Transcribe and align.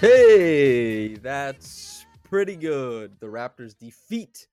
Hey, 0.00 1.16
that's 1.16 2.06
pretty 2.24 2.56
good. 2.56 3.20
The 3.20 3.26
Raptors 3.26 3.76
defeat 3.76 4.48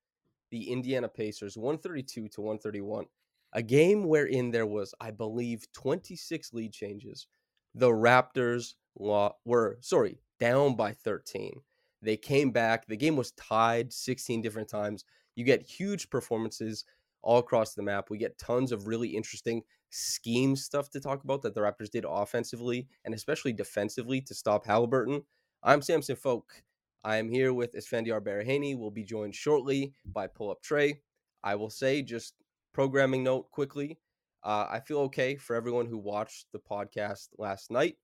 the 0.51 0.70
Indiana 0.70 1.07
Pacers 1.07 1.55
132 1.55 2.27
to 2.27 2.41
131. 2.41 3.05
A 3.53 3.61
game 3.61 4.09
wherein 4.09 4.51
there 4.51 4.65
was, 4.65 4.93
I 4.99 5.11
believe, 5.11 5.65
26 5.71 6.51
lead 6.51 6.73
changes. 6.73 7.27
The 7.75 7.87
Raptors 7.87 8.73
were, 8.97 9.77
sorry, 9.79 10.17
down 10.37 10.76
by 10.76 10.91
13. 10.91 11.61
They 12.01 12.17
came 12.17 12.51
back. 12.51 12.85
The 12.85 12.98
game 12.98 13.15
was 13.15 13.32
tied 13.32 13.93
16 13.93 14.41
different 14.41 14.67
times. 14.67 15.05
You 15.37 15.45
get 15.45 15.61
huge 15.61 16.09
performances 16.09 16.84
all 17.21 17.37
across 17.37 17.73
the 17.73 17.84
map. 17.84 18.09
We 18.09 18.17
get 18.17 18.37
tons 18.37 18.73
of 18.73 18.87
really 18.87 19.15
interesting 19.15 19.61
scheme 19.91 20.57
stuff 20.57 20.89
to 20.89 20.99
talk 20.99 21.23
about 21.23 21.41
that 21.43 21.55
the 21.55 21.61
Raptors 21.61 21.89
did 21.89 22.05
offensively 22.05 22.89
and 23.05 23.13
especially 23.13 23.54
defensively 23.54 24.20
to 24.20 24.34
stop 24.34 24.65
Halliburton. 24.65 25.23
I'm 25.68 25.82
Samson 25.82 26.15
Folk. 26.15 26.63
I 27.04 27.18
am 27.18 27.29
here 27.29 27.54
with 27.54 27.76
Esfandiar 27.76 28.21
Baraheni. 28.21 28.77
We'll 28.77 28.90
be 28.90 29.04
joined 29.04 29.35
shortly 29.35 29.93
by 30.05 30.27
Pull 30.27 30.49
Up 30.49 30.62
Trey. 30.62 31.01
I 31.43 31.55
will 31.55 31.70
say, 31.70 32.01
just 32.01 32.35
programming 32.71 33.21
note 33.21 33.51
quickly, 33.51 33.99
uh, 34.45 34.68
I 34.71 34.79
feel 34.79 34.99
okay 34.99 35.35
for 35.35 35.57
everyone 35.57 35.85
who 35.85 35.98
watched 35.98 36.45
the 36.54 36.60
podcast 36.60 37.27
last 37.38 37.70
night. 37.70 37.98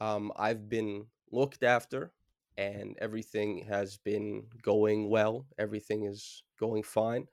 Um, 0.00 0.30
I've 0.36 0.68
been 0.68 1.06
looked 1.32 1.64
after 1.64 2.12
and 2.56 2.96
everything 3.00 3.64
has 3.68 3.96
been 3.96 4.44
going 4.62 5.10
well. 5.10 5.46
Everything 5.58 6.04
is 6.04 6.44
going 6.56 6.84
fine. 6.84 7.26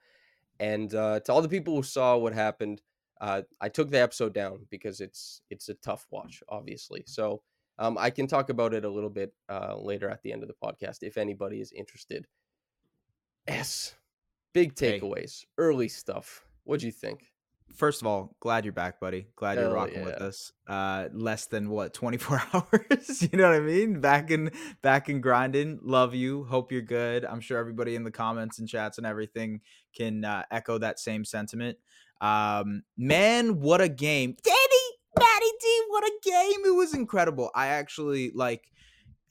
And 0.60 0.92
uh, 0.96 1.20
to 1.20 1.32
all 1.32 1.44
the 1.44 1.48
people 1.48 1.76
who 1.76 1.84
saw 1.84 2.18
what 2.18 2.34
happened, 2.34 2.82
uh, 3.22 3.44
I 3.62 3.70
took 3.70 3.92
the 3.92 4.02
episode 4.02 4.34
down 4.34 4.66
because 4.72 5.00
it's 5.00 5.44
it's 5.52 5.70
a 5.70 5.76
tough 5.76 6.08
watch, 6.10 6.42
obviously. 6.50 7.04
So 7.06 7.44
um, 7.80 7.98
I 7.98 8.12
can 8.12 8.28
talk 8.28 8.50
about 8.50 8.74
it 8.76 8.86
a 8.86 8.90
little 8.90 9.10
bit 9.10 9.34
uh, 9.50 9.76
later 9.80 10.08
at 10.10 10.22
the 10.22 10.32
end 10.32 10.44
of 10.44 10.50
the 10.50 10.56
podcast 10.64 10.98
if 11.02 11.18
anybody 11.18 11.60
is 11.62 11.72
interested. 11.72 12.28
S, 13.48 13.96
big 14.54 14.78
Hey. 14.78 15.00
takeaways, 15.00 15.46
early 15.58 15.88
stuff. 15.88 16.46
What'd 16.66 16.84
you 16.84 16.92
think? 16.92 17.32
First 17.76 18.02
of 18.02 18.08
all, 18.08 18.36
glad 18.40 18.66
you're 18.66 18.74
back, 18.74 19.00
buddy. 19.00 19.28
Glad 19.36 19.58
Hell 19.58 19.68
you're 19.68 19.76
rocking 19.76 20.04
with 20.04 20.16
us. 20.16 20.52
Uh, 20.68 21.08
less 21.14 21.46
than 21.46 21.70
what 21.70 21.94
24 21.94 22.42
hours. 22.54 23.22
you 23.22 23.38
know 23.38 23.48
what 23.50 23.56
I 23.58 23.60
mean? 23.60 24.02
Back 24.02 24.32
in 24.32 24.52
back 24.82 25.08
in 25.08 25.22
grinding. 25.22 25.80
Love 25.84 26.16
you. 26.16 26.46
Hope 26.46 26.72
you're 26.72 26.82
good. 26.82 27.26
I'm 27.26 27.40
sure 27.40 27.60
everybody 27.60 27.96
in 27.96 28.04
the 28.04 28.12
comments 28.12 28.58
and 28.60 28.68
chats 28.68 28.98
and 28.98 29.06
everything 29.06 29.62
can 29.96 30.26
uh, 30.26 30.44
echo 30.52 30.80
that 30.80 31.00
same 31.00 31.24
sentiment. 31.24 31.78
Um, 32.22 32.82
man, 32.98 33.60
what 33.62 33.82
a 33.82 33.88
game, 33.88 34.36
Daddy, 34.44 34.58
Matty 35.18 35.52
D, 35.62 35.82
what 35.90 36.04
a 36.04 36.12
game! 36.24 36.66
It 36.66 36.76
was 36.76 36.94
incredible. 36.94 37.52
I 37.56 37.68
actually 37.68 38.32
like. 38.34 38.72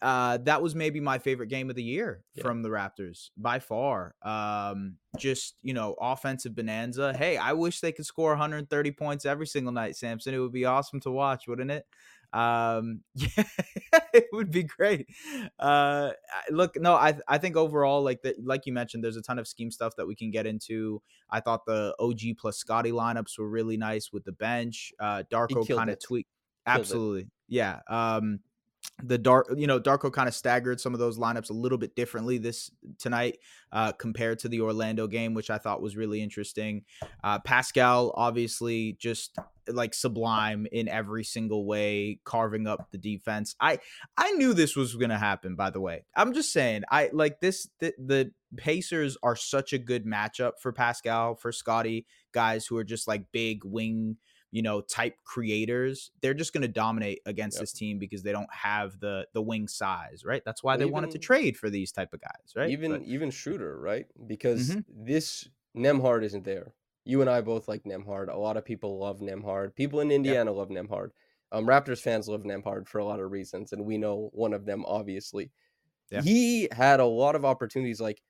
Uh, 0.00 0.38
that 0.44 0.62
was 0.62 0.76
maybe 0.76 1.00
my 1.00 1.18
favorite 1.18 1.48
game 1.48 1.68
of 1.70 1.74
the 1.74 1.82
year 1.82 2.22
Yeah. 2.36 2.44
from 2.44 2.62
the 2.62 2.68
Raptors 2.68 3.30
by 3.36 3.58
far. 3.58 4.14
Um, 4.22 4.98
just 5.18 5.56
you 5.62 5.74
know, 5.74 5.96
offensive 6.00 6.54
bonanza. 6.54 7.12
Hey, 7.18 7.36
I 7.36 7.52
wish 7.54 7.80
they 7.80 7.90
could 7.90 8.06
score 8.06 8.30
130 8.30 8.92
points 8.92 9.26
every 9.26 9.46
single 9.48 9.72
night, 9.72 9.96
Samson. 9.96 10.34
It 10.34 10.38
would 10.38 10.52
be 10.52 10.64
awesome 10.66 11.00
to 11.00 11.10
watch, 11.10 11.48
wouldn't 11.48 11.72
it? 11.72 11.84
Um, 12.32 13.00
yeah, 13.14 13.44
it 14.12 14.26
would 14.32 14.50
be 14.50 14.64
great. 14.64 15.06
Uh, 15.58 16.10
look, 16.50 16.76
no, 16.76 16.94
I 16.94 17.14
I 17.26 17.38
think 17.38 17.56
overall, 17.56 18.02
like 18.02 18.22
the, 18.22 18.34
like 18.42 18.66
you 18.66 18.72
mentioned, 18.72 19.02
there's 19.02 19.16
a 19.16 19.22
ton 19.22 19.38
of 19.38 19.48
scheme 19.48 19.70
stuff 19.70 19.96
that 19.96 20.06
we 20.06 20.14
can 20.14 20.30
get 20.30 20.46
into. 20.46 21.02
I 21.30 21.40
thought 21.40 21.66
the 21.66 21.94
OG 21.98 22.38
plus 22.38 22.58
Scottie 22.58 22.92
lineups 22.92 23.38
were 23.38 23.48
really 23.48 23.76
nice 23.76 24.10
with 24.12 24.24
the 24.24 24.32
bench. 24.32 24.92
Uh, 25.00 25.22
Darko 25.30 25.66
kind 25.66 25.90
of 25.90 25.94
it. 25.94 26.02
tweaked. 26.02 26.30
It. 26.30 26.70
Absolutely, 26.70 27.28
yeah. 27.48 27.80
Um, 27.88 28.40
the 29.04 29.18
dark 29.18 29.48
you 29.56 29.66
know 29.66 29.78
darko 29.78 30.12
kind 30.12 30.28
of 30.28 30.34
staggered 30.34 30.80
some 30.80 30.92
of 30.92 30.98
those 30.98 31.18
lineups 31.18 31.50
a 31.50 31.52
little 31.54 31.78
bit 31.78 31.94
differently 31.94 32.36
this 32.36 32.70
tonight 32.98 33.38
uh 33.72 33.92
compared 33.92 34.38
to 34.38 34.48
the 34.48 34.60
orlando 34.60 35.06
game 35.06 35.34
which 35.34 35.50
i 35.50 35.58
thought 35.58 35.80
was 35.80 35.96
really 35.96 36.20
interesting. 36.20 36.84
Uh 37.22 37.38
pascal 37.38 38.12
obviously 38.16 38.96
just 38.98 39.38
like 39.68 39.94
sublime 39.94 40.66
in 40.72 40.88
every 40.88 41.22
single 41.22 41.66
way 41.66 42.18
carving 42.24 42.66
up 42.66 42.90
the 42.90 42.98
defense. 42.98 43.54
I 43.60 43.78
i 44.16 44.32
knew 44.32 44.54
this 44.54 44.74
was 44.74 44.96
gonna 44.96 45.18
happen 45.18 45.54
by 45.54 45.70
the 45.70 45.80
way. 45.80 46.04
I'm 46.16 46.32
just 46.32 46.52
saying 46.52 46.82
i 46.90 47.10
like 47.12 47.40
this 47.40 47.68
the, 47.78 47.94
the 47.98 48.32
pacers 48.56 49.16
are 49.22 49.36
such 49.36 49.72
a 49.72 49.78
good 49.78 50.06
matchup 50.06 50.52
for 50.60 50.72
pascal 50.72 51.34
for 51.34 51.52
scottie 51.52 52.06
guys 52.32 52.66
who 52.66 52.76
are 52.76 52.84
just 52.84 53.06
like 53.06 53.30
big 53.30 53.64
wing 53.64 54.16
you 54.50 54.62
know 54.62 54.80
type 54.80 55.14
creators 55.24 56.10
they're 56.22 56.32
just 56.34 56.52
going 56.54 56.62
to 56.62 56.68
dominate 56.68 57.20
against 57.26 57.56
Yep. 57.58 57.60
this 57.62 57.72
team 57.72 57.98
because 57.98 58.22
they 58.22 58.32
don't 58.32 58.52
have 58.52 58.98
the 59.00 59.26
the 59.34 59.42
wing 59.42 59.68
size 59.68 60.24
right 60.24 60.42
that's 60.44 60.62
why 60.62 60.76
they 60.76 60.86
wanted 60.86 61.10
to 61.10 61.18
trade 61.18 61.56
for 61.56 61.68
these 61.68 61.92
type 61.92 62.14
of 62.14 62.20
guys 62.20 62.54
right 62.56 62.70
Even 62.70 62.92
But- 62.92 63.02
even 63.02 63.30
Schroeder, 63.30 63.78
right? 63.78 64.06
Because 64.26 64.70
Mhm. 64.70 64.84
this 64.88 65.48
Nembhard 65.76 66.24
isn't 66.24 66.44
there. 66.44 66.72
You 67.04 67.20
and 67.20 67.28
I 67.30 67.40
both 67.42 67.68
like 67.68 67.84
Nembhard. 67.84 68.28
A 68.32 68.36
lot 68.38 68.56
of 68.56 68.64
people 68.64 68.98
love 68.98 69.20
Nembhard. 69.20 69.74
People 69.74 70.00
in 70.00 70.10
Indiana 70.10 70.50
love 70.52 70.68
Nembhard. 70.70 71.10
Um, 71.52 71.66
Raptors 71.66 72.00
fans 72.00 72.28
love 72.28 72.42
Nembhard 72.42 72.86
for 72.88 72.98
a 72.98 73.04
lot 73.04 73.20
of 73.20 73.30
reasons, 73.30 73.72
and 73.72 73.84
we 73.86 73.96
know 73.98 74.30
one 74.32 74.52
of 74.52 74.64
them 74.66 74.84
obviously. 74.86 75.50
Yeah. 76.10 76.22
He 76.22 76.68
had 76.72 77.00
a 77.00 77.04
lot 77.06 77.34
of 77.34 77.44
opportunities. 77.44 78.00
Like 78.00 78.22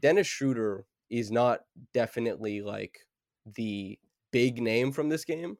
Dennis 0.00 0.26
Schroeder 0.26 0.86
is 1.10 1.30
not 1.30 1.64
definitely 1.92 2.60
like 2.62 3.06
the 3.46 3.98
big 4.32 4.60
name 4.60 4.90
from 4.92 5.08
this 5.08 5.24
game, 5.24 5.56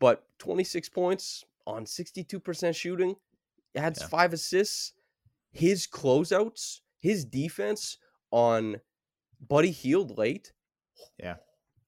but 0.00 0.24
26 0.38 0.88
points 0.90 1.44
on 1.66 1.84
62% 1.84 2.74
shooting, 2.76 3.16
adds 3.74 4.00
Yeah. 4.00 4.08
five 4.08 4.32
assists. 4.32 4.92
His 5.52 5.86
closeouts, 5.86 6.80
his 7.00 7.24
defense 7.24 7.98
on 8.30 8.80
Buddy 9.48 9.70
Hield 9.70 10.18
late. 10.18 10.52
Yeah. 11.18 11.36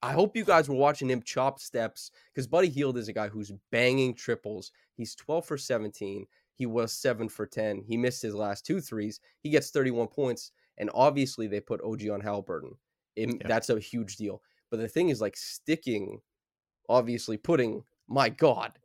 I 0.03 0.13
hope 0.13 0.37
you 0.37 0.45
guys 0.45 0.69
were 0.69 0.77
watching 0.77 1.11
him 1.11 1.23
chop 1.23 1.59
steps 1.59 2.11
because 2.33 2.47
Buddy 2.47 2.69
Hield 2.69 2.97
is 2.97 3.09
a 3.09 3.13
guy 3.13 3.29
who's 3.29 3.51
banging 3.73 4.15
triples. 4.15 4.71
He's 4.95 5.15
12 5.17 5.47
for 5.47 5.59
17. 5.59 6.27
He 6.55 6.65
was 6.67 6.93
7 6.93 7.29
for 7.29 7.45
10. 7.47 7.83
He 7.83 7.97
missed 7.97 8.23
his 8.23 8.35
last 8.35 8.65
two 8.65 8.81
threes. 8.81 9.21
He 9.43 9.51
gets 9.51 9.71
31 9.71 10.09
points. 10.09 10.53
And 10.79 10.91
obviously, 10.95 11.47
they 11.49 11.61
put 11.61 11.81
OG 11.83 12.09
on 12.11 12.21
Halliburton. 12.21 12.79
It- 13.17 13.31
Yeah. 13.41 13.49
That's 13.49 13.71
a 13.71 13.81
huge 13.81 14.17
deal. 14.17 14.43
But 14.71 14.77
the 14.79 14.89
thing 14.89 15.09
is, 15.09 15.21
like, 15.21 15.37
sticking, 15.37 16.21
obviously, 16.89 17.37
putting, 17.39 17.85
my 18.09 18.29
God, 18.29 18.79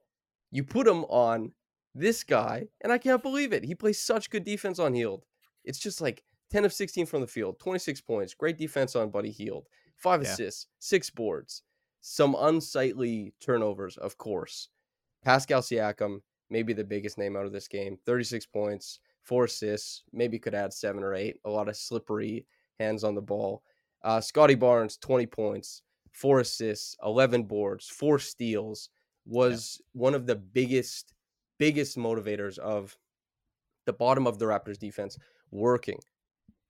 you 0.52 0.64
put 0.64 0.88
him 0.88 1.04
on 1.06 1.52
this 1.94 2.24
guy, 2.24 2.68
and 2.82 2.92
I 2.92 2.98
can't 2.98 3.22
believe 3.24 3.54
it. 3.54 3.64
He 3.66 3.76
plays 3.76 4.00
such 4.00 4.30
good 4.30 4.44
defense 4.44 4.80
on 4.80 4.94
Hield. 4.94 5.26
It's 5.64 5.80
just 5.80 6.02
like 6.02 6.24
10 6.50 6.66
of 6.66 6.74
16 6.74 7.06
from 7.06 7.22
the 7.22 7.28
field, 7.28 7.60
26 7.60 8.02
points, 8.02 8.34
great 8.34 8.58
defense 8.58 8.96
on 8.96 9.10
Buddy 9.12 9.32
Hield, 9.32 9.68
five 9.98 10.22
Yeah. 10.24 10.32
assists, 10.32 10.68
six 10.80 11.10
boards, 11.10 11.64
some 12.02 12.36
unsightly 12.40 13.34
turnovers, 13.40 13.98
of 13.98 14.18
course. 14.18 14.70
Pascal 15.24 15.62
Siakam, 15.62 16.22
maybe 16.50 16.74
the 16.74 16.84
biggest 16.84 17.18
name 17.18 17.36
out 17.36 17.46
of 17.46 17.52
this 17.52 17.68
game, 17.68 17.98
36 18.06 18.46
points, 18.48 19.00
four 19.22 19.46
assists, 19.46 20.04
maybe 20.12 20.40
could 20.40 20.56
add 20.56 20.74
seven 20.74 21.04
or 21.04 21.14
eight, 21.14 21.38
a 21.46 21.50
lot 21.50 21.70
of 21.70 21.78
slippery 21.78 22.46
hands 22.80 23.04
on 23.04 23.16
the 23.16 23.22
ball. 23.22 23.64
Uh, 24.02 24.20
Scottie 24.20 24.56
Barnes, 24.56 24.98
20 24.98 25.28
points, 25.28 25.84
four 26.12 26.40
assists, 26.40 26.96
11 27.04 27.44
boards, 27.44 27.88
four 27.88 28.18
steals, 28.18 28.90
was 29.26 29.82
one 29.94 30.16
of 30.16 30.28
the 30.28 30.36
biggest, 30.36 31.14
biggest 31.60 31.98
motivators 31.98 32.58
of 32.60 32.98
the 33.86 33.94
bottom 33.94 34.28
of 34.28 34.40
the 34.40 34.46
Raptors 34.46 34.80
defense 34.80 35.18
working 35.52 36.00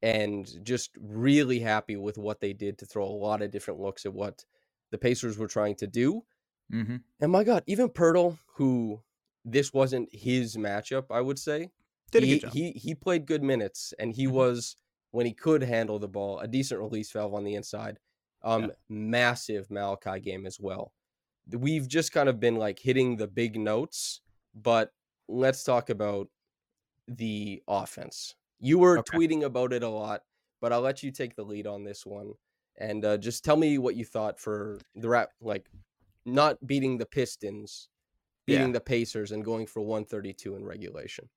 and 0.02 0.64
just 0.66 0.92
really 1.00 1.60
happy 1.60 1.98
with 1.98 2.18
what 2.18 2.42
they 2.42 2.54
did 2.54 2.78
to 2.80 2.86
throw 2.86 3.06
a 3.06 3.10
lot 3.10 3.42
of 3.42 3.52
different 3.52 3.80
looks 3.80 4.06
at 4.06 4.14
what 4.14 4.46
the 4.92 4.98
Pacers 5.00 5.38
were 5.38 5.48
trying 5.48 5.76
to 5.78 5.88
do. 5.88 6.24
Mhm. 6.70 7.04
And 7.20 7.32
my 7.32 7.44
God, 7.44 7.64
even 7.68 7.90
Poeltl, 7.90 8.40
who 8.56 9.04
this 9.46 9.74
wasn't 9.74 10.14
his 10.14 10.58
matchup, 10.58 11.08
I 11.12 11.22
would 11.22 11.40
say. 11.40 11.72
Did 12.12 12.24
a 12.24 12.28
he, 12.28 12.28
good 12.28 12.40
job. 12.42 12.58
he 12.58 12.72
he 12.74 12.96
played 12.96 13.26
good 13.26 13.44
minutes 13.44 13.94
and 14.00 14.14
he 14.14 14.28
Mhm. 14.28 14.28
was 14.28 14.76
when 15.12 15.26
he 15.26 15.34
could 15.34 15.64
handle 15.64 16.00
the 16.00 16.08
ball, 16.08 16.40
a 16.40 16.48
decent 16.48 16.80
release 16.82 17.12
valve 17.12 17.34
on 17.34 17.44
the 17.44 17.56
inside. 17.56 18.00
Um 18.44 18.72
massive 18.90 19.70
Malachi 19.72 20.20
game 20.20 20.46
as 20.46 20.60
well. 20.60 20.94
We've 21.50 21.88
just 21.88 22.12
kind 22.12 22.30
of 22.30 22.40
been 22.40 22.56
like 22.56 22.80
hitting 22.80 23.18
the 23.18 23.28
big 23.28 23.60
notes, 23.60 24.22
but 24.54 24.92
let's 25.28 25.64
talk 25.64 25.90
about 25.90 26.30
the 27.08 27.64
offense. 27.68 28.36
You 28.60 28.80
were 28.80 29.00
Okay. 29.00 29.18
tweeting 29.18 29.44
about 29.44 29.74
it 29.74 29.84
a 29.84 29.90
lot, 29.90 30.24
but 30.62 30.74
I'll 30.74 30.82
let 30.82 31.04
you 31.04 31.12
take 31.12 31.36
the 31.36 31.44
lead 31.46 31.68
on 31.68 31.84
this 31.84 32.06
one. 32.06 32.34
And 32.78 33.04
uh, 33.06 33.18
just 33.18 33.44
tell 33.44 33.58
me 33.58 33.78
what 33.78 33.96
you 33.96 34.06
thought 34.06 34.40
for 34.40 34.80
the 34.96 35.10
rap, 35.10 35.32
like 35.42 35.70
not 36.26 36.66
beating 36.68 36.98
the 36.98 37.06
Pistons, 37.06 37.90
beating 38.48 38.70
Yeah. 38.70 38.74
the 38.74 38.82
Pacers, 38.82 39.32
and 39.32 39.46
going 39.46 39.68
for 39.68 39.82
132 39.82 40.56
in 40.56 40.66
regulation. 40.66 41.30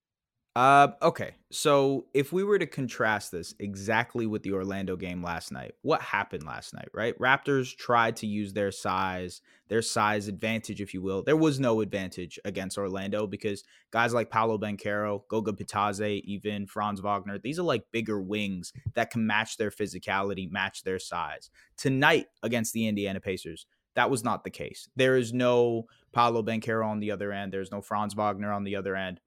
Uh, 0.56 0.88
okay. 1.02 1.32
So 1.50 2.06
if 2.14 2.32
we 2.32 2.44
were 2.44 2.60
to 2.60 2.66
contrast 2.66 3.32
this 3.32 3.54
exactly 3.58 4.24
with 4.24 4.44
the 4.44 4.52
Orlando 4.52 4.94
game 4.94 5.20
last 5.20 5.50
night, 5.50 5.72
what 5.82 6.00
happened 6.00 6.44
last 6.44 6.72
night, 6.72 6.88
right? 6.94 7.18
Raptors 7.18 7.76
tried 7.76 8.16
to 8.16 8.28
use 8.28 8.52
their 8.52 8.70
size, 8.70 9.40
their 9.68 9.82
size 9.82 10.28
advantage, 10.28 10.80
if 10.80 10.94
you 10.94 11.02
will. 11.02 11.24
There 11.24 11.36
was 11.36 11.58
no 11.58 11.80
advantage 11.80 12.38
against 12.44 12.78
Orlando 12.78 13.26
because 13.26 13.64
guys 13.90 14.14
like 14.14 14.30
Paolo 14.30 14.56
Banchero, 14.56 15.22
Goga 15.28 15.52
Bitadze, 15.52 16.22
even 16.22 16.68
Franz 16.68 17.00
Wagner, 17.00 17.38
these 17.38 17.58
are 17.58 17.64
like 17.64 17.90
bigger 17.90 18.20
wings 18.20 18.72
that 18.94 19.10
can 19.10 19.26
match 19.26 19.56
their 19.56 19.70
physicality, 19.70 20.48
match 20.50 20.84
their 20.84 21.00
size. 21.00 21.50
Tonight 21.76 22.26
against 22.44 22.72
the 22.72 22.86
Indiana 22.86 23.20
Pacers, 23.20 23.66
that 23.96 24.10
was 24.10 24.22
not 24.22 24.44
the 24.44 24.50
case. 24.50 24.88
There 24.94 25.16
is 25.16 25.32
no 25.32 25.86
Paolo 26.12 26.44
Banchero 26.44 26.86
on 26.86 27.00
the 27.00 27.10
other 27.10 27.32
end. 27.32 27.52
There's 27.52 27.72
no 27.72 27.80
Franz 27.80 28.14
Wagner 28.14 28.52
on 28.52 28.62
the 28.62 28.76
other 28.76 28.94
end 28.94 29.20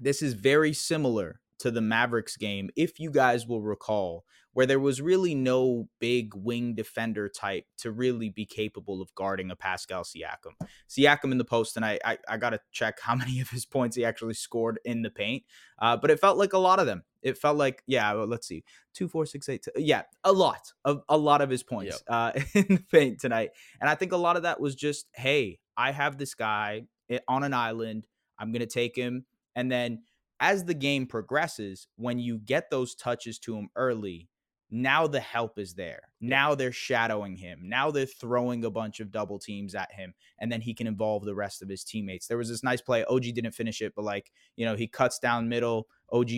this 0.00 0.22
is 0.22 0.34
very 0.34 0.72
similar 0.72 1.40
to 1.60 1.70
the 1.70 1.80
Mavericks 1.80 2.36
game, 2.36 2.70
if 2.76 3.00
you 3.00 3.10
guys 3.10 3.46
will 3.46 3.62
recall, 3.62 4.24
where 4.52 4.66
there 4.66 4.80
was 4.80 5.00
really 5.00 5.34
no 5.34 5.88
big 6.00 6.34
wing 6.34 6.74
defender 6.74 7.28
type 7.28 7.64
to 7.78 7.92
really 7.92 8.28
be 8.28 8.46
capable 8.46 9.02
of 9.02 9.14
guarding 9.14 9.50
a 9.50 9.56
Pascal 9.56 10.02
Siakam. 10.02 10.54
Siakam 10.88 11.32
in 11.32 11.38
the 11.38 11.44
post 11.44 11.74
tonight, 11.74 12.00
I, 12.04 12.18
I 12.28 12.38
got 12.38 12.50
to 12.50 12.60
check 12.72 12.98
how 13.00 13.14
many 13.16 13.40
of 13.40 13.50
his 13.50 13.66
points 13.66 13.96
he 13.96 14.04
actually 14.04 14.34
scored 14.34 14.78
in 14.84 15.02
the 15.02 15.10
paint, 15.10 15.44
uh, 15.80 15.96
but 15.96 16.10
it 16.10 16.20
felt 16.20 16.38
like 16.38 16.52
a 16.52 16.58
lot 16.58 16.80
of 16.80 16.86
them. 16.86 17.02
It 17.20 17.36
felt 17.36 17.56
like, 17.56 17.82
yeah, 17.86 18.12
well, 18.14 18.26
let's 18.26 18.46
see, 18.46 18.64
two, 18.94 19.08
four, 19.08 19.26
six, 19.26 19.48
eight, 19.48 19.64
two, 19.64 19.72
yeah, 19.76 20.02
a 20.22 20.32
lot 20.32 20.72
of 20.84 21.02
a 21.08 21.16
lot 21.16 21.40
of 21.40 21.50
his 21.50 21.64
points 21.64 22.00
uh, 22.06 22.30
in 22.54 22.66
the 22.68 22.84
paint 22.92 23.20
tonight, 23.20 23.50
and 23.80 23.90
I 23.90 23.96
think 23.96 24.12
a 24.12 24.16
lot 24.16 24.36
of 24.36 24.44
that 24.44 24.60
was 24.60 24.76
just, 24.76 25.06
hey, 25.14 25.58
I 25.76 25.90
have 25.90 26.16
this 26.16 26.34
guy 26.34 26.84
eh, 27.10 27.18
on 27.26 27.42
an 27.42 27.54
island, 27.54 28.06
I'm 28.38 28.52
gonna 28.52 28.66
take 28.66 28.94
him. 28.94 29.26
And 29.58 29.72
then 29.72 30.04
as 30.38 30.64
the 30.64 30.72
game 30.72 31.04
progresses, 31.04 31.88
when 31.96 32.20
you 32.20 32.38
get 32.38 32.70
those 32.70 32.94
touches 32.94 33.40
to 33.40 33.56
him 33.56 33.70
early, 33.74 34.28
now 34.70 35.08
the 35.08 35.18
help 35.18 35.58
is 35.58 35.74
there. 35.74 36.00
Now 36.20 36.54
they're 36.54 36.70
shadowing 36.70 37.34
him. 37.34 37.62
Now 37.64 37.90
they're 37.90 38.06
throwing 38.06 38.64
a 38.64 38.70
bunch 38.70 39.00
of 39.00 39.10
double 39.10 39.40
teams 39.40 39.74
at 39.74 39.90
him, 39.90 40.14
and 40.38 40.52
then 40.52 40.60
he 40.60 40.74
can 40.74 40.86
involve 40.86 41.24
the 41.24 41.34
rest 41.34 41.60
of 41.60 41.68
his 41.68 41.82
teammates. 41.82 42.28
There 42.28 42.38
was 42.38 42.48
this 42.48 42.62
nice 42.62 42.80
play. 42.80 43.04
OG 43.06 43.22
didn't 43.34 43.50
finish 43.50 43.82
it, 43.82 43.94
but 43.96 44.04
like, 44.04 44.30
you 44.54 44.64
know, 44.64 44.76
he 44.76 44.86
cuts 44.86 45.18
down 45.18 45.48
middle. 45.48 45.88
OG 46.12 46.30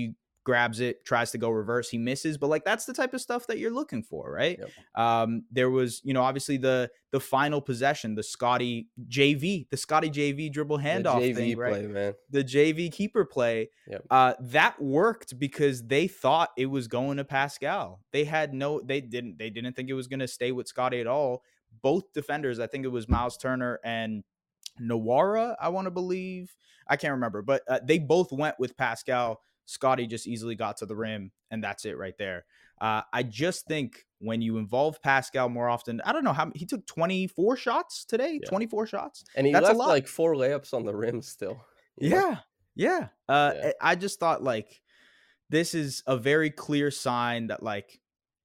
grabs 0.45 0.81
it, 0.81 1.05
tries 1.05 1.31
to 1.33 1.39
go 1.39 1.51
reverse. 1.51 1.89
He 1.89 1.99
misses, 1.99 2.39
but 2.39 2.49
like 2.49 2.65
that's 2.65 2.85
the 2.85 2.93
type 2.93 3.13
of 3.15 3.21
stuff 3.21 3.47
that 3.49 3.59
you're 3.59 3.71
looking 3.71 4.03
for, 4.03 4.33
right? 4.33 4.59
Yep. 4.59 4.71
Um, 4.95 5.45
there 5.51 5.71
was, 5.71 6.01
you 6.05 6.15
know, 6.15 6.23
obviously 6.23 6.57
the 6.57 6.91
the 7.11 7.21
final 7.21 7.61
possession, 7.61 8.15
the 8.15 8.23
Scottie 8.23 8.89
JV, 9.09 9.69
the 9.71 9.77
Scottie 9.77 10.11
JV 10.11 10.53
dribble 10.53 10.79
handoff 10.79 11.21
JV 11.21 11.35
thing, 11.35 11.59
right? 11.59 11.89
man. 11.91 12.15
the 12.31 12.45
JV 12.45 12.91
keeper 12.93 13.25
play, 13.25 13.71
Yep. 13.89 14.05
uh, 14.11 14.35
that 14.41 14.81
worked 14.81 15.39
because 15.39 15.83
they 15.87 16.07
thought 16.07 16.51
it 16.57 16.67
was 16.67 16.89
going 16.89 17.17
to 17.19 17.25
Pascal. 17.25 18.01
They 18.13 18.25
had 18.25 18.55
no, 18.55 18.81
they 18.81 19.01
didn't, 19.01 19.39
they 19.39 19.51
didn't 19.51 19.75
think 19.75 19.91
it 19.91 19.95
was 19.95 20.07
going 20.07 20.21
to 20.21 20.29
stay 20.29 20.53
with 20.53 20.69
Scottie 20.69 21.01
at 21.01 21.07
all. 21.07 21.43
Both 21.83 22.13
defenders, 22.13 22.61
I 22.61 22.67
think 22.67 22.85
it 22.85 22.89
was 22.89 23.09
Miles 23.09 23.37
Turner 23.37 23.81
and 23.85 24.23
Nwora, 24.81 25.57
I 25.61 25.69
want 25.69 25.87
to 25.87 25.91
believe. 25.91 26.55
I 26.89 26.97
can't 26.97 27.13
remember, 27.13 27.43
but 27.43 27.63
uh, 27.69 27.79
they 27.85 27.99
both 27.99 28.33
went 28.33 28.57
with 28.59 28.77
Pascal. 28.77 29.41
Scottie 29.71 30.07
just 30.07 30.27
easily 30.27 30.55
got 30.57 30.79
to 30.79 30.87
the 30.87 30.97
rim, 30.97 31.31
and 31.51 31.63
that's 31.63 31.85
it 31.85 31.97
right 31.97 32.17
there. 32.19 32.45
Uh, 32.81 33.03
I 33.13 33.23
just 33.23 33.67
think 33.67 34.05
when 34.19 34.43
you 34.43 34.57
involve 34.59 35.01
Pascal 35.03 35.49
more 35.49 35.69
often, 35.69 36.01
I 36.05 36.13
don't 36.13 36.25
know 36.25 36.33
how 36.33 36.51
he 36.55 36.67
took 36.67 36.87
24 36.87 37.57
shots 37.57 38.05
today, 38.05 38.41
Yeah. 38.43 38.49
24 38.49 38.87
shots. 38.87 39.25
And 39.37 39.47
he 39.47 39.53
That's 39.53 39.69
a 39.69 39.73
left 39.75 39.89
like 39.89 40.09
four 40.09 40.35
layups 40.35 40.75
on 40.75 40.85
the 40.85 40.95
rim 40.95 41.23
still. 41.23 41.55
know? 41.55 41.61
Yeah. 42.01 42.37
Yeah. 42.75 43.09
Uh, 43.29 43.53
Yeah. 43.55 43.73
I 43.81 43.93
I 43.93 43.95
just 43.97 44.19
thought 44.19 44.43
like 44.43 44.81
this 45.51 45.75
is 45.75 46.03
a 46.07 46.17
very 46.17 46.51
clear 46.51 46.91
sign 46.91 47.49
that 47.49 47.63
like 47.63 48.01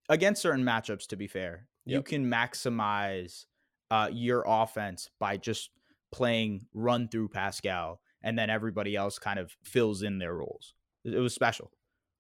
against 0.10 0.42
certain 0.42 0.64
matchups, 0.64 1.08
to 1.08 1.16
be 1.16 1.28
fair, 1.28 1.68
you 1.86 2.02
can 2.02 2.26
maximize 2.30 3.46
uh, 3.92 4.10
your 4.12 4.44
offense 4.46 5.10
by 5.20 5.38
just 5.38 5.70
playing 6.12 6.66
run 6.74 7.08
through 7.08 7.30
Pascal, 7.30 8.02
and 8.22 8.38
then 8.38 8.50
everybody 8.50 8.96
else 8.96 9.18
kind 9.20 9.40
of 9.40 9.56
fills 9.64 10.02
in 10.02 10.18
their 10.20 10.34
roles. 10.36 10.74
It 11.06 11.20
was 11.20 11.34
special. 11.34 11.72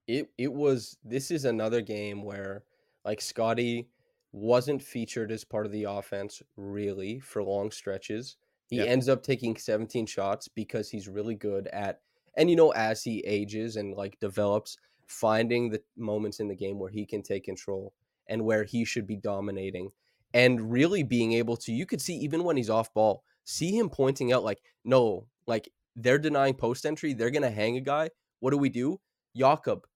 it 0.07 0.31
it 0.37 0.53
was 0.53 0.97
this 1.03 1.31
is 1.31 1.45
another 1.45 1.81
game 1.81 2.23
where 2.23 2.63
like 3.03 3.21
Scottie 3.21 3.89
wasn't 4.31 4.81
featured 4.83 5.31
as 5.31 5.43
part 5.43 5.65
of 5.65 5.71
the 5.71 5.83
offense 5.85 6.41
really 6.57 7.19
for 7.19 7.43
long 7.43 7.71
stretches. 7.71 8.37
He 8.67 8.77
Yep. 8.77 8.87
ends 8.87 9.07
up 9.09 9.23
taking 9.23 9.55
17 9.57 10.05
shots 10.05 10.47
because 10.47 10.89
he's 10.89 11.07
really 11.07 11.35
good 11.35 11.67
at 11.67 12.01
and 12.35 12.49
you 12.49 12.55
know 12.55 12.71
as 12.71 13.03
he 13.03 13.19
ages 13.25 13.75
and 13.75 13.93
like 13.95 14.19
develops 14.19 14.77
finding 15.07 15.69
the 15.69 15.83
moments 15.95 16.39
in 16.39 16.47
the 16.47 16.55
game 16.55 16.79
where 16.79 16.89
he 16.89 17.05
can 17.05 17.21
take 17.21 17.43
control 17.43 17.93
and 18.27 18.43
where 18.43 18.63
he 18.63 18.83
should 18.85 19.05
be 19.07 19.15
dominating 19.15 19.91
and 20.33 20.71
really 20.71 21.03
being 21.03 21.33
able 21.33 21.55
to 21.57 21.71
you 21.71 21.85
could 21.85 22.01
see 22.01 22.15
even 22.15 22.43
when 22.43 22.57
he's 22.57 22.69
off 22.71 22.91
ball 22.93 23.23
see 23.43 23.77
him 23.77 23.87
pointing 23.89 24.33
out 24.33 24.43
like 24.43 24.61
no 24.83 25.27
like 25.45 25.69
they're 25.95 26.17
denying 26.17 26.55
post 26.55 26.85
entry 26.87 27.13
they're 27.13 27.29
going 27.29 27.43
to 27.43 27.51
hang 27.51 27.77
a 27.77 27.81
guy 27.81 28.09
what 28.45 28.51
do 28.51 28.59
we 28.59 28.69
do 28.69 28.99
Jakob 29.35 29.87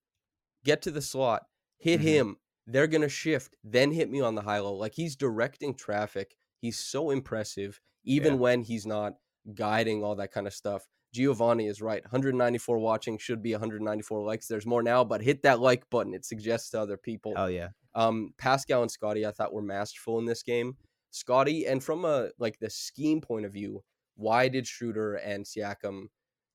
get 0.65 0.81
to 0.81 0.89
the 0.89 1.03
slot, 1.03 1.43
hit 1.77 1.99
Mhm. 2.01 2.03
him. 2.03 2.37
They're 2.65 2.87
gonna 2.87 3.07
shift, 3.07 3.55
then 3.63 3.91
hit 3.91 4.09
me 4.09 4.21
on 4.21 4.33
the 4.33 4.41
high 4.41 4.57
low. 4.57 4.73
Like 4.73 4.95
he's 4.95 5.15
directing 5.15 5.75
traffic. 5.75 6.35
He's 6.59 6.79
so 6.79 7.11
impressive, 7.11 7.79
even 8.03 8.33
Yeah. 8.33 8.39
when 8.39 8.61
he's 8.63 8.87
not 8.87 9.13
guiding 9.53 10.03
all 10.03 10.15
that 10.15 10.31
kind 10.31 10.47
of 10.47 10.53
stuff. 10.55 10.87
Giovanni 11.13 11.67
is 11.67 11.79
right. 11.79 12.03
194 12.03 12.79
watching 12.79 13.19
should 13.19 13.43
be 13.43 13.53
194 13.53 14.23
likes. 14.25 14.47
There's 14.47 14.65
more 14.65 14.81
now, 14.81 15.03
but 15.03 15.21
hit 15.21 15.43
that 15.43 15.59
like 15.59 15.87
button. 15.91 16.15
It 16.15 16.25
suggests 16.25 16.71
to 16.71 16.79
other 16.81 16.97
people. 16.97 17.33
Oh 17.37 17.45
yeah. 17.45 17.69
Um, 17.93 18.33
Pascal 18.39 18.81
and 18.81 18.89
Scottie, 18.91 19.27
I 19.27 19.31
thought 19.31 19.53
were 19.53 19.61
masterful 19.61 20.17
in 20.17 20.25
this 20.25 20.41
game. 20.41 20.75
Scottie, 21.11 21.67
and 21.67 21.83
from 21.83 22.03
a 22.03 22.31
like 22.39 22.57
the 22.57 22.71
scheme 22.71 23.21
point 23.21 23.45
of 23.45 23.53
view, 23.53 23.83
why 24.15 24.47
did 24.47 24.65
Schroeder 24.65 25.15
and 25.15 25.45
Siakam 25.45 26.09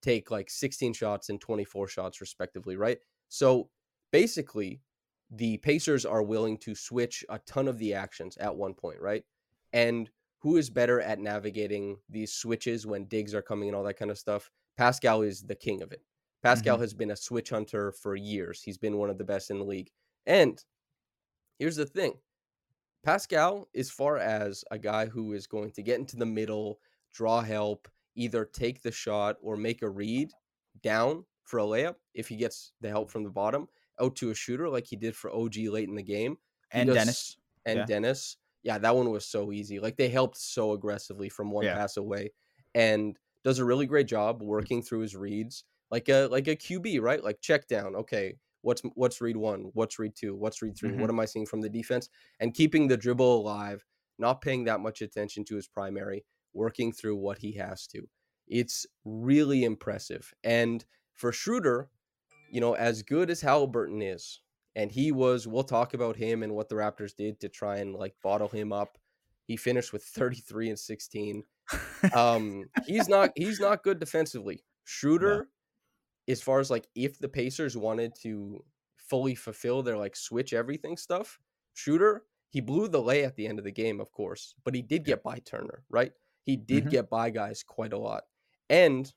take 0.04 0.30
like 0.30 0.50
16 0.50 0.92
shots 0.92 1.28
and 1.30 1.40
24 1.40 1.88
shots 1.88 2.20
respectively, 2.20 2.76
right? 2.76 2.98
So 3.28 3.70
basically, 4.12 4.80
the 5.30 5.56
Pacers 5.58 6.04
are 6.04 6.22
willing 6.22 6.58
to 6.58 6.74
switch 6.74 7.24
a 7.28 7.38
ton 7.40 7.66
of 7.66 7.78
the 7.78 7.94
actions 7.94 8.36
at 8.36 8.54
one 8.54 8.74
point, 8.74 9.00
right? 9.00 9.24
And 9.72 10.10
who 10.40 10.56
is 10.58 10.68
better 10.68 11.00
at 11.00 11.18
navigating 11.18 11.96
these 12.08 12.32
switches 12.32 12.86
when 12.86 13.06
digs 13.06 13.34
are 13.34 13.42
coming 13.42 13.68
and 13.68 13.76
all 13.76 13.84
that 13.84 13.98
kind 13.98 14.10
of 14.10 14.18
stuff? 14.18 14.50
Pascal 14.76 15.22
is 15.22 15.42
the 15.42 15.54
king 15.54 15.82
of 15.82 15.90
it. 15.90 16.02
Pascal 16.42 16.76
mm-hmm. 16.76 16.82
has 16.82 16.92
been 16.92 17.10
a 17.10 17.16
switch 17.16 17.50
hunter 17.50 17.90
for 17.90 18.14
years. 18.14 18.62
He's 18.62 18.76
been 18.76 18.98
one 18.98 19.08
of 19.08 19.16
the 19.16 19.24
best 19.24 19.50
in 19.50 19.58
the 19.58 19.64
league. 19.64 19.90
And 20.26 20.62
here's 21.58 21.76
the 21.76 21.86
thing 21.86 22.18
Pascal, 23.02 23.68
as 23.74 23.90
far 23.90 24.18
as 24.18 24.64
a 24.70 24.78
guy 24.78 25.06
who 25.06 25.32
is 25.32 25.46
going 25.46 25.70
to 25.72 25.82
get 25.82 25.98
into 25.98 26.16
the 26.16 26.26
middle, 26.26 26.78
draw 27.12 27.40
help, 27.40 27.88
either 28.16 28.44
take 28.44 28.82
the 28.82 28.92
shot 28.92 29.36
or 29.42 29.56
make 29.56 29.82
a 29.82 29.88
read 29.88 30.30
down 30.82 31.24
for 31.44 31.58
a 31.58 31.62
layup 31.62 31.96
if 32.14 32.28
he 32.28 32.36
gets 32.36 32.72
the 32.80 32.88
help 32.88 33.10
from 33.10 33.22
the 33.24 33.30
bottom 33.30 33.66
out 34.00 34.16
to 34.16 34.30
a 34.30 34.34
shooter 34.34 34.68
like 34.68 34.86
he 34.86 34.96
did 34.96 35.14
for 35.14 35.34
OG 35.34 35.56
late 35.68 35.88
in 35.88 35.94
the 35.94 36.02
game. 36.02 36.36
he 36.72 36.78
And 36.80 36.86
does- 36.88 36.96
Dennis. 36.96 37.36
And 37.66 37.78
yeah. 37.78 37.84
Dennis. 37.86 38.36
Yeah, 38.62 38.78
that 38.78 38.94
one 38.96 39.10
was 39.10 39.26
so 39.26 39.52
easy. 39.52 39.78
Like 39.78 39.96
they 39.96 40.08
helped 40.08 40.36
so 40.38 40.72
aggressively 40.72 41.28
from 41.28 41.50
one 41.50 41.64
Yeah. 41.64 41.74
pass 41.76 41.96
away 41.96 42.32
and 42.74 43.16
does 43.42 43.58
a 43.58 43.64
really 43.64 43.86
great 43.86 44.06
job 44.06 44.42
working 44.42 44.82
through 44.82 45.00
his 45.00 45.14
reads 45.16 45.64
like 45.90 46.08
a 46.08 46.26
like 46.28 46.48
a 46.48 46.56
QB, 46.56 47.00
right? 47.00 47.22
Like 47.22 47.40
check 47.40 47.68
down. 47.68 47.94
Okay, 47.94 48.36
what's 48.62 48.82
what's 48.94 49.20
read 49.20 49.36
1, 49.36 49.70
what's 49.74 49.98
read 49.98 50.14
2, 50.16 50.34
what's 50.34 50.60
read 50.62 50.76
3? 50.76 50.90
Mhm. 50.90 51.00
What 51.00 51.10
am 51.10 51.20
I 51.20 51.26
seeing 51.26 51.46
from 51.46 51.60
the 51.60 51.68
defense? 51.68 52.08
And 52.40 52.54
keeping 52.54 52.88
the 52.88 52.96
dribble 52.96 53.40
alive, 53.42 53.84
not 54.18 54.40
paying 54.40 54.64
that 54.64 54.80
much 54.80 55.02
attention 55.02 55.44
to 55.44 55.56
his 55.56 55.68
primary, 55.68 56.24
working 56.54 56.92
through 56.92 57.16
what 57.16 57.38
he 57.38 57.52
has 57.52 57.86
to. 57.88 58.08
It's 58.46 58.86
really 59.04 59.64
impressive. 59.64 60.32
And 60.42 60.84
for 61.12 61.32
Schroeder, 61.32 61.90
you 62.50 62.60
know, 62.60 62.74
as 62.74 63.02
good 63.02 63.30
as 63.30 63.40
Halliburton 63.40 64.02
is, 64.02 64.40
and 64.76 64.90
he 64.90 65.12
was, 65.12 65.46
we'll 65.46 65.64
talk 65.64 65.94
about 65.94 66.16
him 66.16 66.42
and 66.42 66.54
what 66.54 66.68
the 66.68 66.74
Raptors 66.74 67.14
did 67.14 67.40
to 67.40 67.48
try 67.48 67.78
and 67.78 67.94
like 67.94 68.14
bottle 68.22 68.48
him 68.48 68.72
up. 68.72 68.98
He 69.46 69.56
finished 69.56 69.92
with 69.92 70.02
33 70.02 70.70
and 70.70 70.78
16. 70.78 71.44
Um, 72.14 72.66
he's 72.86 73.08
not 73.08 73.30
he's 73.34 73.58
not 73.60 73.82
good 73.82 73.98
defensively. 73.98 74.62
Schroeder, 74.84 75.48
as 76.28 76.42
far 76.42 76.60
as 76.60 76.70
like 76.70 76.86
if 76.94 77.18
the 77.18 77.28
Pacers 77.28 77.76
wanted 77.76 78.14
to 78.22 78.62
fully 78.96 79.34
fulfill 79.34 79.82
their 79.82 79.96
like 79.96 80.14
switch 80.14 80.52
everything 80.52 80.96
stuff, 80.96 81.38
Schroeder, 81.72 82.24
he 82.50 82.60
blew 82.60 82.88
the 82.88 83.00
lay 83.00 83.24
at 83.24 83.36
the 83.36 83.46
end 83.46 83.58
of 83.58 83.64
the 83.64 83.72
game, 83.72 84.00
of 84.00 84.12
course, 84.12 84.54
but 84.64 84.74
he 84.74 84.82
did 84.82 85.04
get 85.04 85.22
by 85.22 85.38
Turner, 85.38 85.82
right? 85.88 86.12
He 86.44 86.56
did 86.56 86.84
Mhm. 86.84 86.90
get 86.90 87.10
by 87.10 87.30
guys 87.30 87.62
quite 87.62 87.92
a 87.92 87.98
lot. 87.98 88.24
And 88.70 89.12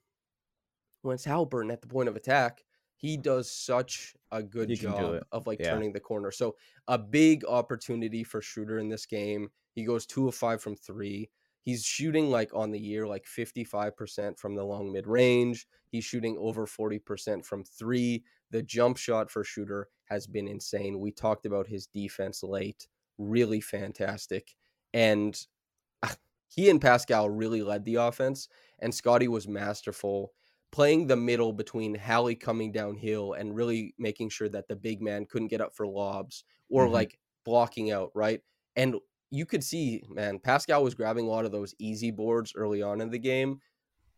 when 1.01 1.15
it's 1.15 1.25
Halliburton 1.25 1.71
at 1.71 1.81
the 1.81 1.87
point 1.87 2.09
of 2.09 2.15
attack, 2.15 2.65
he 2.95 3.15
does 3.17 3.51
such 3.51 4.15
a 4.31 4.41
good 4.41 4.69
job 4.73 5.23
of 5.31 5.45
like 5.47 5.59
Yeah. 5.59 5.71
turning 5.71 5.93
the 5.93 5.99
corner. 5.99 6.31
So 6.31 6.57
a 6.87 6.97
big 6.97 7.45
opportunity 7.45 8.23
for 8.23 8.41
Schroeder 8.41 8.79
in 8.79 8.89
this 8.89 9.05
game. 9.05 9.51
He 9.73 9.83
goes 9.85 10.05
two 10.07 10.27
of 10.27 10.35
five 10.35 10.61
from 10.61 10.75
three. 10.75 11.29
He's 11.61 11.83
shooting 11.83 12.29
like 12.31 12.53
on 12.53 12.71
the 12.71 12.79
year 12.79 13.05
like 13.05 13.25
55% 13.25 14.39
from 14.39 14.55
the 14.55 14.63
long 14.63 14.91
mid 14.91 15.05
range. 15.05 15.67
He's 15.89 16.05
shooting 16.05 16.37
over 16.39 16.65
40% 16.65 17.45
from 17.45 17.63
three. 17.63 18.23
The 18.49 18.63
jump 18.63 18.97
shot 18.97 19.29
for 19.29 19.43
Shooter 19.43 19.89
has 20.05 20.25
been 20.25 20.47
insane. 20.47 20.99
We 20.99 21.11
talked 21.11 21.45
about 21.45 21.67
his 21.67 21.85
defense 21.85 22.41
late, 22.41 22.87
really 23.17 23.59
fantastic. 23.61 24.55
And 24.93 25.45
he 26.47 26.69
and 26.69 26.81
Pascal 26.81 27.29
really 27.29 27.61
led 27.61 27.85
the 27.85 27.95
offense, 27.95 28.47
and 28.79 28.93
Scottie 28.93 29.27
was 29.27 29.47
masterful 29.47 30.33
playing 30.71 31.07
the 31.07 31.15
middle 31.15 31.53
between 31.53 31.95
Hallie 31.95 32.35
coming 32.35 32.71
downhill 32.71 33.33
and 33.33 33.55
really 33.55 33.95
making 33.97 34.29
sure 34.29 34.49
that 34.49 34.67
the 34.67 34.75
big 34.75 35.01
man 35.01 35.25
couldn't 35.25 35.47
get 35.47 35.61
up 35.61 35.73
for 35.73 35.87
lobs 35.87 36.43
or 36.69 36.89
Mhm. 36.89 36.89
like 36.89 37.19
blocking 37.45 37.89
out, 37.89 38.11
right? 38.13 38.41
And 38.75 38.97
you 39.31 39.45
could 39.45 39.63
see, 39.63 40.03
man, 40.09 40.39
Pascal 40.39 40.83
was 40.83 40.93
grabbing 40.93 41.25
a 41.25 41.29
lot 41.29 41.45
of 41.45 41.53
those 41.53 41.73
easy 41.79 42.11
boards 42.11 42.53
early 42.55 42.81
on 42.81 42.99
in 42.99 43.09
the 43.11 43.19
game, 43.19 43.61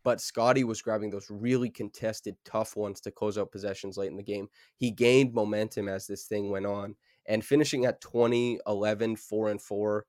but 0.02 0.20
Scottie 0.20 0.64
was 0.64 0.82
grabbing 0.82 1.10
those 1.10 1.30
really 1.30 1.70
contested, 1.70 2.36
tough 2.44 2.76
ones 2.76 3.00
to 3.02 3.10
close 3.10 3.36
out 3.36 3.52
possessions 3.52 3.98
late 3.98 4.10
in 4.10 4.16
the 4.16 4.22
game. 4.22 4.48
He 4.76 4.90
gained 4.90 5.34
momentum 5.34 5.88
as 5.88 6.06
this 6.06 6.26
thing 6.26 6.50
went 6.50 6.66
on 6.66 6.96
and 7.26 7.44
finishing 7.44 7.84
at 7.84 8.00
20, 8.00 8.60
11, 8.66 9.16
4 9.16 9.50
and 9.50 9.60
4. 9.60 10.06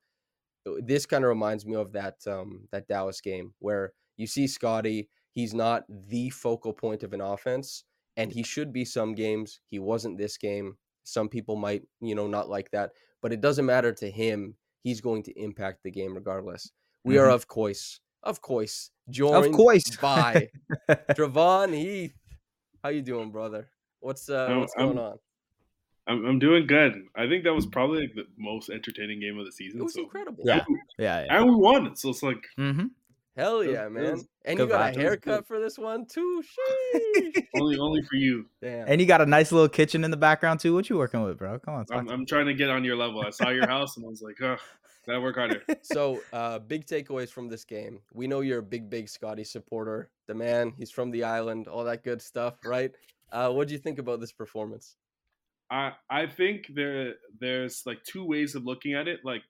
This 0.65 1.05
kind 1.05 1.23
of 1.23 1.29
reminds 1.29 1.65
me 1.65 1.75
of 1.75 1.91
that 1.93 2.15
um 2.27 2.67
that 2.71 2.87
Dallas 2.87 3.21
game 3.21 3.53
where 3.59 3.93
you 4.17 4.27
see 4.27 4.47
Scottie, 4.47 5.09
he's 5.31 5.53
not 5.53 5.83
the 5.89 6.29
focal 6.29 6.73
point 6.73 7.03
of 7.03 7.13
an 7.13 7.21
offense 7.21 7.83
and 8.17 8.31
he 8.31 8.43
should 8.43 8.71
be 8.73 8.85
some 8.85 9.15
games. 9.15 9.61
He 9.67 9.79
wasn't 9.79 10.17
this 10.17 10.37
game. 10.37 10.77
Some 11.03 11.29
people 11.29 11.55
might, 11.55 11.83
you 11.99 12.13
know, 12.13 12.27
not 12.27 12.49
like 12.49 12.69
that, 12.71 12.91
but 13.21 13.33
it 13.33 13.41
doesn't 13.41 13.65
matter 13.65 13.91
to 13.93 14.11
him. 14.11 14.55
He's 14.83 15.01
going 15.01 15.23
to 15.23 15.39
impact 15.39 15.79
the 15.83 15.91
game 15.91 16.13
regardless. 16.13 16.71
We 17.03 17.17
are 17.17 17.29
of 17.29 17.47
course, 17.47 17.99
of 18.21 18.41
course, 18.41 18.91
joined 19.09 19.55
course. 19.55 19.95
by 19.97 20.49
Trevon 20.89 21.73
Heath. 21.73 22.13
How 22.83 22.89
you 22.89 23.01
doing, 23.01 23.31
brother? 23.31 23.69
What's 23.99 24.29
uh 24.29 24.55
what's 24.59 24.75
going 24.75 24.97
I'm- 24.99 25.13
on? 25.13 25.17
I'm, 26.07 26.25
I'm 26.25 26.39
doing 26.39 26.65
good. 26.67 27.03
I 27.15 27.27
think 27.27 27.43
that 27.43 27.53
was 27.53 27.65
probably 27.65 28.01
like 28.01 28.15
the 28.15 28.25
most 28.37 28.69
entertaining 28.69 29.19
game 29.19 29.37
of 29.37 29.45
the 29.45 29.51
season. 29.51 29.79
It 29.79 29.83
was 29.83 29.93
so. 29.93 30.01
incredible. 30.03 30.43
Yeah. 30.45 30.63
yeah, 30.97 31.25
yeah. 31.25 31.37
And 31.37 31.45
we 31.49 31.55
won. 31.55 31.95
So 31.95 32.09
it's 32.09 32.23
like 32.23 32.43
Mm-hmm. 32.57 32.87
Hell 33.37 33.61
It 33.61 33.67
was- 33.67 33.75
yeah, 33.75 33.87
man. 33.87 34.21
And 34.43 34.59
you 34.59 34.67
got 34.67 34.95
a 34.95 34.99
haircut 34.99 35.47
for 35.47 35.59
this 35.59 35.77
one 35.77 36.05
too. 36.05 36.43
Only 37.55 37.77
only 37.77 38.01
for 38.03 38.15
you. 38.15 38.45
Damn. 38.61 38.87
And 38.87 38.99
you 39.01 39.05
got 39.07 39.21
a 39.21 39.25
nice 39.25 39.51
little 39.51 39.69
kitchen 39.69 40.03
in 40.03 40.11
the 40.11 40.17
background 40.17 40.59
too. 40.59 40.73
What 40.73 40.89
you 40.89 40.97
working 40.97 41.21
with, 41.21 41.37
bro? 41.37 41.59
Come 41.59 41.75
on, 41.75 41.85
I'm, 41.91 42.09
I'm 42.09 42.25
trying 42.25 42.47
to 42.47 42.53
get 42.53 42.69
on 42.69 42.83
your 42.83 42.95
level. 42.95 43.21
I 43.25 43.29
saw 43.29 43.49
your 43.49 43.67
house 43.67 43.97
and 43.97 44.05
I 44.05 44.09
was 44.09 44.21
like, 44.21 44.41
oh, 44.41 44.57
gotta 45.05 45.21
work 45.21 45.35
harder. 45.35 45.61
So, 45.83 46.21
uh, 46.33 46.59
big 46.59 46.85
takeaways 46.85 47.29
from 47.29 47.49
this 47.49 47.63
game. 47.65 47.99
We 48.13 48.27
know 48.27 48.41
you're 48.41 48.59
a 48.59 48.63
big, 48.63 48.89
big 48.89 49.09
Scottie 49.09 49.43
supporter. 49.43 50.09
The 50.27 50.33
man, 50.33 50.73
he's 50.77 50.91
from 50.91 51.11
the 51.11 51.23
island, 51.23 51.67
all 51.67 51.83
that 51.83 52.03
good 52.03 52.21
stuff, 52.21 52.55
right? 52.65 52.91
Uh, 53.31 53.49
what 53.51 53.67
do 53.67 53.73
you 53.73 53.79
think 53.79 53.99
about 53.99 54.19
this 54.19 54.31
performance? 54.31 54.95
I 55.71 55.93
I 56.09 56.27
think 56.27 56.65
there 56.75 57.15
there's 57.39 57.83
like 57.85 58.03
two 58.03 58.25
ways 58.25 58.53
of 58.55 58.65
looking 58.65 58.93
at 58.93 59.07
it. 59.07 59.21
Like 59.23 59.43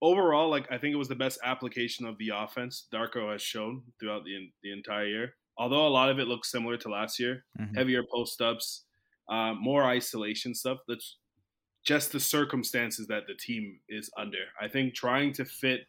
overall, 0.00 0.48
like 0.50 0.70
I 0.70 0.78
think 0.78 0.92
it 0.92 0.96
was 0.98 1.08
the 1.08 1.14
best 1.14 1.38
application 1.44 2.06
of 2.06 2.18
the 2.18 2.30
offense 2.34 2.86
Darko 2.92 3.32
has 3.32 3.42
shown 3.42 3.82
throughout 4.00 4.24
the 4.24 4.50
the 4.62 4.72
entire 4.72 5.06
year. 5.06 5.34
Although 5.58 5.86
a 5.86 5.90
lot 5.90 6.10
of 6.10 6.18
it 6.18 6.26
looks 6.26 6.50
similar 6.50 6.76
to 6.78 6.88
last 6.88 7.18
year, 7.20 7.44
Mhm. 7.58 7.76
heavier 7.76 8.02
post 8.10 8.40
ups, 8.40 8.86
uh, 9.28 9.54
more 9.54 9.84
isolation 9.84 10.54
stuff. 10.54 10.78
That's 10.88 11.18
just 11.84 12.12
the 12.12 12.20
circumstances 12.20 13.06
that 13.08 13.26
the 13.26 13.34
team 13.34 13.80
is 13.88 14.10
under. 14.16 14.44
I 14.60 14.68
think 14.68 14.94
trying 14.94 15.32
to 15.34 15.44
fit 15.44 15.86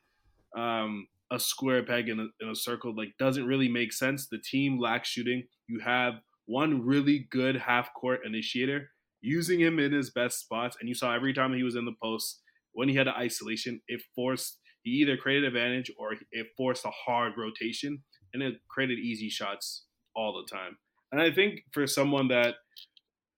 um, 0.55 1.07
a 1.31 1.39
square 1.39 1.81
peg 1.83 2.09
in 2.09 2.19
a, 2.19 2.27
in 2.39 2.49
a 2.49 2.55
circle 2.55 2.93
like 2.95 3.17
doesn't 3.17 3.47
really 3.47 3.67
make 3.67 3.91
sense. 3.91 4.27
The 4.27 4.37
team 4.37 4.79
lacks 4.79 5.09
shooting. 5.09 5.47
You 5.67 5.79
have 5.79 6.21
one 6.45 6.85
really 6.85 7.27
good 7.31 7.55
half 7.55 7.93
court 7.93 8.21
initiator 8.25 8.89
using 9.21 9.59
him 9.59 9.79
in 9.79 9.91
his 9.91 10.11
best 10.11 10.39
spots, 10.39 10.77
and 10.79 10.89
you 10.89 10.95
saw 10.95 11.13
every 11.13 11.33
time 11.33 11.53
he 11.53 11.63
was 11.63 11.75
in 11.75 11.85
the 11.85 11.95
post 12.01 12.41
when 12.73 12.89
he 12.89 12.95
had 12.95 13.07
an 13.07 13.13
isolation, 13.17 13.79
it 13.87 14.01
forced 14.15 14.59
he 14.83 14.91
either 14.91 15.15
created 15.15 15.45
advantage 15.45 15.89
or 15.97 16.13
it 16.31 16.47
forced 16.57 16.85
a 16.85 16.91
hard 16.91 17.33
rotation, 17.37 18.03
and 18.33 18.43
it 18.43 18.55
created 18.69 18.99
easy 18.99 19.29
shots 19.29 19.85
all 20.15 20.33
the 20.33 20.55
time. 20.55 20.77
And 21.11 21.21
I 21.21 21.31
think 21.31 21.61
for 21.71 21.87
someone 21.87 22.27
that 22.27 22.55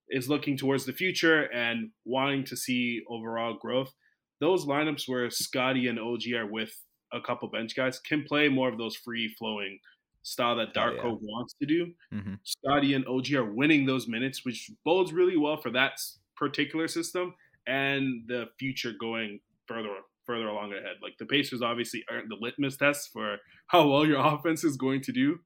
is 0.10 0.30
looking 0.30 0.58
towards 0.58 0.86
the 0.86 0.94
future 0.94 1.44
and 1.54 1.92
wanting 2.04 2.46
to 2.46 2.58
see 2.58 3.02
overall 3.10 3.58
growth, 3.62 3.94
those 4.40 4.66
lineups 4.66 5.08
where 5.08 5.30
Scottie 5.30 5.88
and 5.88 6.00
OG 6.00 6.22
are 6.36 6.48
with 6.48 6.74
a 7.14 7.22
couple 7.22 7.48
bench 7.50 7.76
guys 7.76 8.00
can 8.00 8.24
play 8.24 8.50
more 8.50 8.70
of 8.70 8.78
those 8.78 8.96
free 8.96 9.34
flowing 9.38 9.80
style 10.26 10.56
that 10.56 10.70
Oh, 10.70 10.80
Darko 10.80 11.04
yeah. 11.04 11.18
wants 11.22 11.54
to 11.62 11.66
do. 11.68 11.94
Mhm. 12.12 12.40
Scottie 12.44 12.94
and 12.96 13.06
OG 13.08 13.36
are 13.36 13.46
winning 13.46 13.86
those 13.86 14.08
minutes, 14.08 14.44
which 14.44 14.72
bodes 14.84 15.14
really 15.14 15.38
well 15.38 15.58
for 15.58 15.70
that 15.72 16.00
particular 16.36 16.88
system 16.88 17.34
and 17.68 18.28
the 18.28 18.50
future 18.60 18.92
going 18.92 19.40
further 19.68 19.90
further 20.26 20.48
along 20.48 20.74
ahead. 20.74 20.98
Like 21.04 21.18
the 21.20 21.26
Pacers 21.28 21.62
obviously 21.62 22.04
aren't 22.10 22.30
the 22.30 22.36
litmus 22.42 22.78
test 22.78 23.12
for 23.14 23.38
how 23.68 23.88
well 23.88 24.06
your 24.08 24.18
offense 24.26 24.64
is 24.64 24.76
going 24.76 25.02
to 25.02 25.12
do, 25.12 25.40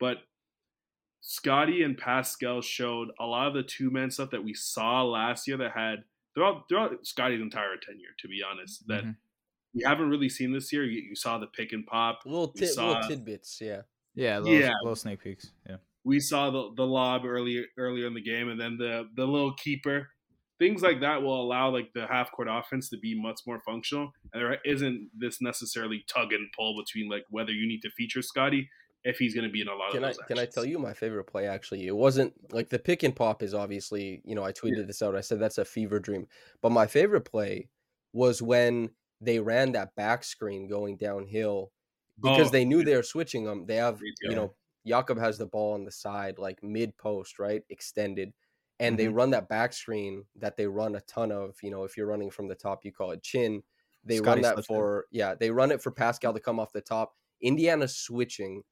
but 0.00 0.18
Scottie 1.20 1.82
and 1.84 1.96
Pascal 1.96 2.60
showed 2.60 3.10
a 3.20 3.24
lot 3.26 3.46
of 3.48 3.54
the 3.54 3.62
two 3.62 3.90
man 3.90 4.10
stuff 4.10 4.30
that 4.30 4.44
we 4.44 4.52
saw 4.52 5.02
last 5.04 5.46
year 5.48 5.56
that 5.58 5.72
had 5.72 6.04
throughout 6.34 6.68
throughout 6.68 7.06
Scottie's 7.06 7.40
entire 7.40 7.76
tenure, 7.76 8.10
to 8.18 8.28
be 8.28 8.42
honest, 8.42 8.86
that 8.88 9.04
Mhm. 9.04 9.16
we 9.72 9.82
haven't 9.84 10.10
really 10.10 10.28
seen 10.28 10.52
this 10.52 10.72
year. 10.72 10.84
You, 10.84 11.00
you 11.00 11.14
saw 11.14 11.38
the 11.38 11.46
pick 11.46 11.72
and 11.72 11.86
pop. 11.86 12.22
Little, 12.26 12.52
We 12.54 12.60
tit, 12.60 12.76
little 12.76 13.02
tidbits, 13.08 13.60
yeah. 13.60 13.82
Yeah, 14.14 14.38
little, 14.38 14.58
Yeah. 14.58 14.72
little 14.82 14.96
sneak 14.96 15.22
peeks. 15.22 15.52
Yeah. 15.68 15.76
we 16.04 16.20
saw 16.20 16.50
the, 16.50 16.70
the 16.76 16.86
lob 16.86 17.24
earlier 17.24 17.64
earlier 17.78 18.06
in 18.06 18.14
the 18.14 18.20
game 18.22 18.48
and 18.48 18.60
then 18.60 18.76
the 18.78 19.08
the 19.16 19.24
little 19.26 19.54
keeper 19.54 20.08
things 20.58 20.82
like 20.82 21.00
that 21.00 21.22
will 21.22 21.40
allow 21.40 21.70
like 21.70 21.90
the 21.94 22.06
half 22.06 22.30
court 22.30 22.46
offense 22.50 22.88
to 22.90 22.98
be 22.98 23.18
much 23.20 23.40
more 23.46 23.58
functional 23.66 24.10
and 24.32 24.42
there 24.42 24.58
isn't 24.64 25.08
this 25.18 25.40
necessarily 25.40 26.04
tug 26.12 26.32
and 26.32 26.46
pull 26.56 26.80
between 26.80 27.08
like 27.10 27.24
whether 27.30 27.52
you 27.52 27.66
need 27.66 27.80
to 27.80 27.90
feature 27.96 28.22
Scottie 28.22 28.68
if 29.02 29.16
he's 29.18 29.34
going 29.34 29.46
to 29.46 29.52
be 29.52 29.60
in 29.60 29.68
a 29.68 29.74
lot 29.74 29.90
Can 29.92 30.04
of 30.04 30.10
I 30.10 30.12
those 30.12 30.18
can 30.28 30.38
I 30.38 30.46
tell 30.46 30.64
you 30.64 30.78
my 30.78 30.92
favorite 30.94 31.24
play? 31.24 31.46
Actually, 31.46 31.86
it 31.86 31.96
wasn't 31.96 32.32
like 32.52 32.68
the 32.70 32.78
pick 32.78 33.02
and 33.02 33.14
pop 33.16 33.42
is 33.42 33.52
obviously 33.52 34.22
you 34.24 34.34
know 34.34 34.44
I 34.44 34.52
tweeted 34.52 34.86
this 34.86 35.02
out. 35.02 35.14
I 35.16 35.20
said 35.22 35.40
that's 35.40 35.58
a 35.58 35.64
fever 35.64 35.98
dream, 36.00 36.26
but 36.62 36.70
my 36.72 36.86
favorite 36.86 37.22
play 37.26 37.68
was 38.12 38.40
when 38.40 38.90
they 39.20 39.40
ran 39.40 39.72
that 39.72 39.94
back 39.96 40.22
screen 40.24 40.68
going 40.68 40.96
downhill 40.96 41.72
because 42.20 42.50
Oh, 42.50 42.52
they 42.52 42.64
knew 42.64 42.82
they 42.84 42.96
were 42.96 43.02
switching 43.02 43.44
them. 43.44 43.66
They 43.66 43.76
have 43.76 44.04
you 44.22 44.34
know 44.36 44.54
Jakob 44.86 45.18
has 45.18 45.38
the 45.38 45.46
ball 45.46 45.74
on 45.74 45.84
the 45.84 45.90
side 45.92 46.38
like 46.38 46.62
mid 46.62 46.96
post 46.98 47.38
right 47.38 47.62
extended, 47.70 48.32
and 48.80 48.98
they 48.98 49.08
Mhm. 49.08 49.08
run 49.08 49.30
that 49.30 49.48
back 49.48 49.72
screen 49.72 50.26
that 50.36 50.56
they 50.56 50.66
run 50.66 50.94
a 50.96 51.00
ton 51.02 51.32
of. 51.32 51.56
You 51.62 51.70
know 51.70 51.84
if 51.84 51.96
you're 51.96 52.06
running 52.06 52.30
from 52.30 52.48
the 52.48 52.54
top, 52.54 52.84
you 52.84 52.92
call 52.92 53.12
it 53.12 53.22
chin. 53.22 53.62
They 54.04 54.20
Scottie 54.20 54.42
run 54.42 54.42
that 54.42 54.60
for 54.64 55.06
yeah 55.10 55.34
they 55.34 55.50
run 55.50 55.70
it 55.72 55.82
for 55.82 55.90
Pascal 55.92 56.34
to 56.34 56.40
come 56.40 56.60
off 56.60 56.72
the 56.72 56.80
top. 56.80 57.14
Indiana's 57.40 57.96
switching 57.96 58.62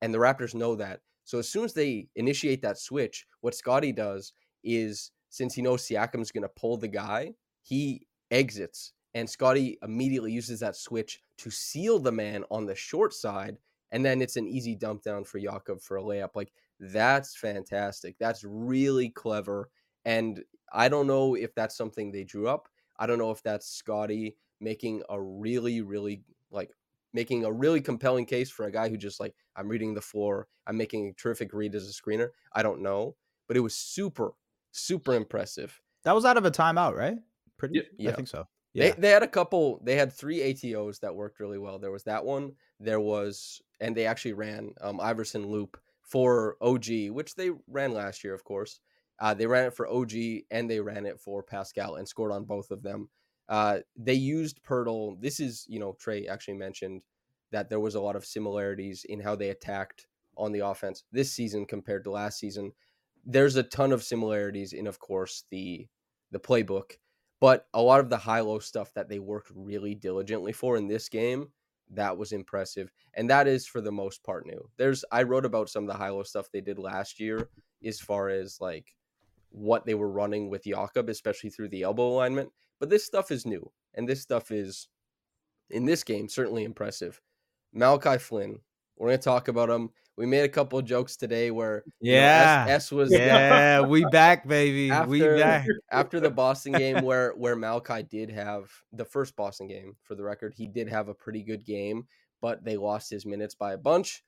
and 0.00 0.12
the 0.12 0.18
Raptors 0.18 0.54
know 0.54 0.74
that. 0.76 1.00
So 1.24 1.38
as 1.38 1.48
soon 1.48 1.64
as 1.64 1.74
they 1.74 2.08
initiate 2.16 2.62
that 2.62 2.78
switch, 2.78 3.26
what 3.40 3.54
Scottie 3.54 3.92
does 3.92 4.32
is 4.64 5.12
since 5.30 5.54
he 5.54 5.62
knows 5.62 5.86
Siakam's 5.86 6.32
going 6.32 6.42
to 6.42 6.48
pull 6.48 6.76
the 6.76 6.88
guy, 6.88 7.34
he 7.62 8.06
exits 8.30 8.92
and 9.14 9.28
Scottie 9.28 9.78
immediately 9.82 10.32
uses 10.32 10.60
that 10.60 10.76
switch 10.76 11.20
to 11.38 11.50
seal 11.50 11.98
the 11.98 12.12
man 12.12 12.44
on 12.50 12.66
the 12.66 12.74
short 12.74 13.12
side 13.12 13.58
and 13.90 14.04
then 14.04 14.22
it's 14.22 14.36
an 14.36 14.48
easy 14.48 14.74
dump 14.74 15.02
down 15.02 15.22
for 15.22 15.38
Jakob 15.38 15.80
for 15.80 15.98
a 15.98 16.02
layup. 16.02 16.30
Like 16.34 16.52
that's 16.80 17.36
fantastic. 17.36 18.16
That's 18.18 18.42
really 18.44 19.10
clever 19.10 19.70
and 20.04 20.42
I 20.72 20.88
don't 20.88 21.06
know 21.06 21.34
if 21.34 21.54
that's 21.54 21.76
something 21.76 22.10
they 22.10 22.24
drew 22.24 22.48
up. 22.48 22.68
I 22.98 23.06
don't 23.06 23.18
know 23.18 23.30
if 23.30 23.42
that's 23.42 23.68
Scottie 23.68 24.36
making 24.60 25.02
a 25.08 25.20
really 25.20 25.82
really 25.82 26.22
like 26.50 26.70
making 27.12 27.44
a 27.44 27.52
really 27.52 27.80
compelling 27.80 28.24
case 28.24 28.50
for 28.50 28.66
a 28.66 28.72
guy 28.72 28.88
who 28.88 28.96
just 28.96 29.20
like 29.20 29.34
I'm 29.54 29.68
reading 29.68 29.94
the 29.94 30.00
floor, 30.00 30.48
I'm 30.66 30.76
making 30.76 31.08
a 31.08 31.12
terrific 31.12 31.52
read 31.52 31.74
as 31.74 31.88
a 31.88 31.92
screener. 31.92 32.28
I 32.52 32.62
don't 32.62 32.80
know, 32.80 33.16
but 33.46 33.56
it 33.56 33.60
was 33.60 33.74
super 33.74 34.32
super 34.70 35.14
impressive. 35.14 35.80
That 36.04 36.14
was 36.14 36.24
out 36.24 36.36
of 36.36 36.44
a 36.44 36.50
timeout, 36.50 36.96
right? 36.96 37.18
Pretty. 37.58 37.82
Yeah. 37.98 38.10
I 38.10 38.14
think 38.14 38.28
so. 38.28 38.46
They 38.74 38.88
Yeah. 38.88 38.94
they 38.98 39.10
had 39.10 39.22
a 39.22 39.28
couple. 39.28 39.80
They 39.84 39.96
had 39.96 40.12
three 40.12 40.40
ATOs 40.40 41.00
that 41.00 41.14
worked 41.14 41.40
really 41.40 41.58
well. 41.58 41.78
There 41.78 41.90
was 41.90 42.04
that 42.04 42.24
one. 42.24 42.56
there 42.80 42.98
was, 43.00 43.62
and 43.80 43.96
they 43.96 44.06
actually 44.06 44.32
ran 44.32 44.74
um, 44.80 44.98
Iverson 45.00 45.46
loop 45.46 45.80
for 46.00 46.56
OG, 46.60 47.10
which 47.10 47.36
they 47.36 47.50
ran 47.68 47.92
last 47.92 48.24
year, 48.24 48.34
of 48.34 48.42
course. 48.44 48.80
Uh, 49.20 49.34
they 49.34 49.46
ran 49.46 49.66
it 49.66 49.74
for 49.74 49.86
OG 49.86 50.12
and 50.50 50.68
they 50.68 50.80
ran 50.80 51.06
it 51.06 51.20
for 51.20 51.44
Pascal 51.44 51.94
and 51.96 52.08
scored 52.08 52.32
on 52.32 52.44
both 52.44 52.72
of 52.72 52.82
them. 52.82 53.08
Uh, 53.48 53.80
they 53.96 54.14
used 54.14 54.62
Poeltl. 54.64 55.20
This 55.20 55.38
is, 55.38 55.64
you 55.68 55.78
know, 55.78 55.92
Trey 56.00 56.26
actually 56.26 56.54
mentioned 56.54 57.02
that 57.52 57.68
there 57.70 57.78
was 57.78 57.94
a 57.94 58.00
lot 58.00 58.16
of 58.16 58.24
similarities 58.26 59.04
in 59.08 59.20
how 59.20 59.36
they 59.36 59.50
attacked 59.50 60.08
on 60.36 60.50
the 60.50 60.60
offense 60.66 61.04
this 61.12 61.30
season 61.32 61.64
compared 61.66 62.02
to 62.04 62.10
last 62.10 62.38
season. 62.40 62.72
There's 63.24 63.54
a 63.54 63.62
ton 63.62 63.92
of 63.92 64.02
similarities 64.02 64.72
in, 64.72 64.88
of 64.88 64.98
course, 64.98 65.44
the 65.50 65.86
the 66.32 66.40
playbook, 66.40 66.96
but 67.42 67.66
a 67.74 67.82
lot 67.82 68.00
of 68.00 68.08
the 68.08 68.16
high 68.16 68.40
low 68.40 68.58
stuff 68.58 68.94
that 68.94 69.08
they 69.08 69.18
worked 69.18 69.50
really 69.54 69.94
diligently 69.94 70.52
for 70.52 70.76
in 70.76 70.86
this 70.86 71.08
game 71.08 71.48
that 71.90 72.16
was 72.16 72.32
impressive 72.32 72.90
and 73.14 73.28
that 73.28 73.46
is 73.46 73.66
for 73.66 73.82
the 73.82 73.92
most 73.92 74.22
part 74.22 74.46
new 74.46 74.70
there's 74.78 75.04
i 75.12 75.22
wrote 75.22 75.44
about 75.44 75.68
some 75.68 75.84
of 75.84 75.88
the 75.88 75.98
high 75.98 76.08
low 76.08 76.22
stuff 76.22 76.48
they 76.50 76.60
did 76.60 76.78
last 76.78 77.20
year 77.20 77.48
as 77.84 78.00
far 78.00 78.28
as 78.30 78.60
like 78.60 78.94
what 79.52 79.84
they 79.84 79.94
were 79.94 80.10
running 80.10 80.48
with 80.48 80.64
Jakob, 80.64 81.08
especially 81.08 81.50
through 81.50 81.68
the 81.68 81.82
elbow 81.82 82.08
alignment. 82.08 82.50
But 82.80 82.90
this 82.90 83.04
stuff 83.04 83.30
is 83.30 83.46
new, 83.46 83.70
and 83.94 84.08
this 84.08 84.20
stuff 84.20 84.50
is 84.50 84.88
in 85.70 85.84
this 85.84 86.02
game 86.02 86.28
certainly 86.28 86.64
impressive. 86.64 87.20
Malachi 87.72 88.18
Flynn, 88.18 88.60
we're 88.96 89.08
gonna 89.08 89.18
talk 89.18 89.48
about 89.48 89.68
them. 89.68 89.90
We 90.16 90.26
made 90.26 90.44
a 90.44 90.48
couple 90.48 90.78
of 90.78 90.84
jokes 90.84 91.16
today 91.16 91.50
where 91.50 91.84
yeah, 92.00 92.62
you 92.62 92.68
know, 92.68 92.74
S, 92.74 92.84
S, 92.84 92.92
was 92.92 93.12
yeah, 93.12 93.80
we 93.80 94.04
back 94.12 94.46
baby, 94.46 94.90
after, 94.90 95.08
we 95.08 95.20
back 95.20 95.66
after 95.90 96.20
the 96.20 96.30
Boston 96.30 96.72
game 96.72 97.02
where 97.04 97.32
where 97.32 97.56
Malachi 97.56 98.02
did 98.02 98.30
have 98.30 98.70
the 98.92 99.04
first 99.04 99.34
Boston 99.36 99.68
game 99.68 99.96
for 100.02 100.14
the 100.14 100.22
record, 100.22 100.54
he 100.54 100.66
did 100.66 100.88
have 100.88 101.08
a 101.08 101.14
pretty 101.14 101.42
good 101.42 101.64
game, 101.64 102.06
but 102.40 102.64
they 102.64 102.76
lost 102.76 103.10
his 103.10 103.24
minutes 103.24 103.54
by 103.54 103.72
a 103.72 103.78
bunch. 103.78 104.22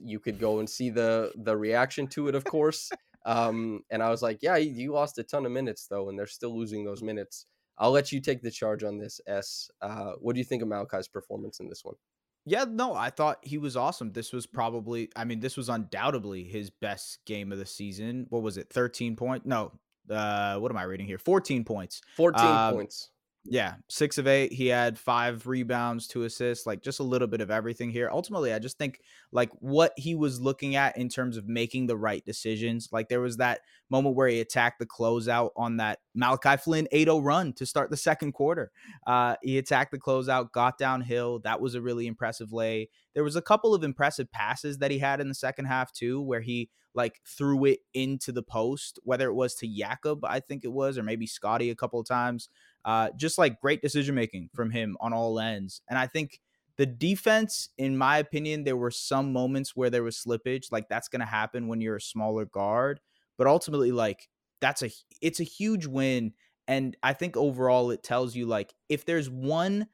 You 0.00 0.20
could 0.20 0.38
go 0.38 0.60
and 0.60 0.70
see 0.70 0.90
the 0.90 1.32
the 1.34 1.56
reaction 1.56 2.06
to 2.08 2.28
it, 2.28 2.34
of 2.34 2.44
course. 2.44 2.90
Um, 3.26 3.82
and 3.90 4.02
I 4.02 4.10
was 4.10 4.22
like, 4.22 4.40
yeah, 4.42 4.56
you, 4.56 4.70
you, 4.70 4.92
lost 4.92 5.18
a 5.18 5.22
ton 5.22 5.46
of 5.46 5.52
minutes 5.52 5.86
though, 5.86 6.08
and 6.08 6.18
they're 6.18 6.26
still 6.26 6.56
losing 6.56 6.84
those 6.84 7.02
minutes. 7.02 7.46
I'll 7.78 7.90
let 7.90 8.12
you 8.12 8.20
take 8.20 8.42
the 8.42 8.50
charge 8.50 8.84
on 8.84 8.98
this. 8.98 9.20
S. 9.26 9.70
Uh, 9.80 10.12
what 10.20 10.34
do 10.34 10.38
you 10.38 10.44
think 10.44 10.62
of 10.62 10.68
Malachi's 10.68 11.08
performance 11.08 11.58
in 11.58 11.68
this 11.68 11.84
one? 11.84 11.96
Yeah, 12.46 12.64
no, 12.68 12.94
I 12.94 13.10
thought 13.10 13.38
he 13.42 13.56
was 13.56 13.76
awesome. 13.76 14.12
This 14.12 14.32
was 14.32 14.46
probably, 14.46 15.10
I 15.16 15.24
mean, 15.24 15.40
this 15.40 15.56
was 15.56 15.68
undoubtedly 15.68 16.44
his 16.44 16.68
best 16.68 17.24
game 17.24 17.52
of 17.52 17.58
the 17.58 17.66
season. 17.66 18.26
What 18.28 18.42
was 18.42 18.58
it? 18.58 18.68
13 18.70 19.16
point? 19.16 19.46
No, 19.46 19.72
uh, 20.10 20.58
what 20.58 20.70
am 20.70 20.76
I 20.76 20.82
reading 20.82 21.06
here? 21.06 21.18
14 21.18 21.64
points. 21.64 22.02
14 22.16 22.46
um, 22.46 22.74
points. 22.74 23.10
Yeah, 23.46 23.74
six 23.88 24.16
of 24.16 24.26
eight. 24.26 24.54
He 24.54 24.68
had 24.68 24.98
five 24.98 25.46
rebounds, 25.46 26.06
two 26.06 26.22
assists, 26.22 26.64
like 26.64 26.82
just 26.82 26.98
a 26.98 27.02
little 27.02 27.28
bit 27.28 27.42
of 27.42 27.50
everything 27.50 27.90
here. 27.90 28.08
Ultimately, 28.10 28.54
I 28.54 28.58
just 28.58 28.78
think 28.78 29.00
like 29.32 29.50
what 29.60 29.92
he 29.98 30.14
was 30.14 30.40
looking 30.40 30.76
at 30.76 30.96
in 30.96 31.10
terms 31.10 31.36
of 31.36 31.46
making 31.46 31.86
the 31.86 31.96
right 31.96 32.24
decisions. 32.24 32.88
Like 32.90 33.10
there 33.10 33.20
was 33.20 33.36
that 33.36 33.60
moment 33.90 34.16
where 34.16 34.28
he 34.28 34.40
attacked 34.40 34.78
the 34.78 34.86
closeout 34.86 35.50
on 35.56 35.76
that 35.76 35.98
Malachi 36.14 36.56
Flynn 36.56 36.88
8 36.90 37.04
0 37.04 37.18
run 37.18 37.52
to 37.54 37.66
start 37.66 37.90
the 37.90 37.98
second 37.98 38.32
quarter. 38.32 38.72
Uh, 39.06 39.36
he 39.42 39.58
attacked 39.58 39.92
the 39.92 40.00
closeout, 40.00 40.52
got 40.52 40.78
downhill. 40.78 41.40
That 41.40 41.60
was 41.60 41.74
a 41.74 41.82
really 41.82 42.06
impressive 42.06 42.50
lay. 42.50 42.88
There 43.14 43.24
was 43.24 43.36
a 43.36 43.42
couple 43.42 43.74
of 43.74 43.84
impressive 43.84 44.32
passes 44.32 44.78
that 44.78 44.90
he 44.90 44.98
had 44.98 45.20
in 45.20 45.28
the 45.28 45.34
second 45.34 45.66
half, 45.66 45.92
too, 45.92 46.22
where 46.22 46.40
he 46.40 46.70
like 46.94 47.20
threw 47.26 47.64
it 47.64 47.80
into 47.92 48.32
the 48.32 48.42
post, 48.42 48.98
whether 49.02 49.28
it 49.28 49.34
was 49.34 49.54
to 49.56 49.68
Jakob, 49.68 50.24
I 50.24 50.40
think 50.40 50.64
it 50.64 50.72
was, 50.72 50.96
or 50.96 51.02
maybe 51.02 51.26
Scottie 51.26 51.70
a 51.70 51.74
couple 51.74 52.00
of 52.00 52.06
times. 52.06 52.48
Uh, 52.84 53.10
just 53.16 53.38
like 53.38 53.60
great 53.60 53.80
decision 53.82 54.14
making 54.14 54.50
from 54.54 54.70
him 54.70 54.96
on 55.00 55.12
all 55.12 55.40
ends. 55.40 55.80
And 55.88 55.98
I 55.98 56.06
think 56.06 56.40
the 56.76 56.86
defense, 56.86 57.68
in 57.78 57.96
my 57.96 58.18
opinion, 58.18 58.64
there 58.64 58.76
were 58.76 58.90
some 58.90 59.32
moments 59.32 59.76
where 59.76 59.90
there 59.90 60.02
was 60.02 60.16
slippage. 60.16 60.72
Like 60.72 60.88
that's 60.88 61.08
going 61.08 61.20
to 61.20 61.26
happen 61.26 61.68
when 61.68 61.80
you're 61.80 61.96
a 61.96 62.00
smaller 62.00 62.44
guard. 62.44 63.00
But 63.38 63.46
ultimately, 63.46 63.92
like 63.92 64.28
that's 64.60 64.82
a 64.82 64.90
it's 65.20 65.40
a 65.40 65.44
huge 65.44 65.86
win. 65.86 66.32
And 66.66 66.96
I 67.02 67.12
think 67.12 67.36
overall 67.36 67.90
it 67.90 68.02
tells 68.02 68.34
you 68.34 68.46
like 68.46 68.74
if 68.88 69.04
there's 69.04 69.28
one 69.30 69.86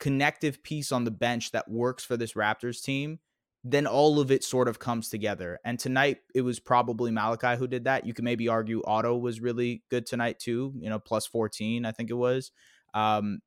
connective 0.00 0.62
piece 0.62 0.92
on 0.92 1.04
the 1.04 1.10
bench 1.10 1.52
that 1.52 1.70
works 1.70 2.04
for 2.04 2.16
this 2.16 2.34
Raptors 2.34 2.82
team, 2.82 3.18
then 3.64 3.86
all 3.86 4.20
of 4.20 4.30
it 4.30 4.44
sort 4.44 4.68
of 4.68 4.78
comes 4.78 5.08
together. 5.08 5.58
And 5.64 5.78
tonight 5.78 6.18
it 6.34 6.42
was 6.42 6.60
probably 6.60 7.10
Malachi 7.10 7.56
who 7.56 7.66
did 7.66 7.84
that. 7.84 8.06
You 8.06 8.14
can 8.14 8.24
maybe 8.24 8.48
argue 8.48 8.82
Otto 8.84 9.16
was 9.16 9.40
really 9.40 9.82
good 9.90 10.06
tonight 10.06 10.38
too, 10.38 10.72
you 10.78 10.88
know, 10.88 10.98
plus 10.98 11.26
14, 11.26 11.84
I 11.84 11.92
think 11.92 12.10
it 12.10 12.14
was. 12.14 12.52
Um, 12.94 13.40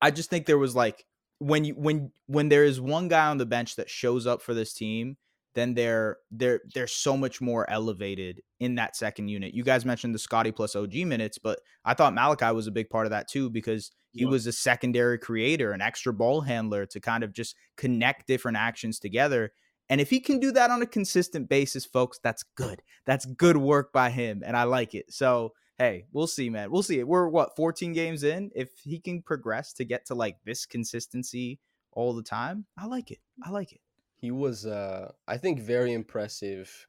I 0.00 0.10
just 0.10 0.30
think 0.30 0.46
there 0.46 0.58
was 0.58 0.74
like 0.74 1.06
when 1.38 1.64
you 1.64 1.74
when 1.74 2.12
when 2.26 2.48
there 2.48 2.64
is 2.64 2.80
one 2.80 3.08
guy 3.08 3.26
on 3.26 3.38
the 3.38 3.46
bench 3.46 3.76
that 3.76 3.90
shows 3.90 4.26
up 4.26 4.42
for 4.42 4.54
this 4.54 4.72
team, 4.72 5.16
then 5.54 5.74
they're 5.74 6.18
they're 6.30 6.60
they're 6.74 6.86
so 6.86 7.16
much 7.16 7.40
more 7.40 7.68
elevated 7.70 8.42
in 8.60 8.76
that 8.76 8.96
second 8.96 9.28
unit. 9.28 9.54
You 9.54 9.64
guys 9.64 9.84
mentioned 9.84 10.14
the 10.14 10.18
Scottie 10.18 10.52
plus 10.52 10.76
OG 10.76 10.94
minutes, 10.94 11.38
but 11.38 11.60
I 11.84 11.94
thought 11.94 12.14
Malachi 12.14 12.54
was 12.54 12.66
a 12.66 12.72
big 12.72 12.90
part 12.90 13.06
of 13.06 13.10
that 13.10 13.28
too 13.28 13.50
because 13.50 13.90
he 14.16 14.24
was 14.24 14.46
a 14.46 14.52
secondary 14.52 15.18
creator, 15.18 15.72
an 15.72 15.80
extra 15.80 16.12
ball 16.12 16.42
handler 16.42 16.86
to 16.86 17.00
kind 17.00 17.22
of 17.22 17.32
just 17.32 17.54
connect 17.76 18.26
different 18.26 18.56
actions 18.56 18.98
together. 18.98 19.52
And 19.88 20.00
if 20.00 20.10
he 20.10 20.20
can 20.20 20.40
do 20.40 20.50
that 20.52 20.70
on 20.70 20.82
a 20.82 20.86
consistent 20.86 21.48
basis, 21.48 21.84
folks, 21.84 22.18
that's 22.22 22.42
good. 22.56 22.82
That's 23.04 23.24
good 23.24 23.56
work 23.56 23.92
by 23.92 24.10
him. 24.10 24.42
And 24.44 24.56
I 24.56 24.64
like 24.64 24.94
it. 24.94 25.12
So, 25.12 25.52
hey, 25.78 26.06
we'll 26.12 26.26
see, 26.26 26.50
man. 26.50 26.70
We'll 26.70 26.82
see. 26.82 27.02
We're 27.04 27.28
what, 27.28 27.54
14 27.56 27.92
games 27.92 28.24
in? 28.24 28.50
If 28.54 28.70
he 28.82 28.98
can 28.98 29.22
progress 29.22 29.72
to 29.74 29.84
get 29.84 30.06
to 30.06 30.14
like 30.14 30.38
this 30.44 30.66
consistency 30.66 31.60
all 31.92 32.14
the 32.14 32.22
time, 32.22 32.66
I 32.76 32.86
like 32.86 33.10
it. 33.10 33.18
I 33.44 33.50
like 33.50 33.72
it. 33.72 33.80
He 34.18 34.30
was, 34.30 34.66
uh, 34.66 35.12
I 35.28 35.36
think, 35.36 35.60
very 35.60 35.92
impressive 35.92 36.86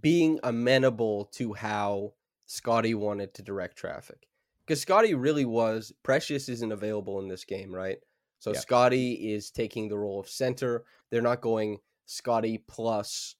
being 0.00 0.40
amenable 0.42 1.26
to 1.34 1.52
how 1.52 2.14
Scottie 2.46 2.94
wanted 2.94 3.34
to 3.34 3.42
direct 3.42 3.76
traffic 3.76 4.26
because 4.66 4.80
Scottie 4.80 5.14
really 5.14 5.44
was 5.44 5.92
Precious 6.02 6.48
isn't 6.48 6.72
available 6.72 7.20
in 7.20 7.28
this 7.28 7.44
game, 7.44 7.74
right? 7.74 7.98
So 8.38 8.52
yeah. 8.52 8.60
Scottie 8.60 9.32
is 9.32 9.50
taking 9.50 9.88
the 9.88 9.98
role 9.98 10.20
of 10.20 10.28
center. 10.28 10.84
They're 11.10 11.22
not 11.22 11.40
going 11.40 11.78
Scottie 12.06 12.58
plus, 12.66 13.36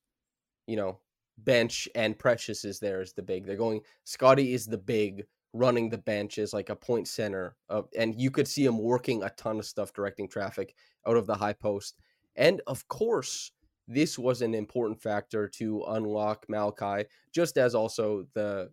you 0.67 0.77
know, 0.77 1.01
bench 1.39 1.89
and 1.95 2.19
Precious 2.19 2.65
is 2.65 2.79
there 2.79 3.01
as 3.01 3.13
the 3.13 3.23
big. 3.23 3.47
They're 3.47 3.57
going 3.57 3.81
Scottie 4.05 4.55
is 4.55 4.67
the 4.67 4.79
big 4.79 5.25
running 5.53 5.91
the 5.91 5.99
bench 5.99 6.39
as 6.39 6.53
like 6.53 6.71
a 6.71 6.77
point 6.77 7.07
center, 7.09 7.57
uh, 7.69 7.83
and 7.99 8.19
you 8.21 8.31
could 8.31 8.49
see 8.49 8.65
him 8.65 8.79
working 8.79 9.23
a 9.23 9.31
ton 9.31 9.59
of 9.59 9.67
stuff 9.67 9.93
directing 9.93 10.29
traffic 10.29 10.75
out 11.07 11.17
of 11.17 11.27
the 11.27 11.35
high 11.35 11.53
post. 11.53 11.99
And 12.37 12.63
of 12.67 12.87
course, 12.89 13.53
this 13.89 14.19
was 14.19 14.41
an 14.41 14.55
important 14.55 15.03
factor 15.03 15.49
to 15.49 15.83
unlock 15.89 16.47
Malachi, 16.49 17.09
just 17.33 17.59
as 17.59 17.75
also 17.75 18.27
the 18.35 18.71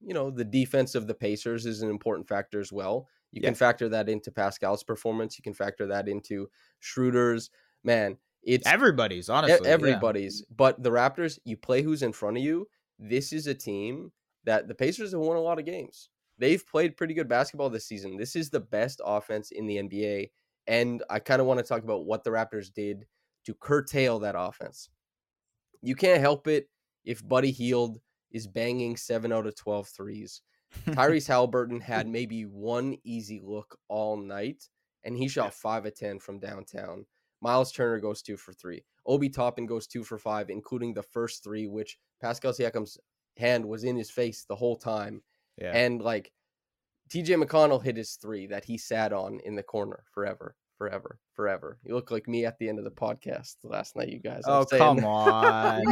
you 0.00 0.14
know, 0.14 0.30
the 0.30 0.44
defense 0.44 0.94
of 0.94 1.06
the 1.06 1.14
Pacers 1.14 1.66
is 1.66 1.82
an 1.82 1.90
important 1.90 2.28
factor 2.28 2.60
as 2.60 2.72
well. 2.72 3.08
You 3.32 3.40
yeah. 3.42 3.48
can 3.48 3.54
factor 3.54 3.88
that 3.90 4.08
into 4.08 4.30
Pascal's 4.30 4.82
performance. 4.82 5.38
You 5.38 5.42
can 5.42 5.54
factor 5.54 5.86
that 5.88 6.08
into 6.08 6.48
Schroeder's. 6.80 7.50
Man, 7.84 8.16
it's 8.42 8.66
everybody's, 8.66 9.28
honestly. 9.28 9.68
Everybody's. 9.68 10.40
Yeah. 10.40 10.54
But 10.56 10.82
the 10.82 10.90
Raptors, 10.90 11.38
you 11.44 11.56
play 11.56 11.82
who's 11.82 12.02
in 12.02 12.12
front 12.12 12.36
of 12.36 12.42
you. 12.42 12.68
This 12.98 13.32
is 13.32 13.46
a 13.46 13.54
team 13.54 14.12
that 14.44 14.68
the 14.68 14.74
Pacers 14.74 15.12
have 15.12 15.20
won 15.20 15.36
a 15.36 15.40
lot 15.40 15.58
of 15.58 15.64
games. 15.64 16.08
They've 16.38 16.64
played 16.66 16.96
pretty 16.96 17.14
good 17.14 17.28
basketball 17.28 17.70
this 17.70 17.86
season. 17.86 18.16
This 18.16 18.36
is 18.36 18.50
the 18.50 18.60
best 18.60 19.00
offense 19.04 19.50
in 19.50 19.66
the 19.66 19.76
NBA. 19.76 20.30
And 20.66 21.02
I 21.10 21.18
kind 21.18 21.40
of 21.40 21.46
want 21.46 21.58
to 21.58 21.64
talk 21.64 21.82
about 21.82 22.06
what 22.06 22.24
the 22.24 22.30
Raptors 22.30 22.72
did 22.72 23.06
to 23.46 23.54
curtail 23.54 24.20
that 24.20 24.36
offense. 24.38 24.88
You 25.82 25.94
can't 25.94 26.20
help 26.20 26.46
it 26.46 26.68
if 27.04 27.26
Buddy 27.26 27.50
Hield 27.50 27.98
is 28.30 28.46
banging 28.46 28.96
7 28.96 29.32
out 29.32 29.46
of 29.46 29.56
12 29.56 29.88
threes. 29.88 30.42
Tyrese 30.88 31.26
Halliburton 31.26 31.80
had 31.80 32.06
maybe 32.06 32.44
one 32.44 32.96
easy 33.04 33.40
look 33.42 33.78
all 33.88 34.16
night, 34.16 34.68
and 35.04 35.16
he 35.16 35.28
shot 35.28 35.54
5 35.54 35.86
of 35.86 35.94
10 35.94 36.18
from 36.18 36.38
downtown. 36.38 37.06
Miles 37.40 37.72
Turner 37.72 38.00
goes 38.00 38.22
2 38.22 38.36
for 38.36 38.52
3. 38.52 38.84
Obi 39.06 39.28
Toppin 39.28 39.66
goes 39.66 39.86
2 39.86 40.04
for 40.04 40.18
5, 40.18 40.50
including 40.50 40.92
the 40.92 41.02
first 41.02 41.42
three, 41.42 41.66
which 41.66 41.98
Pascal 42.20 42.52
Siakam's 42.52 42.98
hand 43.36 43.64
was 43.64 43.84
in 43.84 43.96
his 43.96 44.10
face 44.10 44.44
the 44.44 44.56
whole 44.56 44.76
time. 44.76 45.22
Yeah. 45.56 45.72
And 45.72 46.02
like 46.02 46.32
TJ 47.08 47.42
McConnell 47.42 47.82
hit 47.82 47.96
his 47.96 48.14
three 48.14 48.46
that 48.48 48.64
he 48.64 48.76
sat 48.76 49.12
on 49.12 49.40
in 49.44 49.54
the 49.54 49.62
corner 49.62 50.04
forever 50.12 50.54
forever, 50.78 51.18
forever. 51.34 51.78
You 51.84 51.94
look 51.94 52.10
like 52.10 52.28
me 52.28 52.46
at 52.46 52.58
the 52.58 52.68
end 52.68 52.78
of 52.78 52.84
the 52.84 52.90
podcast 52.90 53.56
last 53.64 53.96
night, 53.96 54.08
you 54.08 54.20
guys. 54.20 54.42
Oh 54.46 54.64
come 54.64 55.04
on! 55.04 55.82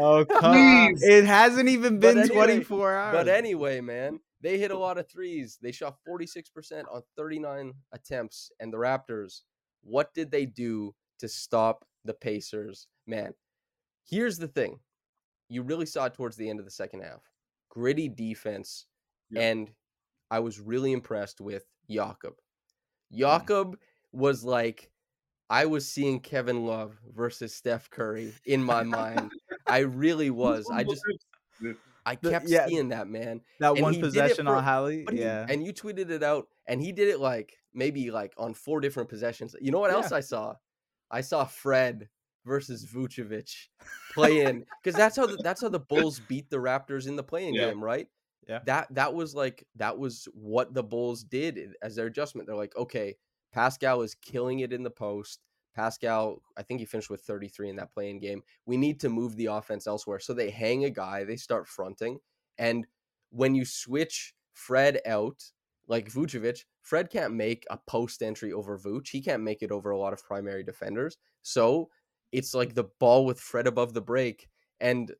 oh 0.00 0.24
come 0.24 0.44
on! 0.44 0.94
It 1.00 1.24
hasn't 1.24 1.68
even 1.68 1.98
been 1.98 2.18
anyway, 2.18 2.34
24 2.34 2.94
hours. 2.94 3.14
But 3.16 3.28
anyway, 3.28 3.80
man, 3.80 4.20
they 4.42 4.58
hit 4.58 4.70
a 4.70 4.78
lot 4.78 4.98
of 4.98 5.10
threes. 5.10 5.58
They 5.60 5.72
shot 5.72 5.96
46 6.06 6.50
percent 6.50 6.86
on 6.92 7.02
39 7.16 7.72
attempts, 7.92 8.52
and 8.60 8.72
the 8.72 8.76
Raptors. 8.76 9.40
What 9.82 10.12
did 10.14 10.30
they 10.30 10.46
do 10.46 10.94
to 11.20 11.28
stop 11.28 11.84
the 12.04 12.14
Pacers? 12.14 12.86
Man, 13.06 13.32
here's 14.08 14.36
the 14.36 14.48
thing: 14.48 14.78
you 15.48 15.62
really 15.62 15.86
saw 15.86 16.04
it 16.04 16.14
towards 16.14 16.36
the 16.36 16.48
end 16.48 16.60
of 16.60 16.64
the 16.66 16.70
second 16.70 17.00
half. 17.00 17.22
Gritty 17.70 18.08
defense, 18.08 18.86
yep. 19.30 19.42
and 19.42 19.70
I 20.30 20.40
was 20.40 20.60
really 20.60 20.92
impressed 20.92 21.40
with 21.40 21.64
Jakob. 21.90 22.34
Mm. 23.12 23.18
Jakob 23.18 23.78
was 24.16 24.44
like 24.44 24.90
I 25.48 25.66
was 25.66 25.88
seeing 25.88 26.20
Kevin 26.20 26.66
Love 26.66 26.98
versus 27.14 27.54
Steph 27.54 27.88
Curry 27.90 28.32
in 28.46 28.62
my 28.64 28.82
mind. 28.82 29.30
I 29.66 29.78
really 29.80 30.30
was. 30.44 30.68
I 30.72 30.82
just 30.84 31.02
I 32.04 32.14
kept 32.16 32.48
yeah, 32.48 32.66
seeing 32.66 32.88
that 32.90 33.08
man. 33.08 33.40
That 33.60 33.72
And 33.72 33.82
one 33.82 33.92
he 33.92 34.00
did 34.00 34.06
it 34.06 34.08
possession 34.08 34.46
for- 34.46 34.56
on 34.56 34.64
Hallie. 34.64 35.02
But 35.04 35.14
he- 35.14 35.20
Yeah. 35.20 35.46
and 35.48 35.64
you 35.64 35.72
tweeted 35.72 36.10
it 36.10 36.22
out, 36.22 36.46
and 36.66 36.80
he 36.80 36.92
did 36.92 37.08
it 37.08 37.20
like 37.20 37.54
maybe 37.74 38.10
like 38.10 38.32
on 38.38 38.54
four 38.54 38.80
different 38.80 39.08
possessions. 39.08 39.54
You 39.60 39.70
know 39.72 39.80
what 39.80 39.90
else 39.90 40.12
I 40.12 40.20
saw? 40.20 40.54
I 41.10 41.20
saw 41.20 41.44
Fred 41.44 42.08
versus 42.44 42.84
Vucevic 42.86 43.52
play 44.14 44.42
in 44.44 44.64
because 44.82 44.96
that's 44.96 45.16
how 45.16 45.26
the, 45.26 45.36
that's 45.42 45.60
how 45.62 45.68
the 45.68 45.80
Bulls 45.80 46.20
beat 46.28 46.48
the 46.48 46.56
Raptors 46.58 47.06
in 47.08 47.16
the 47.16 47.22
play-in 47.24 47.54
Yeah. 47.54 47.68
game, 47.70 47.82
right? 47.82 48.08
Yeah. 48.48 48.60
That 48.66 48.86
that 48.94 49.12
was 49.14 49.34
like 49.34 49.66
that 49.76 49.98
was 49.98 50.28
what 50.32 50.72
the 50.74 50.82
Bulls 50.84 51.24
did 51.24 51.58
eh, 51.58 51.66
as 51.82 51.96
their 51.96 52.06
adjustment. 52.06 52.46
They're 52.46 52.54
like, 52.56 52.76
okay, 52.76 53.16
Pascal 53.52 54.02
is 54.02 54.14
killing 54.14 54.60
it 54.60 54.72
in 54.72 54.82
the 54.82 54.90
post. 54.90 55.40
Pascal, 55.74 56.42
I 56.56 56.62
think 56.62 56.80
he 56.80 56.86
finished 56.86 57.10
with 57.10 57.20
33 57.22 57.70
in 57.70 57.76
that 57.76 57.92
play-in 57.92 58.18
game. 58.18 58.42
We 58.64 58.76
need 58.76 58.98
to 59.00 59.08
move 59.08 59.36
the 59.36 59.46
offense 59.46 59.86
elsewhere. 59.86 60.18
So 60.18 60.32
they 60.32 60.50
hang 60.50 60.84
a 60.84 60.90
guy, 60.90 61.24
they 61.24 61.36
start 61.36 61.68
fronting. 61.68 62.18
And 62.58 62.86
when 63.30 63.54
you 63.54 63.64
switch 63.64 64.34
Fred 64.54 65.00
out, 65.06 65.42
like 65.88 66.10
Vucevic, 66.10 66.64
Fred 66.82 67.10
can't 67.10 67.34
make 67.34 67.64
a 67.70 67.78
post 67.86 68.22
entry 68.22 68.52
over 68.52 68.78
Vuce. 68.78 69.08
He 69.08 69.20
can't 69.20 69.42
make 69.42 69.62
it 69.62 69.70
over 69.70 69.90
a 69.90 69.98
lot 69.98 70.12
of 70.12 70.24
primary 70.24 70.64
defenders. 70.64 71.16
So 71.42 71.90
it's 72.32 72.54
like 72.54 72.74
the 72.74 72.88
ball 72.98 73.24
with 73.24 73.38
Fred 73.38 73.66
above 73.66 73.92
the 73.92 74.00
break. 74.00 74.48
And 74.80 75.12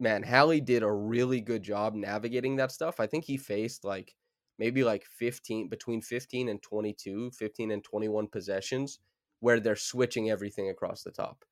man, 0.00 0.22
Hallie 0.22 0.60
did 0.60 0.82
a 0.82 0.92
really 0.92 1.40
good 1.40 1.62
job 1.62 1.94
navigating 1.94 2.56
that 2.56 2.72
stuff. 2.72 2.98
I 3.00 3.06
think 3.06 3.24
he 3.24 3.36
faced 3.36 3.84
like 3.84 4.14
maybe 4.58 4.84
like 4.84 5.04
15 5.04 5.68
between 5.68 6.00
15 6.00 6.48
and 6.48 6.62
22, 6.62 7.30
15 7.30 7.70
and 7.70 7.84
21 7.84 8.26
possessions 8.28 8.98
where 9.40 9.60
they're 9.60 9.76
switching 9.76 10.30
everything 10.30 10.70
across 10.70 11.02
the 11.02 11.10
top. 11.10 11.44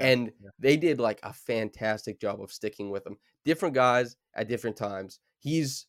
And 0.00 0.32
they 0.58 0.76
did 0.76 0.98
like 0.98 1.20
a 1.22 1.32
fantastic 1.32 2.20
job 2.20 2.40
of 2.40 2.52
sticking 2.52 2.90
with 2.90 3.06
him. 3.06 3.16
Different 3.44 3.74
guys 3.74 4.16
at 4.34 4.48
different 4.48 4.76
times. 4.76 5.20
He's 5.38 5.86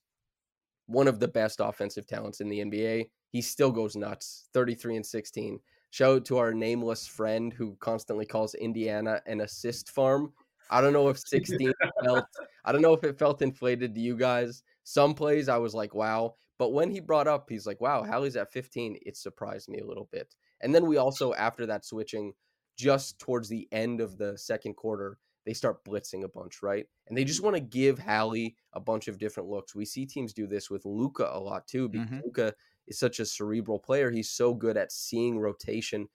one 0.86 1.08
of 1.08 1.20
the 1.20 1.28
best 1.28 1.60
offensive 1.60 2.06
talents 2.06 2.40
in 2.42 2.50
the 2.50 2.60
NBA. 2.60 3.10
He 3.30 3.42
still 3.42 3.72
goes 3.72 3.96
nuts. 3.96 4.48
33 4.54 4.98
and 4.98 5.06
16. 5.06 5.60
Shout 5.90 6.16
out 6.18 6.26
to 6.26 6.38
our 6.38 6.54
nameless 6.54 7.08
friend 7.08 7.54
who 7.54 7.76
constantly 7.80 8.26
calls 8.26 8.54
Indiana 8.56 9.22
an 9.26 9.42
assist 9.42 9.90
farm. 9.90 10.34
I 10.70 10.82
don't 10.82 10.94
know 10.94 11.10
if 11.10 11.18
16 11.20 11.72
felt 12.04 12.26
I 12.64 12.72
don't 12.72 12.82
know 12.82 12.94
if 12.94 13.04
it 13.04 13.18
felt 13.18 13.42
inflated 13.42 13.96
to 13.96 14.02
you 14.02 14.18
guys. 14.18 14.64
Some 14.84 15.14
plays 15.14 15.48
I 15.50 15.58
was 15.58 15.74
like, 15.74 15.96
wow. 15.96 16.36
But 16.58 16.70
when 16.70 16.90
he 16.92 17.00
brought 17.00 17.28
up, 17.28 17.50
he's 17.50 17.68
like, 17.68 17.82
wow, 17.82 18.04
Hallie's 18.04 18.36
at 18.38 18.52
15. 18.52 18.98
It 19.06 19.18
surprised 19.18 19.70
me 19.70 19.80
a 19.80 19.86
little 19.86 20.10
bit. 20.12 20.36
And 20.62 20.74
then 20.74 20.86
we 20.86 20.98
also, 20.98 21.34
after 21.34 21.66
that 21.66 21.86
switching, 21.86 22.34
just 22.78 23.20
towards 23.20 23.50
the 23.50 23.68
end 23.72 24.02
of 24.02 24.18
the 24.18 24.38
second 24.38 24.76
quarter, 24.76 25.20
they 25.46 25.54
start 25.54 25.86
blitzing 25.86 26.24
a 26.24 26.28
bunch, 26.28 26.62
right? 26.64 26.88
And 27.08 27.18
they 27.18 27.24
just 27.24 27.42
want 27.44 27.56
to 27.56 27.60
give 27.62 28.00
Hallie 28.00 28.58
a 28.74 28.80
bunch 28.80 29.08
of 29.08 29.18
different 29.20 29.50
looks. 29.50 29.76
We 29.76 29.86
see 29.86 30.06
teams 30.06 30.34
do 30.34 30.48
this 30.48 30.70
with 30.70 30.86
Luka 30.86 31.30
a 31.32 31.40
lot 31.40 31.68
too, 31.68 31.88
because 31.88 32.10
Mhm. 32.10 32.24
Luka 32.24 32.56
is 32.88 32.98
such 32.98 33.20
a 33.20 33.26
cerebral 33.26 33.80
player. 33.80 34.10
He's 34.12 34.32
so 34.32 34.54
good 34.54 34.76
at 34.78 34.92
seeing 34.92 35.40
rotation, 35.40 36.08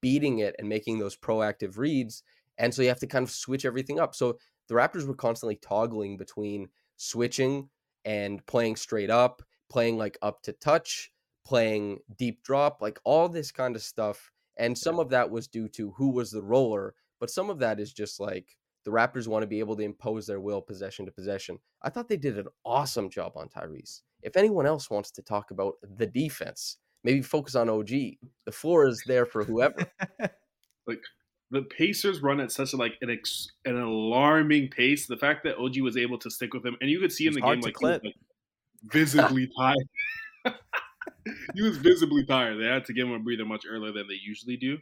beating 0.00 0.38
it, 0.40 0.54
and 0.58 0.68
making 0.68 0.98
those 0.98 1.16
proactive 1.16 1.78
reads. 1.78 2.22
And 2.58 2.74
so 2.74 2.82
you 2.82 2.88
have 2.88 3.00
to 3.00 3.06
kind 3.06 3.22
of 3.24 3.30
switch 3.30 3.64
everything 3.64 4.00
up. 4.00 4.14
So 4.14 4.38
the 4.68 4.74
Raptors 4.74 5.06
were 5.06 5.14
constantly 5.14 5.56
toggling 5.56 6.16
between 6.16 6.68
switching 6.96 7.70
and 8.04 8.44
playing 8.46 8.76
straight 8.76 9.10
up, 9.10 9.42
playing 9.72 9.96
like 9.96 10.18
up 10.20 10.42
to 10.42 10.52
touch, 10.52 11.10
playing 11.46 12.00
deep 12.18 12.42
drop, 12.44 12.82
like 12.82 13.00
all 13.04 13.28
this 13.28 13.50
kind 13.50 13.74
of 13.74 13.82
stuff. 13.82 14.30
And 14.58 14.76
some 14.76 14.98
of 14.98 15.08
that 15.08 15.30
was 15.30 15.48
due 15.48 15.66
to 15.68 15.92
who 15.92 16.10
was 16.10 16.30
the 16.30 16.42
roller, 16.42 16.94
but 17.18 17.30
some 17.30 17.48
of 17.48 17.58
that 17.60 17.80
is 17.80 17.92
just 17.92 18.20
like 18.20 18.56
the 18.84 18.90
Raptors 18.90 19.26
want 19.26 19.42
to 19.42 19.46
be 19.46 19.60
able 19.60 19.76
to 19.76 19.82
impose 19.82 20.26
their 20.26 20.40
will 20.40 20.60
possession 20.60 21.06
to 21.06 21.12
possession. 21.12 21.58
I 21.82 21.88
thought 21.88 22.08
they 22.08 22.18
did 22.18 22.38
an 22.38 22.48
awesome 22.66 23.08
job 23.08 23.32
on 23.36 23.48
Tyrese. 23.48 24.02
If 24.22 24.36
anyone 24.36 24.66
else 24.66 24.90
wants 24.90 25.10
to 25.12 25.22
talk 25.22 25.50
about 25.50 25.74
the 25.96 26.06
defense, 26.06 26.76
maybe 27.02 27.22
focus 27.22 27.54
on 27.54 27.70
OG. 27.70 27.88
The 27.88 28.52
floor 28.52 28.86
is 28.86 29.02
there 29.06 29.26
for 29.26 29.44
whoever. 29.44 29.86
Like 30.84 30.98
the 31.52 31.62
Pacers 31.62 32.22
run 32.22 32.40
at 32.40 32.50
such 32.50 32.72
a 32.72 32.76
like 32.76 32.94
an 33.02 33.10
ex, 33.10 33.52
an 33.64 33.76
alarming 33.76 34.68
pace. 34.70 35.06
The 35.06 35.16
fact 35.16 35.44
that 35.44 35.56
OG 35.56 35.78
was 35.80 35.96
able 35.96 36.18
to 36.18 36.28
stick 36.28 36.52
with 36.54 36.66
him, 36.66 36.76
and 36.80 36.90
you 36.90 36.98
could 36.98 37.12
see 37.12 37.28
in 37.28 37.34
the 37.34 37.40
game 37.40 37.60
to 37.60 37.66
like, 37.66 37.76
he 37.78 37.84
was, 37.84 38.00
like, 38.02 38.14
visibly 38.84 39.48
tired. 39.58 39.76
he 41.54 41.62
was 41.62 41.76
visibly 41.78 42.24
tired. 42.24 42.60
They 42.60 42.66
had 42.66 42.84
to 42.86 42.92
give 42.92 43.06
him 43.06 43.14
a 43.14 43.18
breather 43.18 43.44
much 43.44 43.64
earlier 43.68 43.92
than 43.92 44.06
they 44.08 44.18
usually 44.22 44.56
do. 44.56 44.78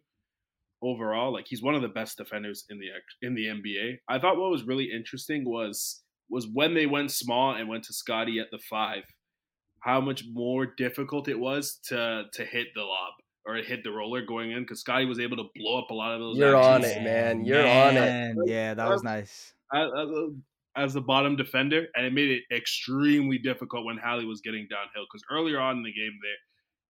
Overall, 0.82 1.32
like 1.32 1.46
he's 1.46 1.62
one 1.62 1.74
of 1.74 1.82
the 1.82 1.88
best 1.88 2.16
defenders 2.16 2.64
in 2.70 2.78
the 2.78 2.86
ex- 2.88 3.16
in 3.20 3.34
the 3.34 3.46
NBA. 3.46 3.98
I 4.08 4.18
thought 4.18 4.38
what 4.38 4.50
was 4.50 4.64
really 4.64 4.90
interesting 4.90 5.44
was 5.44 6.02
was 6.30 6.46
when 6.50 6.72
they 6.74 6.86
went 6.86 7.10
small 7.10 7.54
and 7.54 7.68
went 7.68 7.84
to 7.84 7.92
Scottie 7.92 8.38
at 8.38 8.50
the 8.50 8.58
five, 8.70 9.02
how 9.80 10.00
much 10.00 10.24
more 10.32 10.64
difficult 10.64 11.28
it 11.28 11.38
was 11.38 11.78
to 11.88 12.24
to 12.32 12.44
hit 12.46 12.68
the 12.74 12.80
lob 12.80 13.12
or 13.46 13.56
hit 13.56 13.84
the 13.84 13.90
roller 13.90 14.24
going 14.24 14.52
in 14.52 14.62
because 14.62 14.80
Scottie 14.80 15.06
was 15.06 15.18
able 15.18 15.36
to 15.36 15.44
blow 15.54 15.78
up 15.78 15.90
a 15.90 15.94
lot 15.94 16.14
of 16.14 16.20
those. 16.20 16.38
You're 16.38 16.56
on 16.56 16.84
it, 16.84 17.02
man. 17.02 17.44
You're 17.44 17.66
on 17.66 17.96
it. 17.96 18.36
Yeah, 18.46 18.74
that 18.74 18.88
was 18.88 19.02
nice. 19.02 19.52
as, 19.74 19.86
as 19.86 20.08
a, 20.08 20.28
as 20.76 20.94
a 20.96 21.00
bottom 21.00 21.37
defender, 21.37 21.87
and 21.94 22.06
it 22.06 22.12
made 22.12 22.30
it 22.30 22.44
extremely 22.54 23.38
difficult 23.38 23.85
when 23.85 23.98
Hallie 23.98 24.24
was 24.26 24.40
getting 24.40 24.66
downhill. 24.70 25.04
Because 25.11 25.22
earlier 25.30 25.59
on 25.61 25.78
in 25.78 25.83
the 25.83 25.92
game, 25.92 26.18
there, 26.22 26.37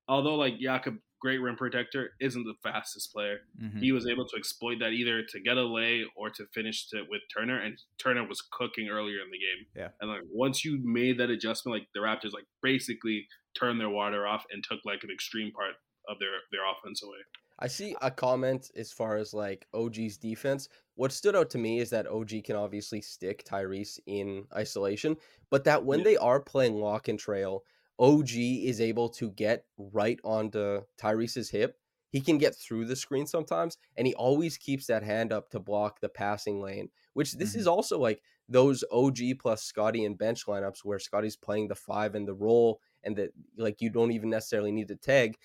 although 0.09 0.37
like 0.37 0.59
Jakob, 0.59 0.99
great 1.21 1.39
rim 1.39 1.57
protector, 1.57 2.13
isn't 2.21 2.45
the 2.45 2.55
fastest 2.63 3.13
player, 3.13 3.41
Mhm. 3.63 3.81
he 3.83 3.93
was 3.93 4.07
able 4.07 4.27
to 4.27 4.37
exploit 4.37 4.79
that 4.81 4.93
either 4.93 5.23
to 5.23 5.41
get 5.41 5.57
a 5.59 5.63
lay 5.65 6.05
or 6.17 6.31
to 6.31 6.47
finish 6.55 6.87
it 6.93 7.09
with 7.11 7.23
Turner, 7.35 7.59
and 7.59 7.79
Turner 7.99 8.27
was 8.27 8.41
cooking 8.41 8.89
earlier 8.89 9.21
in 9.23 9.31
the 9.31 9.39
game. 9.39 9.67
Yeah. 9.77 9.91
and 10.01 10.11
like 10.11 10.23
once 10.31 10.65
you 10.65 10.79
made 10.83 11.19
that 11.19 11.31
adjustment, 11.31 11.79
like 11.79 11.89
the 11.95 12.01
Raptors, 12.01 12.33
like 12.33 12.47
basically 12.63 13.29
turned 13.55 13.81
their 13.81 13.91
water 13.91 14.27
off 14.27 14.45
and 14.51 14.63
took 14.65 14.81
like 14.85 15.03
an 15.05 15.11
extreme 15.11 15.53
part 15.53 15.75
of 16.09 16.19
their 16.19 16.41
their 16.51 16.65
offense 16.71 17.03
away. 17.03 17.19
I 17.61 17.67
see 17.67 17.95
a 18.01 18.11
comment 18.11 18.71
as 18.75 18.91
far 18.91 19.17
as 19.17 19.35
like 19.35 19.67
OG's 19.75 20.17
defense. 20.17 20.69
What 20.95 21.13
stood 21.13 21.37
out 21.37 21.51
to 21.51 21.59
me 21.59 21.79
is 21.79 21.91
that 21.91 22.07
OG 22.07 22.45
can 22.45 22.57
obviously 22.57 23.03
stick 23.03 23.45
Tyrese 23.45 23.99
in 24.07 24.47
isolation, 24.55 25.17
but 25.51 25.65
that 25.65 25.85
when 25.85 26.01
Yeah. 26.01 26.05
they 26.05 26.17
are 26.17 26.41
playing 26.41 26.77
lock 26.77 27.09
and 27.09 27.19
trail, 27.19 27.65
OG 27.99 28.65
is 28.65 28.81
able 28.81 29.11
to 29.11 29.31
get 29.33 29.67
right 29.77 30.19
onto 30.25 30.83
Tyrese's 30.97 31.51
hip. 31.51 31.79
He 32.09 32.21
can 32.21 32.39
get 32.39 32.57
through 32.57 32.87
the 32.87 32.97
screen 32.97 33.27
sometimes, 33.27 33.77
and 33.97 34.07
he 34.07 34.15
always 34.15 34.57
keeps 34.57 34.87
that 34.87 35.03
hand 35.03 35.33
up 35.33 35.51
to 35.51 35.61
block 35.61 36.01
the 36.01 36.09
passing 36.09 36.61
lane, 36.61 36.89
which 37.13 37.35
this 37.35 37.55
is 37.55 37.67
mm-hmm. 37.67 37.75
also 37.75 37.99
like 37.99 38.23
those 38.49 38.83
OG 38.91 39.19
plus 39.39 39.63
Scottie 39.63 40.05
and 40.05 40.19
bench 40.19 40.47
lineups 40.47 40.79
where 40.83 40.99
Scottie's 40.99 41.37
playing 41.37 41.69
the 41.69 41.77
five 41.77 42.15
and 42.15 42.27
the 42.27 42.35
role 42.35 42.81
and 43.05 43.17
that 43.17 43.31
like 43.57 43.81
you 43.81 43.91
don't 43.91 44.13
even 44.13 44.31
necessarily 44.31 44.73
need 44.73 44.89
to 44.89 44.97
tag 44.97 45.37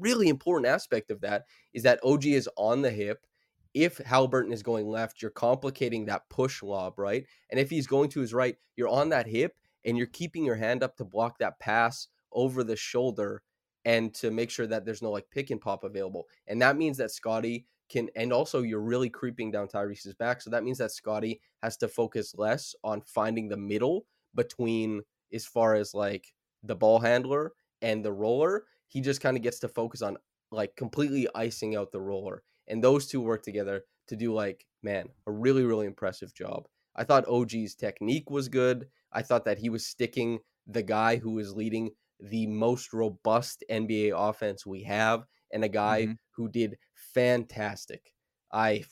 really 0.00 0.28
important 0.28 0.66
aspect 0.66 1.10
of 1.10 1.20
that 1.20 1.44
is 1.72 1.82
that 1.84 2.00
OG 2.02 2.26
is 2.26 2.48
on 2.56 2.82
the 2.82 2.90
hip. 2.90 3.26
If 3.72 3.98
Halliburton 3.98 4.52
is 4.52 4.64
going 4.64 4.88
left, 4.88 5.22
you're 5.22 5.30
complicating 5.30 6.06
that 6.06 6.28
push 6.28 6.62
lob, 6.62 6.98
right? 6.98 7.24
And 7.50 7.60
if 7.60 7.70
he's 7.70 7.86
going 7.86 8.10
to 8.10 8.20
his 8.20 8.34
right, 8.34 8.56
you're 8.76 8.88
on 8.88 9.10
that 9.10 9.28
hip 9.28 9.54
and 9.84 9.96
you're 9.96 10.06
keeping 10.06 10.44
your 10.44 10.56
hand 10.56 10.82
up 10.82 10.96
to 10.96 11.04
block 11.04 11.38
that 11.38 11.60
pass 11.60 12.08
over 12.32 12.64
the 12.64 12.76
shoulder 12.76 13.42
and 13.84 14.12
to 14.14 14.30
make 14.30 14.50
sure 14.50 14.66
that 14.66 14.84
there's 14.84 15.02
no 15.02 15.10
like 15.10 15.30
pick 15.30 15.50
and 15.50 15.60
pop 15.60 15.84
available. 15.84 16.26
And 16.48 16.60
that 16.62 16.76
means 16.76 16.96
that 16.98 17.10
Scottie 17.10 17.66
can, 17.88 18.08
and 18.16 18.32
also 18.32 18.62
you're 18.62 18.80
really 18.80 19.08
creeping 19.08 19.50
down 19.50 19.68
Tyrese's 19.68 20.14
back. 20.14 20.42
So 20.42 20.50
that 20.50 20.64
means 20.64 20.78
that 20.78 20.92
Scottie 20.92 21.40
has 21.62 21.76
to 21.78 21.88
focus 21.88 22.34
less 22.36 22.74
on 22.84 23.02
finding 23.02 23.48
the 23.48 23.56
middle 23.56 24.04
between 24.34 25.02
as 25.32 25.46
far 25.46 25.74
as 25.74 25.94
like 25.94 26.32
the 26.62 26.76
ball 26.76 27.00
handler 27.00 27.52
and 27.82 28.04
the 28.04 28.12
roller. 28.12 28.64
He 28.90 29.00
just 29.00 29.22
kind 29.22 29.38
of 29.38 29.44
gets 29.44 29.60
to 29.60 29.68
focus 29.68 30.02
on 30.02 30.18
like 30.52 30.76
completely 30.76 31.28
icing 31.34 31.76
out 31.76 31.92
the 31.92 32.02
roller. 32.02 32.44
And 32.68 32.84
those 32.84 33.08
two 33.08 33.22
work 33.22 33.42
together 33.42 33.86
to 34.08 34.16
do 34.16 34.34
like, 34.34 34.66
man, 34.82 35.10
a 35.26 35.32
really, 35.32 35.64
really 35.64 35.86
impressive 35.86 36.34
job. 36.34 36.68
I 36.96 37.04
thought 37.04 37.26
OG's 37.28 37.74
technique 37.76 38.30
was 38.30 38.48
good. 38.50 38.90
I 39.12 39.22
thought 39.22 39.46
that 39.46 39.58
he 39.58 39.70
was 39.70 39.86
sticking 39.86 40.40
the 40.66 40.82
guy 40.82 41.16
who 41.16 41.38
is 41.38 41.54
leading 41.56 41.92
the 42.20 42.46
most 42.48 42.92
robust 42.92 43.64
NBA 43.70 44.18
offense 44.18 44.66
we 44.66 44.82
have 44.84 45.26
and 45.52 45.64
a 45.64 45.68
guy 45.70 46.10
Mhm. 46.10 46.18
who 46.32 46.48
did 46.50 46.78
fantastic. 46.94 48.14
I 48.52 48.84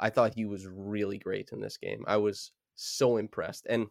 I 0.00 0.10
thought 0.10 0.34
he 0.34 0.46
was 0.46 0.66
really 0.66 1.18
great 1.18 1.52
in 1.52 1.60
this 1.60 1.78
game. 1.78 2.04
I 2.08 2.18
was 2.18 2.52
so 2.74 3.16
impressed. 3.18 3.66
And 3.70 3.88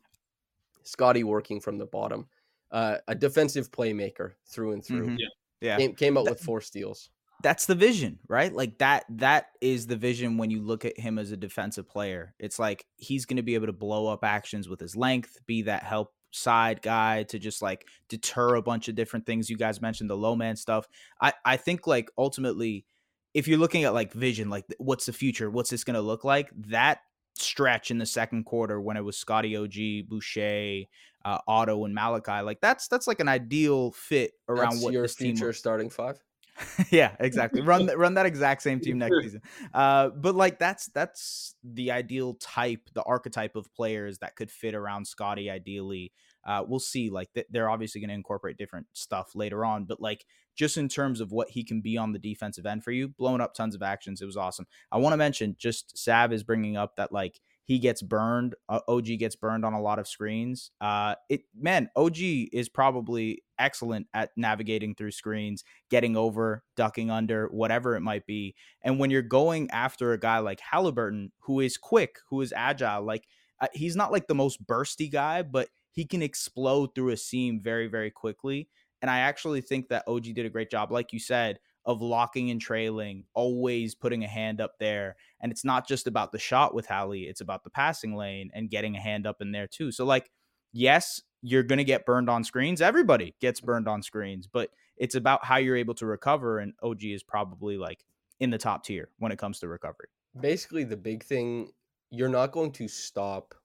Scottie 0.84 1.24
working 1.26 1.60
from 1.62 1.78
the 1.80 1.86
bottom. 1.88 2.30
Uh, 2.72 3.00
a 3.08 3.15
defensive 3.15 3.72
playmaker 3.72 4.36
through 4.48 4.74
and 4.74 4.86
through. 4.86 5.12
Mhm. 5.12 5.18
Yeah. 5.18 5.30
Yeah. 5.62 5.78
Came, 5.78 5.96
came 5.96 6.18
out 6.18 6.26
That- 6.26 6.32
with 6.32 6.41
four 6.41 6.62
steals. 6.62 7.10
that's 7.44 7.65
the 7.65 7.76
vision, 7.76 8.18
right? 8.28 8.54
Like 8.54 8.78
that 8.80 9.06
that 9.10 9.48
is 9.62 9.88
the 9.88 9.96
vision 9.98 10.38
when 10.38 10.50
you 10.50 10.62
look 10.62 10.86
at 10.86 11.00
him 11.00 11.20
as 11.20 11.32
a 11.32 11.38
defensive 11.38 11.88
player. 11.88 12.34
It's 12.39 12.58
like 12.60 12.86
he's 12.98 13.26
going 13.26 13.38
to 13.38 13.44
be 13.44 13.56
able 13.56 13.68
to 13.68 13.74
blow 13.74 14.08
up 14.08 14.24
actions 14.24 14.68
with 14.70 14.80
his 14.80 14.96
length, 14.96 15.38
be 15.46 15.63
that 15.63 15.84
help 15.84 16.13
side 16.32 16.82
guy 16.82 17.24
to 17.24 17.39
just 17.39 17.62
like 17.62 17.88
deter 18.10 18.56
a 18.56 18.62
bunch 18.62 18.88
of 18.89 18.96
different 18.96 19.26
things 19.26 19.50
you 19.50 19.58
guys 19.58 19.82
mentioned 19.82 20.10
the 20.10 20.18
low 20.18 20.36
man 20.36 20.56
stuff. 20.56 20.88
I 21.22 21.34
I 21.46 21.58
think 21.58 21.88
like 21.88 22.10
ultimately 22.18 22.86
if 23.34 23.48
you're 23.50 23.60
looking 23.60 23.84
at 23.84 23.94
like 23.94 24.13
vision, 24.13 24.50
like 24.50 24.65
what's 24.78 25.06
the 25.06 25.13
future? 25.13 25.50
What's 25.52 25.70
this 25.70 25.84
going 25.84 25.96
to 25.96 26.02
look 26.02 26.24
like? 26.24 26.50
That 26.70 27.00
stretch 27.38 27.91
in 27.91 27.98
the 27.98 28.06
second 28.06 28.46
quarter 28.46 28.80
when 28.80 28.96
it 28.96 29.02
was 29.04 29.18
Scottie 29.18 29.58
OG, 29.58 30.08
Boucher, 30.10 30.86
uh, 31.26 31.40
Otto, 31.48 31.84
and 31.86 31.94
Malachi, 31.94 32.44
like 32.44 32.62
that's 32.62 32.88
that's 32.88 33.08
like 33.08 33.20
an 33.20 33.28
ideal 33.28 33.92
fit 33.92 34.34
around 34.48 34.74
That's 34.74 34.84
what 34.84 34.94
your 34.94 35.08
future 35.08 35.52
starting 35.52 35.90
five. 35.90 36.24
yeah, 36.90 37.16
exactly. 37.20 37.62
Run 37.62 37.88
that 37.88 37.98
run 37.98 38.14
that 38.14 38.26
exact 38.26 38.62
same 38.62 38.80
team 38.80 39.00
next 39.00 39.22
season. 39.22 39.42
Uh, 39.74 40.10
but 40.10 40.36
like 40.36 40.58
that's 40.58 40.86
that's 40.88 41.56
the 41.64 41.92
ideal 41.92 42.36
type, 42.36 42.90
the 42.94 43.04
archetype 43.04 43.56
of 43.58 43.74
players 43.74 44.20
that 44.20 44.36
could 44.36 44.50
fit 44.50 44.74
around 44.74 45.06
Scottie. 45.06 45.50
Ideally, 45.50 46.14
uh, 46.46 46.64
we'll 46.66 46.80
see. 46.80 47.10
Like 47.10 47.34
th- 47.34 47.48
they're 47.50 47.70
obviously 47.70 48.00
going 48.00 48.10
to 48.10 48.16
incorporate 48.16 48.58
different 48.58 48.88
stuff 48.94 49.36
later 49.36 49.66
on, 49.66 49.84
but 49.84 50.00
like 50.00 50.26
just 50.56 50.78
in 50.78 50.88
terms 50.88 51.20
of 51.20 51.32
what 51.32 51.50
he 51.50 51.64
can 51.64 51.82
be 51.82 51.98
on 51.98 52.14
the 52.14 52.20
defensive 52.20 52.66
end 52.66 52.84
for 52.84 52.92
you, 52.92 53.10
blowing 53.10 53.42
up 53.42 53.54
tons 53.54 53.76
of 53.76 53.82
actions. 53.82 54.22
It 54.22 54.26
was 54.26 54.38
awesome. 54.38 54.68
I 54.92 54.98
want 54.98 55.12
to 55.14 55.18
mention 55.18 55.56
just 55.58 55.98
Sav 55.98 56.32
is 56.32 56.44
bringing 56.44 56.78
up 56.78 56.96
that 56.96 57.12
like 57.12 57.42
he 57.65 57.80
gets 57.80 58.01
burned. 58.01 58.56
Uh, 58.69 58.80
OG 58.88 59.06
gets 59.17 59.36
burned 59.36 59.65
on 59.65 59.73
a 59.73 59.82
lot 59.82 59.97
of 59.99 60.08
screens. 60.08 60.71
Uh, 60.80 61.15
it 61.30 61.41
man, 61.60 61.89
OG 61.95 62.17
is 62.19 62.69
probably 62.69 63.43
excellent 63.58 64.08
at 64.13 64.30
navigating 64.38 64.93
through 64.93 65.12
screens, 65.12 65.63
getting 65.89 66.15
over, 66.15 66.63
ducking 66.75 67.10
under, 67.10 67.47
whatever 67.47 67.95
it 67.95 68.01
might 68.01 68.25
be. 68.28 68.56
And 68.84 68.99
when 68.99 69.10
you're 69.10 69.23
going 69.23 69.69
after 69.71 70.13
a 70.13 70.19
guy 70.19 70.39
like 70.39 70.60
Halliburton, 70.60 71.32
who 71.39 71.60
is 71.60 71.75
quick, 71.75 72.17
who 72.30 72.39
is 72.41 72.54
agile, 72.56 73.04
like 73.04 73.28
uh, 73.60 73.67
he's 73.73 73.95
not 73.95 74.12
like 74.12 74.28
the 74.28 74.36
most 74.36 74.65
bursty 74.65 75.12
guy, 75.12 75.41
but 75.41 75.69
he 75.91 76.06
can 76.06 76.21
explode 76.21 76.93
through 76.93 77.10
a 77.10 77.17
seam 77.17 77.60
very, 77.60 77.88
very 77.88 78.12
quickly. 78.12 78.69
And 79.01 79.10
I 79.10 79.19
actually 79.19 79.62
think 79.62 79.89
that 79.89 80.04
OG 80.08 80.23
did 80.36 80.45
a 80.45 80.49
great 80.49 80.69
job, 80.69 80.91
like 80.91 81.13
you 81.13 81.19
said, 81.19 81.60
of 81.86 82.02
locking 82.02 82.50
and 82.50 82.60
trailing, 82.60 83.26
always 83.34 83.93
putting 83.93 84.24
a 84.24 84.28
hand 84.28 84.60
up 84.60 84.74
there. 84.80 85.15
And 85.39 85.52
it's 85.52 85.63
not 85.63 85.88
just 85.88 86.08
about 86.08 86.32
the 86.32 86.39
shot 86.39 86.74
with 86.74 86.88
Hallie, 86.88 87.24
it's 87.24 87.41
about 87.41 87.63
the 87.63 87.69
passing 87.69 88.15
lane 88.15 88.50
and 88.54 88.69
getting 88.69 88.95
a 88.95 89.02
hand 89.02 89.28
up 89.28 89.41
in 89.41 89.52
there 89.52 89.67
too. 89.67 89.91
So, 89.91 90.06
like, 90.06 90.32
yes, 90.74 91.21
you're 91.41 91.63
going 91.63 91.78
to 91.78 91.84
get 91.84 92.06
burned 92.06 92.30
on 92.30 92.43
screens. 92.43 92.82
Everybody 92.82 93.36
gets 93.39 93.62
burned 93.62 93.88
on 93.88 94.02
screens, 94.02 94.48
but 94.48 94.71
it's 94.98 95.15
about 95.15 95.45
how 95.45 95.58
you're 95.58 95.76
able 95.76 95.93
to 95.95 96.06
recover. 96.06 96.60
And 96.60 96.74
OG 96.82 97.04
is 97.04 97.24
probably 97.24 97.78
like 97.78 98.04
in 98.39 98.50
the 98.50 98.58
top 98.58 98.84
tier 98.84 99.10
when 99.19 99.32
it 99.32 99.38
comes 99.38 99.60
to 99.60 99.67
recovery. 99.67 100.08
Basically, 100.39 100.84
the 100.84 100.98
big 100.98 101.24
thing 101.24 101.71
you're 102.10 102.30
not 102.30 102.52
going 102.52 102.71
to 102.71 102.88
stop 102.88 103.56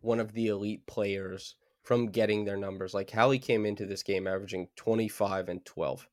one 0.00 0.20
of 0.20 0.32
the 0.32 0.48
elite 0.48 0.86
players 0.86 1.56
from 1.82 2.06
getting 2.06 2.44
their 2.44 2.56
numbers. 2.56 2.94
Like 2.94 3.10
Hallie 3.10 3.38
came 3.38 3.66
into 3.66 3.86
this 3.86 4.02
game 4.02 4.26
averaging 4.26 4.68
25 4.76 5.48
and 5.48 5.64
12, 5.64 6.08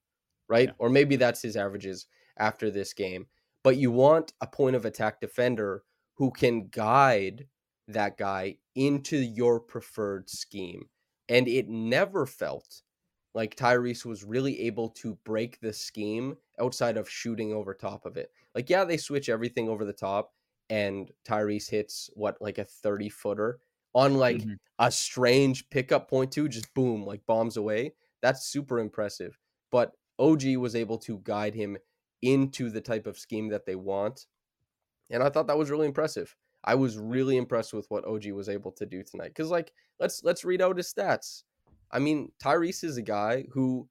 right? 0.49 0.69
Yeah. 0.69 0.73
Or 0.79 0.89
maybe 0.89 1.15
that's 1.15 1.41
his 1.41 1.57
averages 1.57 2.07
after 2.37 2.69
this 2.71 2.93
game. 2.93 3.27
But 3.63 3.77
you 3.77 3.91
want 3.91 4.33
a 4.41 4.47
point 4.47 4.75
of 4.75 4.85
attack 4.85 5.19
defender 5.21 5.83
who 6.15 6.31
can 6.31 6.67
guide 6.69 7.47
that 7.87 8.17
guy 8.17 8.57
into 8.75 9.17
your 9.17 9.59
preferred 9.59 10.29
scheme. 10.29 10.89
And 11.29 11.47
it 11.47 11.67
never 11.67 12.25
felt 12.25 12.81
like 13.33 13.55
Tyrese 13.55 14.05
was 14.05 14.23
really 14.23 14.61
able 14.61 14.89
to 14.89 15.15
break 15.23 15.59
the 15.59 15.73
scheme 15.73 16.37
outside 16.59 16.97
of 16.97 17.09
shooting 17.09 17.53
over 17.53 17.73
top 17.73 18.05
of 18.05 18.17
it. 18.17 18.31
Like, 18.55 18.69
yeah, 18.69 18.83
they 18.83 18.97
switch 18.97 19.29
everything 19.29 19.69
over 19.69 19.85
the 19.85 19.93
top, 19.93 20.33
and 20.69 21.11
Tyrese 21.25 21.69
hits 21.69 22.09
what, 22.13 22.41
like 22.41 22.57
a 22.57 22.65
30 22.65 23.09
footer 23.09 23.59
on 23.93 24.15
like 24.15 24.47
Mhm. 24.47 24.57
a 24.79 24.91
strange 24.91 25.69
pickup 25.69 26.09
point, 26.09 26.31
too, 26.31 26.47
just 26.49 26.73
boom, 26.73 27.05
like 27.05 27.25
bombs 27.25 27.57
away. 27.57 27.95
That's 28.21 28.45
super 28.47 28.79
impressive. 28.79 29.37
But 29.71 29.95
OG 30.19 30.57
was 30.57 30.75
able 30.75 30.97
to 30.99 31.19
guide 31.23 31.53
him 31.53 31.77
into 32.21 32.69
the 32.69 32.81
type 32.81 33.05
of 33.07 33.19
scheme 33.19 33.49
that 33.49 33.65
they 33.65 33.75
want. 33.75 34.25
And 35.09 35.23
I 35.23 35.29
thought 35.29 35.47
that 35.47 35.57
was 35.57 35.69
really 35.69 35.87
impressive. 35.87 36.35
I 36.63 36.75
was 36.75 36.97
really 36.97 37.37
impressed 37.37 37.73
with 37.73 37.85
what 37.89 38.05
OG 38.05 38.31
was 38.31 38.49
able 38.49 38.71
to 38.73 38.85
do 38.85 39.03
tonight. 39.03 39.33
Cause 39.35 39.49
like 39.49 39.71
let's 39.99 40.23
let's 40.23 40.43
read 40.43 40.61
out 40.61 40.77
his 40.77 40.91
stats. 40.93 41.43
I 41.91 41.99
mean, 41.99 42.31
Tyrese 42.43 42.83
is 42.83 42.97
a 42.97 43.01
guy 43.01 43.45
who 43.51 43.87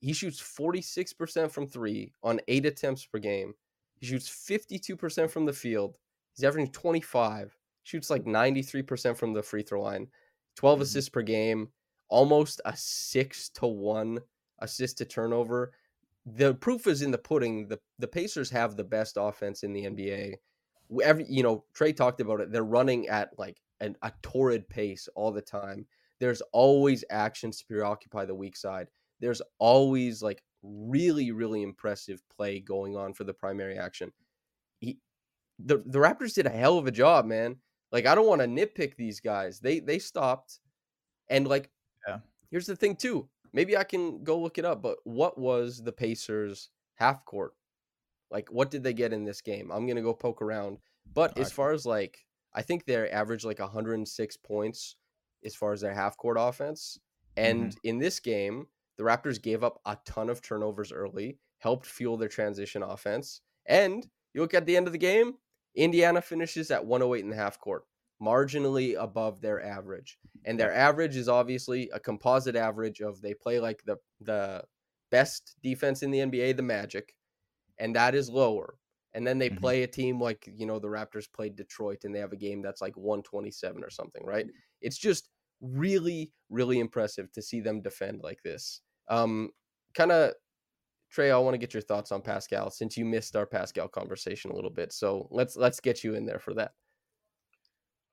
he 0.00 0.12
shoots 0.12 0.40
46% 0.40 1.50
from 1.50 1.66
three 1.66 2.12
on 2.22 2.40
eight 2.46 2.66
attempts 2.66 3.06
per 3.06 3.18
game. 3.18 3.54
He 3.98 4.06
shoots 4.06 4.28
52% 4.28 5.30
from 5.30 5.46
the 5.46 5.52
field. 5.52 5.98
He's 6.36 6.44
averaging 6.44 6.72
25. 6.72 7.56
Shoots 7.84 8.10
like 8.10 8.24
93% 8.24 9.16
from 9.16 9.32
the 9.32 9.42
free 9.42 9.62
throw 9.62 9.82
line. 9.82 10.08
12 10.56 10.78
Mhm. 10.78 10.82
assists 10.82 11.08
per 11.08 11.22
game. 11.22 11.72
Almost 12.08 12.60
a 12.64 12.76
six 12.76 13.48
to 13.50 13.66
one 13.66 14.20
assist 14.60 14.98
to 14.98 15.04
turnover. 15.04 15.72
The 16.26 16.54
proof 16.54 16.86
is 16.86 17.02
in 17.02 17.10
the 17.10 17.18
pudding. 17.18 17.68
The 17.68 17.78
the 17.98 18.08
Pacers 18.08 18.50
have 18.50 18.76
the 18.76 18.84
best 18.84 19.16
offense 19.20 19.62
in 19.62 19.72
the 19.72 19.84
NBA. 19.84 20.34
Every 21.02 21.26
you 21.28 21.42
know, 21.42 21.64
Trey 21.74 21.92
talked 21.92 22.20
about 22.20 22.40
it. 22.40 22.52
They're 22.52 22.64
running 22.64 23.08
at 23.08 23.30
like 23.38 23.60
an, 23.80 23.96
a 24.02 24.12
torrid 24.22 24.68
pace 24.68 25.08
all 25.14 25.32
the 25.32 25.42
time. 25.42 25.86
There's 26.20 26.42
always 26.52 27.04
actions 27.10 27.58
to 27.58 27.66
preoccupy 27.66 28.24
the 28.24 28.34
weak 28.34 28.56
side. 28.56 28.88
There's 29.20 29.42
always 29.58 30.22
like 30.22 30.42
really, 30.62 31.30
really 31.32 31.62
impressive 31.62 32.22
play 32.34 32.60
going 32.60 32.96
on 32.96 33.12
for 33.12 33.24
the 33.24 33.34
primary 33.34 33.76
action. 33.78 34.12
He, 34.80 34.98
the 35.58 35.82
the 35.86 35.98
Raptors 35.98 36.34
did 36.34 36.46
a 36.46 36.50
hell 36.50 36.78
of 36.78 36.86
a 36.86 36.90
job, 36.92 37.26
man. 37.26 37.56
Like 37.92 38.06
I 38.06 38.14
don't 38.14 38.26
want 38.26 38.40
to 38.40 38.46
nitpick 38.48 38.96
these 38.96 39.20
guys. 39.20 39.60
They 39.60 39.80
they 39.80 39.98
stopped, 39.98 40.58
and 41.28 41.46
like, 41.46 41.70
Yeah. 42.08 42.18
here's 42.50 42.66
the 42.66 42.76
thing 42.76 42.96
too. 42.96 43.28
Maybe 43.54 43.76
I 43.76 43.84
can 43.84 44.22
go 44.22 44.38
look 44.38 44.58
it 44.58 44.66
up. 44.66 44.82
But 44.82 44.98
what 45.04 45.38
was 45.38 45.82
the 45.82 45.92
Pacers 45.92 46.68
half 46.96 47.24
court? 47.24 47.52
Like, 48.30 48.50
what 48.50 48.70
did 48.70 48.82
they 48.82 48.92
get 48.92 49.12
in 49.12 49.24
this 49.24 49.40
game? 49.40 49.70
I'm 49.72 49.86
gonna 49.86 50.02
go 50.02 50.12
poke 50.12 50.42
around. 50.42 50.78
But 51.14 51.38
as 51.38 51.52
far 51.52 51.72
as 51.72 51.86
like, 51.86 52.26
I 52.52 52.62
think 52.62 52.84
they 52.84 53.08
averaged 53.10 53.44
like 53.44 53.60
106 53.60 54.36
points 54.38 54.96
as 55.44 55.54
far 55.54 55.72
as 55.72 55.80
their 55.80 55.94
half 55.94 56.16
court 56.16 56.36
offense. 56.38 56.98
Mm-hmm. 57.36 57.50
And 57.50 57.76
in 57.84 57.98
this 57.98 58.20
game, 58.20 58.66
the 58.96 59.04
Raptors 59.04 59.40
gave 59.40 59.62
up 59.62 59.80
a 59.86 59.96
ton 60.04 60.28
of 60.30 60.42
turnovers 60.42 60.92
early, 60.92 61.38
helped 61.58 61.86
fuel 61.86 62.16
their 62.16 62.28
transition 62.28 62.82
offense. 62.82 63.40
And 63.66 64.06
you 64.32 64.40
look 64.40 64.54
at 64.54 64.66
the 64.66 64.76
end 64.76 64.86
of 64.86 64.92
the 64.92 64.98
game, 64.98 65.34
Indiana 65.74 66.20
finishes 66.20 66.70
at 66.70 66.84
108 66.84 67.24
in 67.24 67.30
the 67.30 67.36
half 67.36 67.58
court, 67.58 67.84
marginally 68.24 68.96
above 69.00 69.40
their 69.40 69.62
average. 69.62 70.18
And 70.44 70.58
their 70.60 70.72
average 70.72 71.16
is 71.16 71.28
obviously 71.28 71.88
a 71.90 72.00
composite 72.00 72.56
average 72.56 73.00
of 73.00 73.20
they 73.20 73.34
play 73.34 73.60
like 73.60 73.84
the 73.84 73.98
the 74.20 74.64
best 75.10 75.56
defense 75.62 76.02
in 76.02 76.10
the 76.10 76.20
NBA, 76.20 76.52
the 76.52 76.62
Magic, 76.62 77.14
and 77.78 77.94
that 77.96 78.14
is 78.14 78.30
lower. 78.30 78.78
And 79.12 79.26
then 79.26 79.38
they 79.38 79.50
Mhm. 79.50 79.56
play 79.60 79.82
a 79.82 79.86
team 79.86 80.20
like, 80.20 80.48
you 80.52 80.66
know, 80.66 80.78
the 80.78 80.88
Raptors 80.88 81.30
played 81.32 81.56
Detroit 81.56 82.04
and 82.04 82.14
they 82.14 82.18
have 82.18 82.32
a 82.32 82.36
game 82.36 82.62
that's 82.62 82.80
like 82.80 82.96
127 82.96 83.84
or 83.84 83.90
something, 83.90 84.24
right? 84.24 84.46
It's 84.80 84.98
just 84.98 85.30
really, 85.60 86.34
really 86.50 86.80
impressive 86.80 87.30
to 87.32 87.42
see 87.42 87.60
them 87.60 87.80
defend 87.82 88.22
like 88.22 88.42
this. 88.42 88.82
Um, 89.08 89.50
kind 89.94 90.12
of, 90.12 90.34
Trey, 91.10 91.30
I 91.30 91.38
want 91.38 91.54
to 91.54 91.58
get 91.58 91.74
your 91.74 91.82
thoughts 91.82 92.12
on 92.12 92.22
Pascal 92.22 92.70
since 92.70 92.96
you 92.96 93.04
missed 93.04 93.36
our 93.36 93.46
Pascal 93.46 93.88
conversation 93.88 94.50
a 94.50 94.54
little 94.54 94.70
bit. 94.70 94.92
So 94.92 95.28
let's 95.30 95.56
let's 95.56 95.80
get 95.80 96.04
you 96.04 96.14
in 96.14 96.26
there 96.26 96.40
for 96.40 96.54
that. 96.54 96.74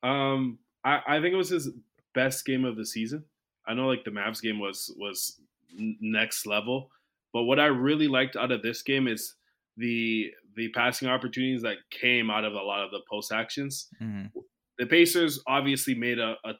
Um, 0.03 0.59
I, 0.83 1.01
I 1.07 1.21
think 1.21 1.33
it 1.33 1.37
was 1.37 1.49
his 1.49 1.69
best 2.13 2.45
game 2.45 2.65
of 2.65 2.75
the 2.75 2.85
season. 2.85 3.23
I 3.67 3.73
know 3.73 3.87
like 3.87 4.03
the 4.03 4.11
Mavs 4.11 4.41
game 4.41 4.59
was 4.59 4.93
was 4.97 5.39
next 5.77 6.45
level, 6.45 6.89
but 7.33 7.43
what 7.43 7.59
I 7.59 7.65
really 7.67 8.07
liked 8.07 8.35
out 8.35 8.51
of 8.51 8.61
this 8.61 8.81
game 8.81 9.07
is 9.07 9.35
the 9.77 10.31
the 10.55 10.69
passing 10.69 11.07
opportunities 11.07 11.61
that 11.61 11.77
came 11.91 12.29
out 12.29 12.43
of 12.43 12.53
a 12.53 12.61
lot 12.61 12.83
of 12.83 12.91
the 12.91 13.01
post 13.09 13.31
actions. 13.31 13.87
Mhm. 14.01 14.31
The 14.77 14.85
Pacers 14.85 15.41
obviously 15.47 15.93
made 15.95 16.19
a 16.19 16.35
a, 16.43 16.53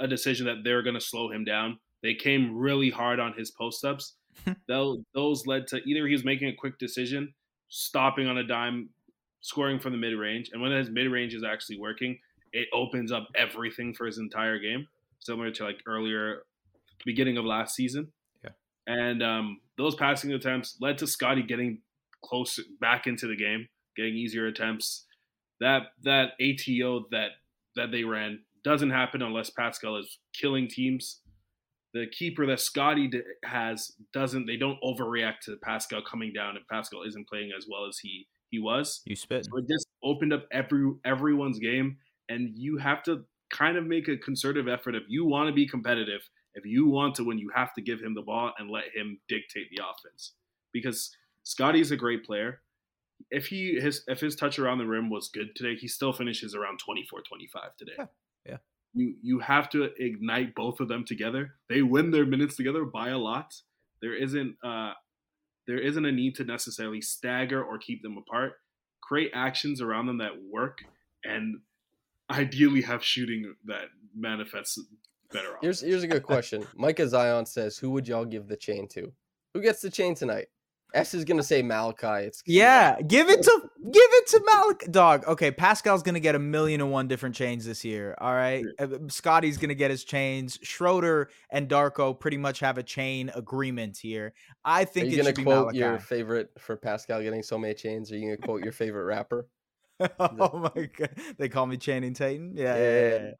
a 0.00 0.06
decision 0.06 0.46
that 0.46 0.62
they 0.64 0.72
were 0.72 0.82
going 0.82 0.94
to 0.94 1.00
slow 1.00 1.30
him 1.30 1.44
down. 1.44 1.78
They 2.02 2.14
came 2.14 2.56
really 2.56 2.90
hard 2.90 3.18
on 3.20 3.32
his 3.32 3.50
post 3.50 3.84
ups. 3.84 4.16
those 4.68 5.00
those 5.14 5.46
led 5.46 5.66
to 5.68 5.76
either 5.88 6.06
he 6.06 6.12
was 6.12 6.24
making 6.24 6.48
a 6.48 6.54
quick 6.54 6.78
decision, 6.78 7.32
stopping 7.68 8.26
on 8.28 8.38
a 8.38 8.44
dime, 8.44 8.90
scoring 9.40 9.78
from 9.80 9.92
the 9.92 9.98
mid 9.98 10.14
range, 10.14 10.50
and 10.52 10.60
when 10.62 10.72
his 10.72 10.90
mid 10.90 11.10
range 11.10 11.34
is 11.34 11.42
actually 11.44 11.78
working, 11.78 12.18
it 12.52 12.68
opens 12.72 13.12
up 13.12 13.28
everything 13.36 13.94
for 13.94 14.06
his 14.06 14.18
entire 14.18 14.58
game, 14.58 14.86
similar 15.18 15.50
to 15.50 15.64
like 15.64 15.80
earlier 15.86 16.44
beginning 17.04 17.36
of 17.36 17.44
last 17.44 17.74
season. 17.74 18.12
Yeah. 18.44 18.50
And 18.86 19.22
um, 19.22 19.60
those 19.78 19.94
passing 19.94 20.32
attempts 20.32 20.76
led 20.80 20.98
to 20.98 21.06
Scottie 21.06 21.42
getting 21.42 21.78
close 22.24 22.60
back 22.80 23.06
into 23.06 23.26
the 23.26 23.36
game, 23.36 23.68
getting 23.96 24.14
easier 24.14 24.46
attempts. 24.46 25.06
That 25.60 25.82
that 26.02 26.30
ATO 26.40 27.06
that 27.10 27.30
that 27.76 27.90
they 27.92 28.04
ran 28.04 28.40
doesn't 28.64 28.90
happen 28.90 29.22
unless 29.22 29.50
Pascal 29.50 29.96
is 29.96 30.18
killing 30.32 30.68
teams. 30.68 31.20
The 31.94 32.06
keeper 32.06 32.46
that 32.46 32.60
Scottie 32.60 33.10
has 33.44 33.92
doesn't. 34.12 34.46
They 34.46 34.56
don't 34.56 34.78
overreact 34.82 35.40
to 35.44 35.56
Pascal 35.62 36.02
coming 36.02 36.32
down 36.32 36.56
if 36.56 36.66
Pascal 36.68 37.02
isn't 37.02 37.28
playing 37.28 37.50
as 37.56 37.66
well 37.68 37.86
as 37.86 37.98
he 37.98 38.26
he 38.50 38.58
was. 38.58 39.02
You 39.04 39.14
spit. 39.14 39.44
So 39.44 39.58
it 39.58 39.68
just 39.68 39.86
opened 40.02 40.32
up 40.32 40.46
every 40.52 40.90
everyone's 41.04 41.58
game, 41.58 41.98
and 42.32 42.52
you 42.56 42.78
have 42.78 43.02
to 43.04 43.24
kind 43.50 43.76
of 43.76 43.86
make 43.86 44.08
a 44.08 44.16
concerted 44.16 44.68
effort 44.68 44.94
if 44.94 45.04
you 45.08 45.24
want 45.26 45.48
to 45.48 45.52
be 45.54 45.66
competitive. 45.68 46.22
If 46.54 46.64
you 46.66 46.86
want 46.88 47.14
to 47.16 47.24
win, 47.24 47.38
you 47.38 47.50
have 47.54 47.72
to 47.74 47.82
give 47.82 48.00
him 48.00 48.14
the 48.14 48.22
ball 48.22 48.52
and 48.58 48.70
let 48.70 48.84
him 48.94 49.18
dictate 49.28 49.68
the 49.70 49.82
offense. 49.82 50.32
Because 50.72 51.14
Scottie's 51.44 51.90
a 51.90 51.96
great 51.96 52.24
player. 52.24 52.60
if 53.30 53.46
he 53.46 53.78
his 53.80 54.02
if 54.08 54.20
his 54.20 54.36
touch 54.36 54.58
around 54.58 54.78
the 54.78 54.86
rim 54.86 55.10
was 55.10 55.28
good 55.28 55.54
today, 55.54 55.74
he 55.76 55.88
still 55.88 56.12
finishes 56.12 56.54
around 56.54 56.78
24, 56.78 57.22
25 57.22 57.76
today. 57.76 57.92
Yeah, 57.98 58.06
yeah. 58.46 58.56
You 58.94 59.14
you 59.22 59.38
have 59.40 59.68
to 59.70 59.90
ignite 59.98 60.54
both 60.54 60.80
of 60.80 60.88
them 60.88 61.04
together. 61.04 61.54
They 61.68 61.82
win 61.82 62.10
their 62.10 62.26
minutes 62.26 62.56
together 62.56 62.84
by 62.84 63.10
a 63.10 63.18
lot. 63.18 63.54
There 64.00 64.14
isn't 64.14 64.56
uh 64.64 64.92
there 65.66 65.78
isn't 65.78 66.04
a 66.04 66.12
need 66.12 66.34
to 66.36 66.44
necessarily 66.44 67.00
stagger 67.00 67.62
or 67.62 67.78
keep 67.78 68.02
them 68.02 68.18
apart. 68.18 68.54
Create 69.02 69.30
actions 69.34 69.80
around 69.80 70.06
them 70.06 70.18
that 70.18 70.42
work 70.50 70.78
and 71.24 71.60
ideally 72.30 72.82
have 72.82 73.04
shooting 73.04 73.54
that 73.66 73.86
manifests 74.14 74.78
better. 75.32 75.56
Here's 75.60 75.80
here's 75.80 76.02
a 76.02 76.08
good 76.08 76.22
question. 76.22 76.66
Micah 76.76 77.08
Zion 77.08 77.46
says, 77.46 77.78
"Who 77.78 77.90
would 77.90 78.06
y'all 78.08 78.24
give 78.24 78.48
the 78.48 78.56
chain 78.56 78.88
to? 78.88 79.12
Who 79.54 79.60
gets 79.62 79.80
the 79.80 79.90
chain 79.90 80.14
tonight?" 80.14 80.46
S 80.94 81.14
is 81.14 81.24
gonna 81.24 81.42
say 81.42 81.62
Malachi. 81.62 82.26
It's 82.26 82.42
Yeah, 82.44 83.00
give 83.00 83.30
it 83.30 83.42
to 83.42 83.60
give 83.82 83.92
it 83.94 84.26
to 84.26 84.42
Malik 84.44 84.92
dog. 84.92 85.24
Okay, 85.26 85.50
Pascal's 85.50 86.02
gonna 86.02 86.20
get 86.20 86.34
a 86.34 86.38
million 86.38 86.82
and 86.82 86.90
one 86.92 87.08
different 87.08 87.34
chains 87.34 87.64
this 87.64 87.82
year. 87.82 88.14
All 88.20 88.34
right, 88.34 88.62
Uh, 88.78 88.88
Scottie's 89.08 89.56
gonna 89.56 89.74
get 89.74 89.90
his 89.90 90.04
chains. 90.04 90.58
Schroeder 90.62 91.30
and 91.48 91.66
Darko 91.66 92.18
pretty 92.20 92.36
much 92.36 92.60
have 92.60 92.76
a 92.76 92.82
chain 92.82 93.30
agreement 93.34 93.96
here. 93.96 94.34
I 94.66 94.82
Are 94.82 94.84
think 94.84 95.06
you 95.06 95.12
it 95.14 95.16
gonna 95.16 95.28
should 95.30 95.36
be 95.36 95.44
quote 95.44 95.60
Malachi. 95.60 95.78
your 95.78 95.98
favorite 95.98 96.50
for 96.58 96.76
Pascal 96.76 97.22
getting 97.22 97.42
so 97.42 97.56
many 97.56 97.72
chains? 97.72 98.12
Are 98.12 98.16
you 98.18 98.26
gonna 98.26 98.36
quote 98.36 98.62
your 98.62 98.72
favorite 98.72 99.04
rapper? 99.04 99.46
oh 100.20 100.70
my 100.74 100.88
god, 100.96 101.10
they 101.38 101.48
call 101.48 101.66
me 101.66 101.76
Channing 101.76 102.14
Tatum. 102.14 102.52
Yeah, 102.56 102.76
yeah, 102.76 102.82
Yeah. 102.82 103.08
yeah, 103.08 103.24
yeah. 103.24 103.32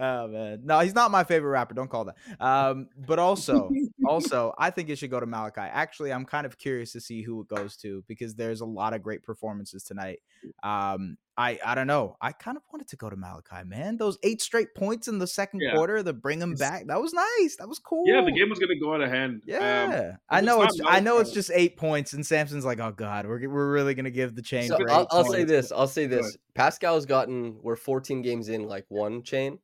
Oh 0.00 0.28
man, 0.28 0.60
no, 0.64 0.78
he's 0.80 0.94
not 0.94 1.10
my 1.10 1.24
favorite 1.24 1.50
rapper. 1.50 1.74
Don't 1.74 1.90
call 1.90 2.04
that. 2.04 2.16
Um, 2.40 2.88
but 2.96 3.18
also, 3.18 3.68
also, 4.12 4.54
I 4.58 4.70
think 4.70 4.88
it 4.88 4.96
should 4.98 5.10
go 5.10 5.20
to 5.20 5.26
Malachi. 5.26 5.60
Actually, 5.60 6.12
I'm 6.12 6.24
kind 6.24 6.46
of 6.46 6.58
curious 6.58 6.92
to 6.92 7.00
see 7.00 7.22
who 7.22 7.42
it 7.42 7.48
goes 7.48 7.76
to 7.78 8.04
because 8.08 8.34
there's 8.34 8.60
a 8.60 8.66
lot 8.66 8.94
of 8.94 9.02
great 9.02 9.22
performances 9.22 9.82
tonight. 9.84 10.20
Um, 10.62 11.16
I 11.36 11.58
I 11.64 11.74
don't 11.76 11.86
know. 11.86 12.16
I 12.20 12.32
kind 12.32 12.56
of 12.56 12.64
wanted 12.72 12.88
to 12.88 12.96
go 12.96 13.08
to 13.08 13.16
Malachi, 13.16 13.64
man. 13.64 13.96
Those 13.96 14.18
eight 14.24 14.42
straight 14.42 14.74
points 14.74 15.06
in 15.06 15.18
the 15.18 15.26
second 15.26 15.60
Yeah. 15.60 15.74
quarter 15.74 16.02
to 16.02 16.12
bring 16.12 16.40
him 16.40 16.54
back. 16.54 16.86
That 16.88 17.00
was 17.00 17.12
nice. 17.12 17.56
That 17.58 17.68
was 17.68 17.78
cool. 17.78 18.02
Yeah, 18.06 18.22
the 18.24 18.32
game 18.32 18.48
was 18.50 18.58
gonna 18.58 18.78
go 18.80 18.94
out 18.94 19.00
of 19.02 19.10
hand. 19.10 19.42
Um, 19.44 19.48
Yeah, 19.48 20.16
I 20.28 20.40
know 20.40 20.58
not 20.58 20.70
it's 20.70 20.80
I 20.84 20.98
know 21.00 21.18
it's 21.18 21.32
just 21.32 21.52
eight 21.54 21.76
points, 21.76 22.12
and 22.12 22.26
Samson's 22.26 22.64
like, 22.64 22.80
oh 22.80 22.90
god, 22.90 23.26
we're 23.26 23.48
we're 23.48 23.70
really 23.72 23.94
gonna 23.94 24.10
give 24.10 24.34
the 24.34 24.42
chain. 24.42 24.68
So 24.68 24.78
I'll, 24.88 25.06
I'll 25.12 25.24
say 25.24 25.44
this. 25.44 25.70
I'll 25.70 25.86
say 25.86 26.08
Go 26.08 26.16
this. 26.16 26.36
Pascal's 26.54 27.06
gotten 27.06 27.58
we're 27.62 27.76
14 27.76 28.20
games 28.22 28.48
in, 28.48 28.64
like 28.66 28.86
one 28.88 29.22
chain, 29.22 29.60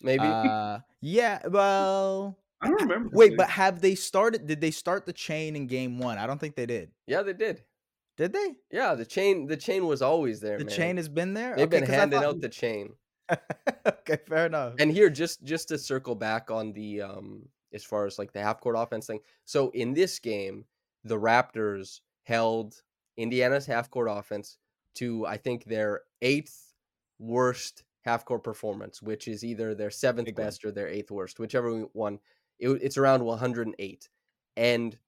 maybe. 0.00 0.24
Uh, 0.24 0.78
yeah, 1.02 1.46
well, 1.48 2.38
I 2.60 2.68
don't 2.68 2.82
remember. 2.82 3.10
wait, 3.16 3.36
but 3.36 3.48
have 3.50 3.80
they 3.80 3.94
started? 3.94 4.46
Did 4.46 4.60
they 4.60 4.70
start 4.70 5.06
the 5.06 5.12
chain 5.12 5.54
in 5.56 5.66
game 5.66 5.98
one? 5.98 6.18
I 6.18 6.26
don't 6.26 6.38
think 6.40 6.56
they 6.56 6.66
did. 6.66 6.90
yeah, 7.06 7.22
they 7.22 7.32
did. 7.32 7.62
Did 8.16 8.32
they? 8.32 8.54
Yeah, 8.72 8.94
the 8.94 9.04
chain. 9.06 9.46
The 9.46 9.56
chain 9.56 9.86
was 9.86 10.02
always 10.02 10.40
there. 10.40 10.58
The 10.58 10.64
man. 10.64 10.74
chain 10.74 10.96
has 10.96 11.08
been 11.08 11.34
there. 11.34 11.54
They've 11.54 11.66
Okay, 11.68 11.80
been 11.80 11.88
handing 11.88 12.20
thought- 12.20 12.28
out 12.28 12.40
the 12.40 12.48
chain. 12.48 12.94
okay, 13.86 14.18
fair 14.28 14.46
enough. 14.46 14.74
And 14.80 14.90
here, 14.90 15.08
just 15.10 15.44
just 15.44 15.68
to 15.68 15.78
circle 15.78 16.14
back 16.14 16.50
on 16.50 16.72
the 16.72 17.02
um, 17.02 17.48
as 17.72 17.84
far 17.84 18.06
as 18.06 18.18
like 18.18 18.32
the 18.32 18.40
half 18.42 18.60
court 18.60 18.74
offense 18.76 19.06
thing. 19.06 19.20
So 19.44 19.70
in 19.70 19.94
this 19.94 20.18
game, 20.18 20.64
the 21.04 21.18
Raptors 21.18 22.00
held 22.24 22.82
Indiana's 23.16 23.66
half 23.66 23.90
court 23.90 24.08
offense 24.10 24.56
to 24.96 25.26
I 25.26 25.36
think 25.36 25.64
their 25.64 26.00
eighth 26.22 26.72
worst 27.20 27.84
half 28.02 28.24
court 28.24 28.42
performance, 28.42 29.02
which 29.02 29.28
is 29.28 29.44
either 29.44 29.74
their 29.74 29.90
seventh 29.90 30.26
Big 30.26 30.36
best 30.36 30.64
or 30.64 30.72
their 30.72 30.88
eighth 30.88 31.10
worst, 31.10 31.38
whichever 31.38 31.82
one. 31.92 32.18
It, 32.58 32.68
it's 32.82 32.96
around 32.96 33.24
108, 33.24 34.08
and 34.56 34.98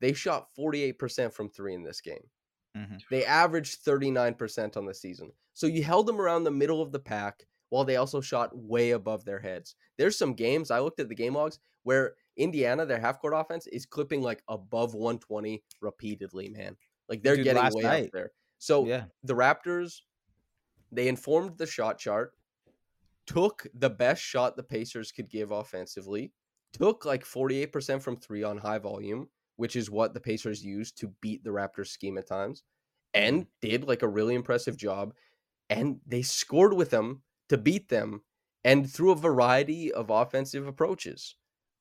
they 0.00 0.12
shot 0.12 0.48
48% 0.58 1.32
from 1.32 1.48
three 1.50 1.74
in 1.74 1.82
this 1.82 2.00
game. 2.00 2.28
Mhm. 2.76 3.00
They 3.10 3.24
averaged 3.24 3.84
39% 3.84 4.76
on 4.76 4.86
the 4.86 4.94
season. 4.94 5.32
So 5.54 5.66
you 5.66 5.82
held 5.82 6.06
them 6.06 6.20
around 6.20 6.44
the 6.44 6.50
middle 6.50 6.80
of 6.80 6.92
the 6.92 7.00
pack 7.00 7.46
while 7.70 7.84
they 7.84 7.96
also 7.96 8.20
shot 8.20 8.56
way 8.56 8.92
above 8.92 9.24
their 9.24 9.40
heads. 9.40 9.74
There's 9.98 10.16
some 10.16 10.34
games, 10.34 10.70
I 10.70 10.80
looked 10.80 11.00
at 11.00 11.08
the 11.08 11.14
game 11.14 11.34
logs, 11.34 11.58
where 11.82 12.14
Indiana, 12.36 12.86
their 12.86 13.00
half 13.00 13.20
court 13.20 13.34
offense, 13.36 13.66
is 13.66 13.86
clipping 13.86 14.22
like 14.22 14.42
above 14.48 14.94
120 14.94 15.62
repeatedly, 15.80 16.48
man. 16.48 16.76
Like 17.08 17.22
they're 17.22 17.36
Dude, 17.36 17.44
getting 17.44 17.74
way 17.74 17.82
night- 17.82 18.04
up 18.06 18.12
there. 18.12 18.32
So 18.58 18.86
yeah, 18.86 19.04
the 19.24 19.34
Raptors, 19.34 20.00
they 20.92 21.08
informed 21.08 21.58
the 21.58 21.66
shot 21.66 21.98
chart, 21.98 22.34
took 23.26 23.66
the 23.74 23.90
best 23.90 24.22
shot 24.22 24.56
the 24.56 24.62
Pacers 24.62 25.12
could 25.12 25.28
give 25.28 25.50
offensively, 25.50 26.32
took 26.72 27.04
like 27.04 27.24
48% 27.24 28.02
from 28.02 28.16
three 28.16 28.42
on 28.42 28.58
high 28.58 28.78
volume, 28.78 29.28
which 29.56 29.76
is 29.76 29.90
what 29.90 30.14
the 30.14 30.20
Pacers 30.20 30.64
used 30.64 30.98
to 30.98 31.12
beat 31.20 31.44
the 31.44 31.50
Raptors 31.50 31.88
scheme 31.88 32.18
at 32.18 32.28
times, 32.28 32.62
mm-hmm. 33.14 33.26
and 33.26 33.46
did 33.60 33.86
like 33.86 34.02
a 34.02 34.08
really 34.08 34.34
impressive 34.34 34.76
job. 34.76 35.14
And 35.68 36.00
they 36.06 36.22
scored 36.22 36.74
with 36.74 36.90
them 36.90 37.22
to 37.48 37.58
beat 37.58 37.88
them 37.88 38.22
and 38.64 38.90
through 38.90 39.12
a 39.12 39.16
variety 39.16 39.92
of 39.92 40.10
offensive 40.10 40.66
approaches. 40.66 41.36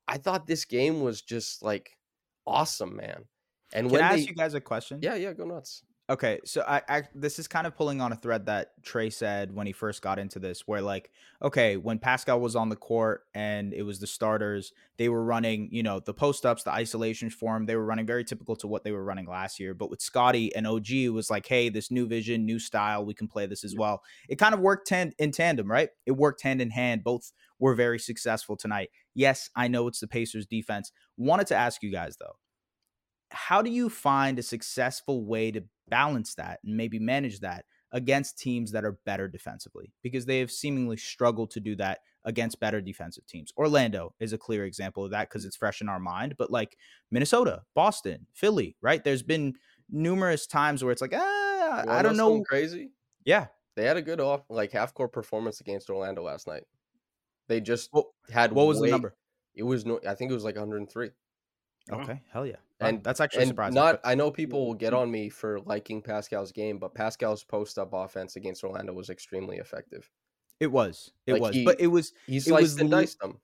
I 0.07 0.17
thought 0.17 0.47
this 0.47 0.65
game 0.65 1.01
was 1.01 1.21
just 1.21 1.61
like 1.61 1.97
awesome, 2.45 2.95
man. 2.95 3.25
And 3.73 3.87
can 3.87 3.93
when 3.93 4.03
I 4.03 4.15
they, 4.15 4.21
ask 4.21 4.29
you 4.29 4.35
guys 4.35 4.53
a 4.53 4.61
question? 4.61 4.99
yeah, 5.01 5.15
yeah, 5.15 5.33
go 5.33 5.45
nuts. 5.45 5.83
Okay, 6.09 6.39
so 6.43 6.63
I, 6.67 6.81
I 6.89 7.03
this 7.13 7.37
is 7.37 7.47
kind 7.47 7.67
of 7.67 7.75
pulling 7.75 8.01
on 8.01 8.11
a 8.11 8.15
thread 8.15 8.47
that 8.47 8.71
Trey 8.81 9.11
said 9.11 9.53
when 9.53 9.67
he 9.67 9.73
first 9.73 10.01
got 10.01 10.17
into 10.17 10.39
this, 10.39 10.67
where 10.67 10.81
like, 10.81 11.11
okay, 11.39 11.77
when 11.77 11.99
Pascal 11.99 12.39
was 12.39 12.55
on 12.55 12.69
the 12.69 12.75
court 12.75 13.25
and 13.35 13.75
it 13.75 13.83
was 13.83 13.99
the 13.99 14.07
starters, 14.07 14.73
they 14.97 15.07
were 15.07 15.23
running, 15.23 15.69
you 15.71 15.83
know, 15.83 15.99
the 15.99 16.13
post 16.15 16.47
ups, 16.47 16.63
the 16.63 16.71
isolation 16.71 17.29
form, 17.29 17.67
they 17.67 17.75
were 17.75 17.85
running 17.85 18.07
very 18.07 18.23
typical 18.23 18.55
to 18.55 18.67
what 18.67 18.83
they 18.83 18.91
were 18.91 19.03
running 19.03 19.27
last 19.27 19.59
year. 19.59 19.75
But 19.75 19.91
with 19.91 20.01
Scottie 20.01 20.55
and 20.55 20.65
OG, 20.65 20.89
it 20.89 21.09
was 21.09 21.29
like, 21.29 21.45
hey, 21.45 21.69
this 21.69 21.91
new 21.91 22.07
vision, 22.07 22.43
new 22.43 22.57
style, 22.57 23.05
we 23.05 23.13
can 23.13 23.27
play 23.27 23.45
this 23.45 23.63
as 23.63 23.75
well. 23.75 24.01
It 24.27 24.37
kind 24.37 24.55
of 24.55 24.61
worked 24.61 24.91
in 24.91 25.13
tandem, 25.31 25.69
right? 25.69 25.89
It 26.07 26.13
worked 26.13 26.41
hand 26.41 26.59
in 26.59 26.71
hand. 26.71 27.03
Both 27.03 27.33
were 27.59 27.75
very 27.75 27.99
successful 27.99 28.57
tonight. 28.57 28.89
Yes, 29.13 29.51
I 29.55 29.67
know 29.67 29.87
it's 29.87 29.99
the 29.99 30.07
Pacers 30.07 30.47
defense. 30.47 30.91
Wanted 31.17 31.45
to 31.47 31.55
ask 31.55 31.83
you 31.83 31.91
guys 31.91 32.17
though, 32.17 32.37
how 33.31 33.61
do 33.61 33.69
you 33.69 33.89
find 33.89 34.39
a 34.39 34.43
successful 34.43 35.23
way 35.23 35.51
to 35.51 35.63
balance 35.89 36.35
that 36.35 36.59
and 36.63 36.75
maybe 36.75 36.99
manage 36.99 37.39
that 37.39 37.65
against 37.91 38.37
teams 38.37 38.71
that 38.71 38.85
are 38.85 38.99
better 39.05 39.27
defensively 39.27 39.91
because 40.03 40.25
they 40.25 40.39
have 40.39 40.51
seemingly 40.51 40.97
struggled 40.97 41.51
to 41.51 41.59
do 41.59 41.75
that 41.75 41.99
against 42.25 42.59
better 42.59 42.81
defensive 42.81 43.25
teams. 43.25 43.51
Orlando 43.57 44.13
is 44.19 44.33
a 44.33 44.37
clear 44.37 44.65
example 44.65 45.05
of 45.05 45.11
that 45.11 45.29
because 45.29 45.45
it's 45.45 45.55
fresh 45.55 45.81
in 45.81 45.89
our 45.89 45.99
mind, 45.99 46.35
but 46.37 46.51
like 46.51 46.77
Minnesota, 47.09 47.63
Boston, 47.73 48.27
Philly, 48.33 48.75
right? 48.81 49.03
There's 49.03 49.23
been 49.23 49.55
numerous 49.89 50.45
times 50.45 50.83
where 50.83 50.91
it's 50.91 51.01
like, 51.01 51.13
ah, 51.15 51.83
I 51.87 52.01
don't 52.01 52.17
know. 52.17 52.43
Crazy. 52.43 52.91
Yeah. 53.25 53.47
They 53.75 53.85
had 53.85 53.97
a 53.97 54.01
good 54.01 54.19
off 54.19 54.41
like 54.49 54.71
half 54.71 54.93
court 54.93 55.13
performance 55.13 55.61
against 55.61 55.89
Orlando 55.89 56.21
last 56.21 56.47
night. 56.47 56.63
They 57.47 57.61
just 57.61 57.89
had 58.29 58.51
what 58.51 58.67
was 58.67 58.79
the 58.79 58.91
number? 58.91 59.15
It 59.55 59.63
was 59.63 59.85
no, 59.85 59.99
I 60.07 60.13
think 60.13 60.29
it 60.29 60.33
was 60.33 60.43
like 60.43 60.55
103. 60.55 61.09
Wow. 61.89 62.01
Okay. 62.01 62.21
Hell 62.31 62.45
yeah. 62.45 62.57
And- 62.79 63.03
that's 63.03 63.19
actually 63.19 63.43
And 63.43 63.49
surprising. 63.49 63.75
not, 63.75 64.01
but- 64.01 64.09
I 64.09 64.15
know 64.15 64.31
people 64.31 64.65
will 64.65 64.73
get 64.73 64.93
mm-hmm. 64.93 65.01
on 65.01 65.11
me 65.11 65.29
for 65.29 65.59
liking 65.61 66.01
Pascal's 66.01 66.51
game, 66.51 66.77
but 66.79 66.93
Pascal's 66.93 67.43
post 67.43 67.77
up 67.77 67.93
offense 67.93 68.35
against 68.35 68.63
Orlando 68.63 68.93
was 68.93 69.09
extremely 69.09 69.57
effective. 69.57 70.09
it 70.59 70.71
was. 70.71 71.11
It 71.25 71.33
like 71.33 71.41
was. 71.41 71.55
he- 71.55 71.65
but 71.65 71.79
it 71.79 71.87
was 71.87 72.13
He 72.27 72.37
It 72.37 72.43
sliced 72.43 72.61
was 72.61 72.79
and 72.79 72.91
diced 72.91 73.19
them. 73.19 73.39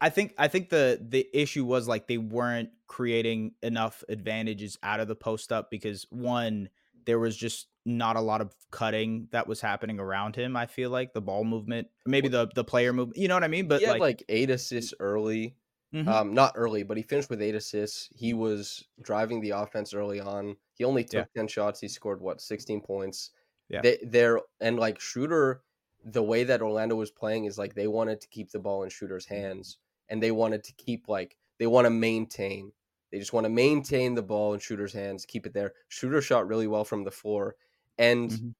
I 0.00 0.10
think 0.10 0.34
I 0.36 0.48
think 0.48 0.68
the 0.68 1.00
the 1.00 1.26
issue 1.32 1.64
was 1.64 1.88
like 1.88 2.08
they 2.08 2.18
weren't 2.18 2.70
creating 2.86 3.52
enough 3.62 4.04
advantages 4.08 4.76
out 4.82 5.00
of 5.00 5.08
the 5.08 5.14
post 5.14 5.52
up 5.52 5.70
because 5.70 6.06
one 6.10 6.68
there 7.06 7.18
was 7.18 7.36
just 7.36 7.68
not 7.86 8.16
a 8.16 8.20
lot 8.20 8.40
of 8.40 8.54
cutting 8.70 9.28
that 9.30 9.46
was 9.46 9.60
happening 9.60 10.00
around 10.00 10.36
him. 10.36 10.56
I 10.56 10.66
feel 10.66 10.90
like 10.90 11.12
the 11.12 11.20
ball 11.20 11.44
movement, 11.44 11.88
maybe 12.06 12.28
the 12.28 12.48
the 12.54 12.64
player 12.64 12.92
movement, 12.92 13.18
you 13.18 13.28
know 13.28 13.34
what 13.34 13.44
I 13.44 13.48
mean? 13.48 13.68
But 13.68 13.80
he 13.80 13.86
had 13.86 13.92
like, 13.92 14.00
like, 14.00 14.24
eight 14.28 14.50
assists 14.50 14.94
early. 15.00 15.56
Mhm, 15.94 16.14
Um, 16.14 16.34
not 16.34 16.52
early, 16.56 16.82
but 16.82 16.96
he 16.98 17.02
finished 17.02 17.30
with 17.30 17.40
eight 17.42 17.54
assists. 17.54 18.10
He 18.14 18.34
was 18.34 18.88
driving 19.02 19.40
the 19.40 19.50
offense 19.50 19.94
early 19.94 20.20
on. 20.20 20.56
He 20.74 20.84
only 20.84 21.04
Yeah. 21.10 21.24
took 21.24 21.32
ten 21.34 21.48
shots. 21.48 21.80
He 21.80 21.88
scored 21.88 22.20
what 22.20 22.40
sixteen 22.42 22.80
points. 22.82 23.30
Yeah. 23.68 23.82
They 23.82 23.98
they're 24.04 24.40
and 24.60 24.78
like 24.78 25.00
Shooter, 25.00 25.64
the 26.04 26.22
way 26.22 26.44
that 26.44 26.62
Orlando 26.62 26.96
was 26.96 27.10
playing 27.10 27.46
is 27.46 27.58
like 27.58 27.74
they 27.74 27.88
wanted 27.88 28.20
to 28.20 28.28
keep 28.28 28.50
the 28.50 28.58
ball 28.60 28.82
in 28.82 28.90
Shooter's 28.90 29.26
hands, 29.26 29.78
and 30.08 30.22
they 30.22 30.30
wanted 30.32 30.62
to 30.64 30.72
keep 30.74 31.08
like 31.08 31.38
they 31.58 31.66
want 31.66 31.86
to 31.86 31.90
maintain. 31.90 32.72
They 33.10 33.18
just 33.18 33.32
want 33.32 33.44
to 33.44 33.50
maintain 33.50 34.14
the 34.14 34.22
ball 34.22 34.54
in 34.54 34.60
Shooter's 34.60 34.92
hands, 34.92 35.24
keep 35.26 35.46
it 35.46 35.54
there. 35.54 35.74
Shooter 35.88 36.20
shot 36.20 36.48
really 36.48 36.66
well 36.66 36.84
from 36.84 37.04
the 37.04 37.10
floor, 37.12 37.56
and 37.98 38.30
Mhm. 38.30 38.54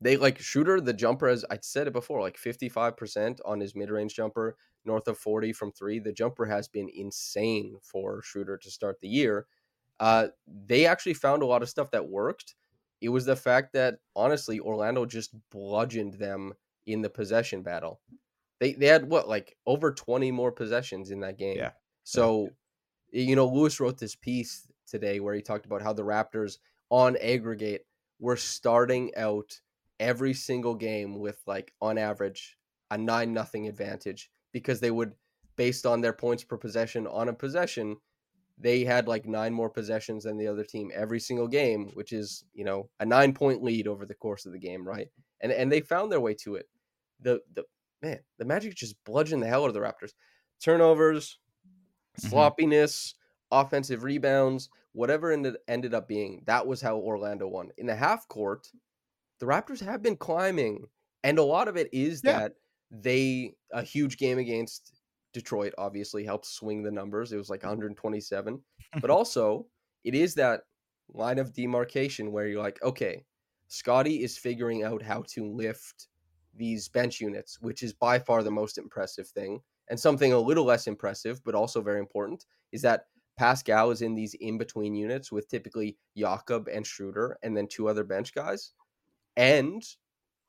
they 0.00 0.16
like 0.16 0.38
Shooter 0.40 0.80
the 0.80 0.92
jumper 0.92 1.28
as 1.28 1.44
I 1.50 1.58
said 1.62 1.86
it 1.86 1.92
before, 1.92 2.20
like 2.20 2.36
fifty 2.36 2.68
five 2.68 2.96
percent 2.96 3.40
on 3.44 3.60
his 3.60 3.74
mid 3.74 3.90
range 3.90 4.14
jumper 4.14 4.56
north 4.84 5.08
of 5.08 5.18
40 5.18 5.52
from 5.52 5.72
three. 5.72 5.98
The 5.98 6.12
jumper 6.12 6.46
has 6.46 6.68
been 6.68 6.90
insane 6.94 7.76
for 7.82 8.22
Schroeder 8.22 8.56
to 8.58 8.70
start 8.70 9.00
the 9.00 9.08
year. 9.08 9.46
Uh, 10.00 10.28
they 10.46 10.86
actually 10.86 11.14
found 11.14 11.42
a 11.42 11.46
lot 11.46 11.62
of 11.62 11.68
stuff 11.68 11.90
that 11.92 12.08
worked. 12.08 12.54
It 13.00 13.08
was 13.08 13.24
the 13.24 13.36
fact 13.36 13.72
that 13.74 13.98
honestly, 14.14 14.60
Orlando 14.60 15.06
just 15.06 15.34
bludgeoned 15.50 16.14
them 16.14 16.54
in 16.86 17.02
the 17.02 17.10
possession 17.10 17.62
battle. 17.62 18.00
They 18.60 18.72
they 18.72 18.86
had 18.86 19.08
what 19.08 19.28
like 19.28 19.56
over 19.66 19.92
20 19.92 20.30
more 20.30 20.52
possessions 20.52 21.10
in 21.10 21.20
that 21.20 21.38
game. 21.38 21.56
Yeah. 21.56 21.72
So, 22.04 22.48
you 23.10 23.36
know, 23.36 23.46
Lewis 23.46 23.80
wrote 23.80 23.98
this 23.98 24.14
piece 24.14 24.66
today 24.86 25.20
where 25.20 25.34
he 25.34 25.42
talked 25.42 25.66
about 25.66 25.82
how 25.82 25.92
the 25.92 26.04
Raptors 26.04 26.58
on 26.90 27.16
aggregate 27.16 27.86
were 28.20 28.36
starting 28.36 29.14
out 29.16 29.60
every 29.98 30.34
single 30.34 30.74
game 30.74 31.18
with 31.18 31.40
like 31.46 31.72
on 31.80 31.98
average 31.98 32.56
a 32.90 32.98
nine 32.98 33.32
nothing 33.32 33.68
advantage 33.68 34.30
because 34.52 34.80
they 34.80 34.90
would 34.90 35.14
based 35.56 35.86
on 35.86 36.00
their 36.00 36.12
points 36.12 36.44
per 36.44 36.56
possession 36.56 37.06
on 37.06 37.28
a 37.28 37.34
possession 37.34 37.96
they 38.58 38.84
had 38.84 39.08
like 39.08 39.26
nine 39.26 39.52
more 39.52 39.70
possessions 39.70 40.24
than 40.24 40.36
the 40.36 40.46
other 40.46 40.64
team 40.64 40.90
every 40.94 41.20
single 41.20 41.48
game 41.48 41.90
which 41.94 42.12
is 42.12 42.44
you 42.54 42.64
know 42.64 42.90
a 43.00 43.06
nine 43.06 43.32
point 43.34 43.62
lead 43.62 43.88
over 43.88 44.06
the 44.06 44.14
course 44.14 44.46
of 44.46 44.52
the 44.52 44.58
game 44.58 44.86
right 44.86 45.08
and 45.40 45.52
and 45.52 45.70
they 45.72 45.80
found 45.80 46.12
their 46.12 46.20
way 46.20 46.34
to 46.34 46.56
it 46.56 46.68
the 47.20 47.42
the 47.54 47.64
man 48.02 48.20
the 48.38 48.44
magic 48.44 48.74
just 48.74 49.02
bludgeoned 49.04 49.42
the 49.42 49.46
hell 49.46 49.64
out 49.64 49.68
of 49.68 49.74
the 49.74 49.80
raptors 49.80 50.12
turnovers 50.60 51.38
Mhm. 52.22 52.28
sloppiness 52.28 53.14
offensive 53.50 54.02
rebounds 54.04 54.70
whatever 54.92 55.30
ended 55.32 55.56
ended 55.68 55.94
up 55.94 56.08
being 56.08 56.42
that 56.46 56.66
was 56.66 56.80
how 56.80 56.96
orlando 56.96 57.46
won 57.48 57.70
in 57.78 57.86
the 57.86 57.94
half 57.96 58.26
court 58.28 58.68
the 59.40 59.46
raptors 59.46 59.80
have 59.80 60.02
been 60.02 60.16
climbing 60.16 60.86
and 61.24 61.38
a 61.38 61.42
lot 61.42 61.68
of 61.68 61.76
it 61.76 61.88
is 61.92 62.22
Yeah. 62.22 62.40
that 62.40 62.54
they 62.92 63.54
a 63.72 63.82
huge 63.82 64.18
game 64.18 64.38
against 64.38 65.00
Detroit 65.32 65.72
obviously 65.78 66.24
helped 66.24 66.46
swing 66.46 66.82
the 66.82 66.90
numbers. 66.90 67.32
It 67.32 67.38
was 67.38 67.50
like 67.50 67.60
mm-hmm. 67.60 67.68
127. 67.68 68.60
but 69.00 69.10
also, 69.10 69.66
it 70.04 70.14
is 70.14 70.34
that 70.34 70.62
line 71.12 71.38
of 71.38 71.54
demarcation 71.54 72.32
where 72.32 72.46
you're 72.46 72.62
like, 72.62 72.82
okay, 72.82 73.24
Scottie 73.68 74.22
is 74.22 74.36
figuring 74.36 74.84
out 74.84 75.02
how 75.02 75.22
to 75.28 75.46
lift 75.46 76.08
these 76.54 76.88
bench 76.88 77.20
units, 77.20 77.60
which 77.60 77.82
is 77.82 77.94
by 77.94 78.18
far 78.18 78.42
the 78.42 78.50
most 78.50 78.76
impressive 78.76 79.28
thing. 79.28 79.60
And 79.88 79.98
something 79.98 80.32
a 80.32 80.38
little 80.38 80.64
less 80.64 80.86
impressive, 80.86 81.42
but 81.44 81.54
also 81.54 81.80
very 81.80 81.98
important, 81.98 82.44
is 82.72 82.82
that 82.82 83.06
Pascal 83.38 83.90
is 83.90 84.02
in 84.02 84.14
these 84.14 84.34
in 84.34 84.58
between 84.58 84.94
units 84.94 85.32
with 85.32 85.48
typically 85.48 85.96
Jakob 86.16 86.68
and 86.68 86.86
Schroeder 86.86 87.38
and 87.42 87.56
then 87.56 87.66
two 87.66 87.88
other 87.88 88.04
bench 88.04 88.34
guys. 88.34 88.72
And 89.36 89.82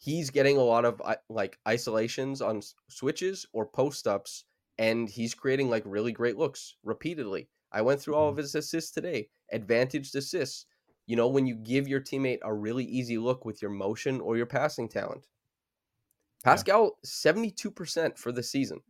he's 0.04 0.30
getting 0.30 0.58
a 0.58 0.62
lot 0.62 0.84
of 0.84 1.02
like 1.30 1.58
isolations 1.66 2.42
on 2.42 2.62
switches 2.90 3.46
or 3.54 3.66
post 3.66 4.06
ups 4.06 4.44
and 4.78 5.08
he's 5.08 5.34
creating 5.34 5.70
like 5.70 5.84
really 5.86 6.12
great 6.12 6.38
looks 6.38 6.76
repeatedly. 6.84 7.48
I 7.72 7.84
went 7.84 8.02
through 8.02 8.16
all 8.16 8.28
of 8.28 8.34
mm-hmm. 8.34 8.42
his 8.42 8.56
assists 8.56 8.92
today, 8.92 9.30
advantaged 9.54 10.14
assists. 10.16 10.66
You 11.06 11.16
know, 11.16 11.30
when 11.30 11.46
you 11.46 11.56
give 11.56 11.88
your 11.88 12.02
teammate 12.02 12.40
a 12.44 12.54
really 12.54 12.84
easy 12.84 13.18
look 13.18 13.46
with 13.46 13.62
your 13.62 13.72
motion 13.72 14.20
or 14.20 14.36
your 14.36 14.46
passing 14.46 14.90
talent. 14.90 15.28
Pascal, 16.44 16.98
72% 17.06 18.18
for 18.18 18.34
the 18.34 18.44
season. 18.44 18.82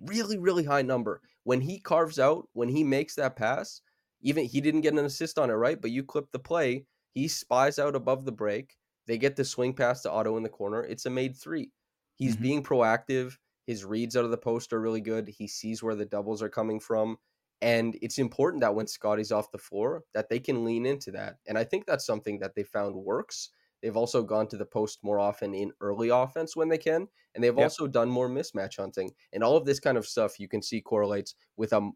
Really, 0.00 0.38
really 0.38 0.64
high 0.64 0.82
number. 0.82 1.20
When 1.42 1.60
he 1.60 1.78
carves 1.78 2.18
out, 2.18 2.48
when 2.54 2.70
he 2.70 2.84
makes 2.84 3.14
that 3.16 3.36
pass, 3.36 3.82
even 4.22 4.46
he 4.46 4.62
didn't 4.62 4.80
get 4.80 4.94
an 4.94 5.04
assist 5.04 5.38
on 5.38 5.50
it, 5.50 5.54
right? 5.54 5.80
But 5.80 5.90
you 5.90 6.04
clip 6.04 6.32
the 6.32 6.38
play, 6.38 6.86
he 7.12 7.28
spies 7.28 7.78
out 7.78 7.94
above 7.94 8.24
the 8.24 8.32
break. 8.32 8.76
They 9.06 9.18
get 9.18 9.36
the 9.36 9.44
swing 9.44 9.74
pass 9.74 10.02
to 10.02 10.10
Otto 10.10 10.36
in 10.36 10.42
the 10.42 10.48
corner. 10.48 10.82
It's 10.82 11.06
a 11.06 11.10
made 11.10 11.36
three. 11.36 11.72
He's 12.14 12.36
Mhm. 12.36 12.36
being 12.36 12.62
proactive. 12.62 13.38
His 13.66 13.84
reads 13.84 14.16
out 14.16 14.24
of 14.24 14.30
the 14.30 14.38
post 14.38 14.72
are 14.72 14.80
really 14.80 15.00
good. 15.00 15.28
He 15.28 15.46
sees 15.48 15.82
where 15.82 15.94
the 15.94 16.04
doubles 16.06 16.42
are 16.42 16.48
coming 16.48 16.80
from. 16.80 17.18
And 17.60 17.96
it's 18.02 18.18
important 18.18 18.60
that 18.60 18.74
when 18.74 18.86
Scottie's 18.86 19.32
off 19.32 19.50
the 19.50 19.58
floor, 19.58 20.04
that 20.12 20.28
they 20.28 20.38
can 20.40 20.64
lean 20.64 20.84
into 20.86 21.10
that. 21.12 21.38
And 21.46 21.56
I 21.56 21.64
think 21.64 21.86
that's 21.86 22.04
something 22.04 22.38
that 22.40 22.54
they 22.54 22.62
found 22.62 22.94
works. 22.94 23.50
They've 23.80 23.96
also 23.96 24.22
gone 24.22 24.48
to 24.48 24.56
the 24.56 24.66
post 24.66 25.00
more 25.02 25.18
often 25.18 25.54
in 25.54 25.72
early 25.80 26.08
offense 26.08 26.56
when 26.56 26.68
they 26.68 26.78
can. 26.78 27.08
And 27.34 27.42
they've 27.42 27.56
Yep. 27.56 27.58
also 27.58 27.86
done 27.86 28.10
more 28.10 28.28
mismatch 28.28 28.76
hunting. 28.76 29.14
And 29.32 29.42
all 29.42 29.56
of 29.56 29.64
this 29.66 29.80
kind 29.80 29.96
of 29.98 30.06
stuff 30.06 30.38
you 30.38 30.48
can 30.48 30.62
see 30.62 30.80
correlates 30.80 31.34
with 31.56 31.72
a, 31.72 31.90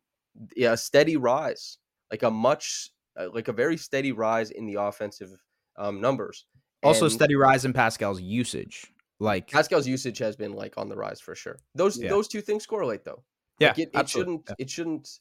a 0.56 0.76
steady 0.76 1.16
rise, 1.16 1.78
like 2.10 2.22
a 2.22 2.30
much, 2.30 2.90
uh, 3.16 3.28
like 3.32 3.48
a 3.48 3.52
very 3.52 3.76
steady 3.76 4.12
rise 4.12 4.50
in 4.50 4.66
the 4.66 4.74
offensive 4.74 5.44
um, 5.76 6.00
numbers. 6.00 6.46
Also, 6.82 7.06
And- 7.06 7.12
steady 7.14 7.34
rise 7.34 7.64
in 7.64 7.72
Pascal's 7.72 8.20
usage. 8.20 8.92
Like, 9.20 9.50
Pascal's 9.50 9.86
usage 9.88 10.18
has 10.18 10.36
been 10.36 10.52
like 10.52 10.74
on 10.78 10.88
the 10.88 10.96
rise 10.96 11.20
for 11.20 11.34
sure. 11.34 11.58
Those 11.74 11.98
Yeah. 11.98 12.08
those 12.10 12.28
two 12.28 12.40
things 12.40 12.66
correlate 12.66 13.04
though. 13.04 13.24
yeah, 13.58 13.68
Like, 13.70 13.78
it, 13.78 13.90
it 13.94 14.08
shouldn't 14.08 14.48
it 14.58 14.70
shouldn't 14.70 15.18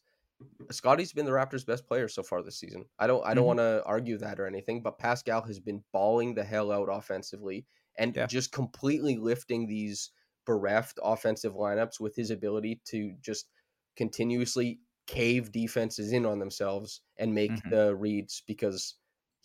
Scottie's 0.70 1.12
been 1.14 1.26
the 1.26 1.32
Raptors' 1.32 1.66
best 1.66 1.88
player 1.88 2.08
so 2.08 2.22
far 2.22 2.44
this 2.44 2.60
season. 2.60 2.86
I 3.00 3.08
don't 3.08 3.26
I 3.26 3.34
don't 3.34 3.46
Mhm. 3.46 3.48
want 3.48 3.60
to 3.60 3.84
argue 3.86 4.20
that 4.20 4.40
or 4.40 4.46
anything, 4.46 4.82
but 4.84 5.00
Pascal 5.00 5.42
has 5.44 5.60
been 5.60 5.84
balling 5.92 6.36
the 6.36 6.44
hell 6.44 6.72
out 6.72 6.90
offensively 6.92 7.66
and 7.98 8.16
Yeah. 8.16 8.28
just 8.28 8.52
completely 8.52 9.18
lifting 9.18 9.66
these 9.66 10.12
bereft 10.46 11.00
offensive 11.02 11.54
lineups 11.56 12.00
with 12.00 12.16
his 12.16 12.30
ability 12.30 12.82
to 12.86 13.14
just 13.20 13.48
continuously 13.96 14.80
cave 15.08 15.52
defenses 15.52 16.12
in 16.12 16.24
on 16.26 16.38
themselves 16.38 17.02
and 17.18 17.34
make 17.34 17.50
Mhm. 17.52 17.70
the 17.72 17.96
reads 17.96 18.44
because 18.46 18.96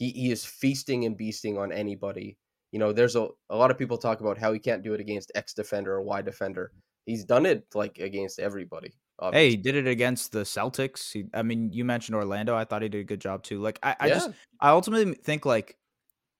he, 0.03 0.11
he 0.11 0.32
is 0.32 0.44
feasting 0.44 1.05
and 1.05 1.16
beasting 1.16 1.59
on 1.59 1.70
anybody. 1.70 2.36
You 2.72 2.80
know, 2.80 2.92
there's 2.92 3.14
a, 3.14 3.28
a 3.50 3.57
lot 3.57 3.70
of 3.70 3.78
people 3.78 3.98
talk 3.98 4.20
about 4.20 4.36
how 4.36 4.53
he 4.53 4.59
can't 4.59 4.82
do 4.82 4.94
it 4.94 5.00
against 5.00 5.30
X 5.36 5.55
defender 5.55 5.94
or 5.94 6.03
Y 6.03 6.22
defender. 6.22 6.72
He's 7.07 7.24
done 7.24 7.46
it 7.46 7.66
like 7.72 7.98
against 7.98 8.40
everybody. 8.40 8.94
Hey, 9.30 9.50
he 9.50 9.57
did 9.57 9.76
it 9.76 9.86
against 9.86 10.32
the 10.32 10.40
Celtics. 10.40 11.12
He, 11.12 11.26
I 11.32 11.42
mean, 11.42 11.70
you 11.72 11.84
mentioned 11.84 12.16
Orlando. 12.16 12.57
I 12.57 12.64
thought 12.64 12.82
he 12.82 12.88
did 12.88 13.03
a 13.03 13.05
good 13.05 13.20
job 13.20 13.44
too. 13.44 13.61
Like, 13.61 13.78
I, 13.80 13.94
I 14.00 14.09
just, 14.09 14.30
I 14.59 14.70
ultimately 14.70 15.14
think 15.14 15.46
like, 15.46 15.76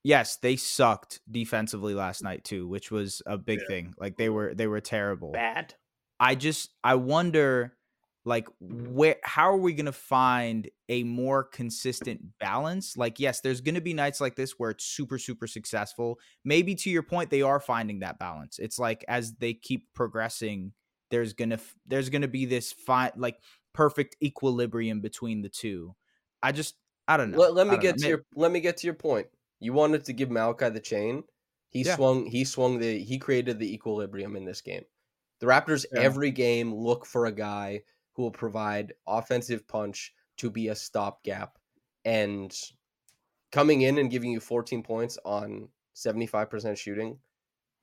yes, 0.03 0.39
they 0.39 0.57
sucked 0.57 1.21
defensively 1.31 1.95
last 1.95 2.25
night 2.25 2.43
too, 2.43 2.67
which 2.67 2.91
was 2.91 3.23
a 3.27 3.39
big 3.39 3.61
Yeah. 3.61 3.67
thing. 3.69 3.95
Like 3.97 4.17
they 4.17 4.29
were, 4.29 4.55
they 4.55 4.67
were 4.67 4.81
terrible. 4.81 5.31
Bad. 5.31 5.75
I 6.19 6.35
just, 6.35 6.71
I 6.83 6.97
wonder, 6.97 7.77
like, 8.25 8.47
where, 8.61 9.17
how 9.25 9.51
are 9.51 9.57
we 9.59 9.73
gonna 9.73 9.93
find 9.93 10.71
a 10.89 11.03
more 11.05 11.45
consistent 11.45 12.39
balance? 12.39 12.97
Like, 12.97 13.19
yes, 13.21 13.41
there's 13.41 13.61
gonna 13.61 13.81
be 13.81 13.95
nights 13.95 14.21
like 14.21 14.37
this 14.37 14.53
where 14.59 14.71
it's 14.71 14.85
super, 14.85 15.19
super 15.19 15.47
successful. 15.47 16.19
Maybe 16.45 16.75
to 16.77 16.91
your 16.91 17.03
point, 17.03 17.31
they 17.31 17.43
are 17.43 17.61
finding 17.61 18.01
that 18.01 18.19
balance. 18.19 18.59
It's 18.59 18.79
like 18.79 19.05
as 19.09 19.35
they 19.35 19.55
keep 19.55 19.93
progressing, 19.95 20.73
there's 21.11 21.33
gonna, 21.33 21.57
f- 21.57 21.75
there's 21.87 22.11
gonna 22.11 22.29
be 22.29 22.45
this 22.47 22.73
fine, 22.73 23.13
like, 23.17 23.41
perfect 23.73 24.17
equilibrium 24.23 25.01
between 25.01 25.43
the 25.43 25.49
two. 25.49 25.95
I 26.43 26.53
just, 26.53 26.77
I 27.09 27.17
don't 27.17 27.31
know. 27.31 27.39
Let, 27.39 27.55
let 27.55 27.67
me 27.67 27.79
get 27.79 27.99
know. 27.99 28.05
to 28.05 28.09
your 28.09 28.25
let 28.35 28.51
me 28.53 28.61
get 28.61 28.77
to 28.79 28.87
your 28.87 28.95
point. 28.95 29.29
You 29.61 29.73
wanted 29.73 30.05
to 30.07 30.13
give 30.13 30.31
Malachi 30.31 30.69
the 30.71 30.81
chain. 30.81 31.25
He 31.71 31.85
Yeah. 31.85 31.97
swung 31.97 32.27
he 32.27 32.45
swung 32.45 32.79
the 32.79 33.03
he 33.03 33.19
created 33.19 33.59
the 33.59 33.73
equilibrium 33.73 34.37
in 34.37 34.45
this 34.45 34.61
game. 34.61 34.85
The 35.41 35.47
Raptors 35.47 35.87
Yeah. 35.91 36.01
every 36.03 36.31
game 36.31 36.75
look 36.75 37.07
for 37.07 37.27
a 37.27 37.33
guy 37.33 37.83
who 38.15 38.23
will 38.23 38.31
provide 38.33 38.95
offensive 39.07 39.67
punch 39.69 40.15
to 40.39 40.51
be 40.51 40.69
a 40.69 40.75
stopgap 40.75 41.59
and 42.05 42.55
coming 43.51 43.83
in 43.83 43.99
and 43.99 44.11
giving 44.11 44.31
you 44.31 44.41
14 44.41 44.83
points 44.83 45.19
on 45.25 45.69
75% 45.93 46.79
shooting 46.79 47.21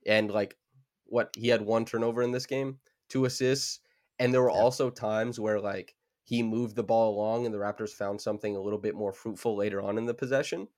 and 0.06 0.30
like 0.30 0.58
what 1.06 1.32
he 1.36 1.48
had 1.48 1.62
one 1.62 1.84
turnover 1.84 2.22
in 2.22 2.32
this 2.32 2.46
game, 2.46 2.80
two 3.08 3.24
assists, 3.24 3.80
and 4.18 4.34
there 4.34 4.42
were 4.42 4.50
Yeah. 4.52 4.62
also 4.62 4.90
times 4.90 5.40
where 5.40 5.60
like 5.60 5.96
he 6.24 6.42
moved 6.42 6.76
the 6.76 6.84
ball 6.84 7.14
along 7.14 7.46
and 7.46 7.54
the 7.54 7.58
Raptors 7.58 7.92
found 7.94 8.20
something 8.20 8.56
a 8.56 8.60
little 8.60 8.78
bit 8.78 8.94
more 8.94 9.12
fruitful 9.12 9.56
later 9.56 9.80
on 9.82 9.98
in 9.98 10.06
the 10.06 10.14
possession. 10.14 10.68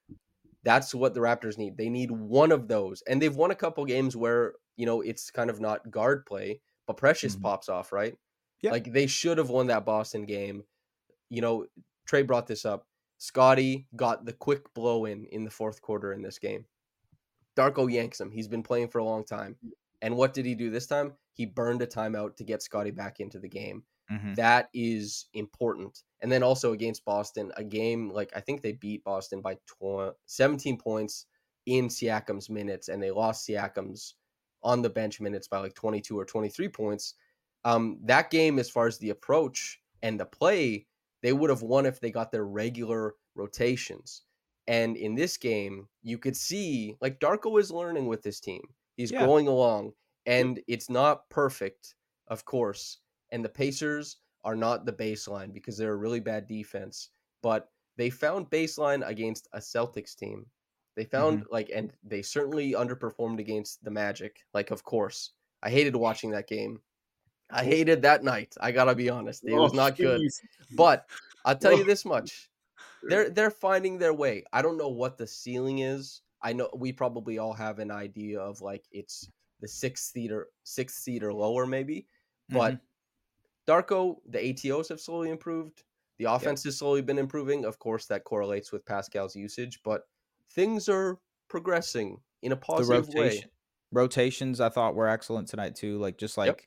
That's 0.65 0.95
what 0.95 1.15
the 1.15 1.21
Raptors 1.21 1.59
need. 1.59 1.77
They 1.77 1.89
need 1.91 2.11
one 2.11 2.53
of 2.53 2.69
those. 2.69 3.03
And 3.03 3.21
they've 3.21 3.35
won 3.37 3.51
a 3.51 3.57
couple 3.57 3.85
games 3.85 4.17
where, 4.17 4.55
you 4.77 4.87
know, 4.87 5.01
it's 5.01 5.31
kind 5.31 5.51
of 5.51 5.61
not 5.61 5.91
guard 5.91 6.27
play, 6.27 6.63
but 6.87 6.97
Precious 6.97 7.35
Mhm. 7.35 7.37
pops 7.37 7.69
off, 7.69 7.93
right? 7.93 8.17
Yeah. 8.63 8.71
Like 8.71 8.93
they 8.93 9.07
should 9.07 9.39
have 9.39 9.51
won 9.51 9.67
that 9.69 9.85
Boston 9.85 10.25
game. 10.25 10.65
You 11.29 11.41
know, 11.43 11.67
Trey 12.07 12.23
brought 12.23 12.47
this 12.47 12.65
up. 12.65 12.87
Scottie 13.19 13.87
got 13.95 14.25
the 14.25 14.33
quick 14.33 14.73
blow 14.75 15.05
in 15.05 15.27
in 15.27 15.45
the 15.45 15.51
fourth 15.51 15.81
quarter 15.83 16.13
in 16.13 16.23
this 16.23 16.39
game. 16.39 16.67
Darko 17.57 17.91
yanks 17.93 18.21
him. 18.21 18.31
He's 18.31 18.49
been 18.49 18.63
playing 18.63 18.89
for 18.89 18.99
a 18.99 19.05
long 19.05 19.25
time. 19.25 19.57
And 20.01 20.17
what 20.17 20.35
did 20.35 20.47
he 20.47 20.55
do 20.55 20.71
this 20.71 20.87
time? 20.87 21.13
He 21.35 21.47
burned 21.47 21.83
a 21.83 21.87
timeout 21.87 22.37
to 22.37 22.45
get 22.45 22.63
Scottie 22.63 22.91
back 22.91 23.21
into 23.21 23.39
the 23.39 23.49
game. 23.49 23.85
Mhm. 24.11 24.35
That 24.37 24.69
is 24.75 25.27
important. 25.35 26.03
And 26.21 26.31
then 26.31 26.43
also 26.43 26.73
against 26.73 27.05
Boston, 27.05 27.53
a 27.57 27.65
game 27.65 28.11
like 28.11 28.31
I 28.35 28.41
think 28.41 28.63
they 28.63 28.73
beat 28.73 29.05
Boston 29.05 29.41
by 29.41 29.55
tw- 29.67 30.17
17 30.27 30.79
points 30.79 31.27
in 31.67 31.89
Siakam's 31.89 32.51
minutes, 32.51 32.89
and 32.89 33.03
they 33.03 33.11
lost 33.11 33.47
Siakam's 33.49 34.17
on 34.63 34.83
the 34.83 34.91
bench 34.91 35.21
minutes 35.21 35.49
by 35.49 35.59
like 35.59 35.75
22 35.75 36.19
or 36.19 36.25
23 36.25 36.69
points. 36.69 37.15
Um, 37.65 37.99
that 38.05 38.31
game, 38.31 38.59
as 38.59 38.71
far 38.71 38.87
as 38.87 38.99
the 38.99 39.11
approach 39.11 39.81
and 40.03 40.19
the 40.19 40.27
play, 40.27 40.87
they 41.23 41.33
would 41.33 41.51
have 41.51 41.63
won 41.63 41.87
if 41.87 42.01
they 42.01 42.11
got 42.11 42.33
their 42.33 42.45
regular 42.45 43.15
rotations. 43.35 44.23
And 44.67 44.97
in 44.97 45.15
this 45.15 45.37
game, 45.37 45.89
you 46.03 46.19
could 46.19 46.37
see 46.37 46.97
like 47.01 47.21
Darko 47.21 47.59
is 47.61 47.71
learning 47.71 48.07
with 48.07 48.23
this 48.23 48.41
team. 48.41 48.63
He's 48.97 49.11
Yeah. 49.13 49.27
going 49.27 49.49
along, 49.49 49.95
and 50.27 50.63
it's 50.69 50.91
not 50.91 51.29
perfect, 51.31 51.95
of 52.29 52.45
course. 52.45 52.99
And 53.31 53.45
the 53.45 53.49
Pacers 53.49 54.19
are 54.45 54.57
not 54.57 54.85
the 54.85 54.93
baseline 54.93 55.53
because 55.53 55.77
they're 55.77 55.93
a 55.95 55.97
really 55.97 56.21
bad 56.21 56.47
defense, 56.47 57.11
but 57.43 57.71
they 57.97 58.11
found 58.11 58.51
baseline 58.51 59.07
against 59.07 59.49
a 59.53 59.59
Celtics 59.59 60.15
team. 60.17 60.51
They 60.97 61.05
found 61.05 61.47
like, 61.51 61.71
and 61.75 61.93
they 62.03 62.23
certainly 62.23 62.73
underperformed 62.73 63.39
against 63.41 63.83
the 63.83 63.91
Magic. 63.91 64.45
Like, 64.53 64.71
of 64.71 64.85
course, 64.85 65.33
I 65.63 65.71
hated 65.71 65.97
watching 65.97 66.31
that 66.33 66.49
game. 66.49 66.83
I 67.53 67.65
hated 67.65 68.03
that 68.03 68.25
night. 68.25 68.55
I 68.61 68.73
gotta 68.73 68.95
be 68.95 69.11
honest; 69.11 69.45
it 69.47 69.59
was 69.59 69.73
Oh, 69.73 69.77
not 69.77 69.99
good. 69.99 70.29
But 70.71 71.09
I'll 71.45 71.59
tell 71.59 71.73
you 71.73 71.85
this 71.85 72.05
much: 72.05 72.51
they're 73.09 73.31
they're 73.31 73.51
finding 73.51 73.99
their 73.99 74.15
way. 74.15 74.45
I 74.53 74.63
don't 74.63 74.79
know 74.79 74.89
what 74.91 75.19
the 75.19 75.27
ceiling 75.27 75.81
is. 75.81 76.23
I 76.43 76.53
know 76.55 76.71
we 76.75 76.93
probably 76.93 77.39
all 77.39 77.55
have 77.55 77.79
an 77.81 77.91
idea 77.91 78.41
of 78.41 78.61
like 78.63 78.87
it's 78.93 79.31
the 79.61 79.69
sixth 79.69 80.07
seed 80.13 80.33
or 80.33 80.49
sixth 80.65 80.99
seed 81.03 81.23
or 81.25 81.33
lower 81.35 81.67
maybe, 81.67 82.09
but 82.51 82.79
Mhm. 82.79 82.81
Darko, 83.69 84.19
the 84.27 84.39
ATOs 84.41 84.89
have 84.91 85.01
slowly 85.01 85.31
improved. 85.31 85.85
The 86.19 86.27
offense 86.27 86.65
has 86.65 86.79
slowly 86.79 87.03
been 87.03 87.19
improving. 87.19 87.65
Of 87.67 87.79
course, 87.81 88.07
that 88.09 88.25
correlates 88.25 88.73
with 88.73 88.87
Pascal's 88.87 89.37
usage, 89.37 89.83
but 89.85 90.09
things 90.51 90.89
are 90.89 91.21
progressing 91.49 92.23
in 92.43 92.53
a 92.53 92.57
positive 92.57 93.09
rotation 93.09 93.49
way. 93.49 93.51
rotations 93.91 94.61
I 94.61 94.69
thought 94.69 94.95
were 94.95 95.09
excellent 95.09 95.49
tonight 95.49 95.75
too. 95.75 95.99
Like 95.99 96.19
just 96.19 96.39
like 96.39 96.49
Yep. 96.49 96.63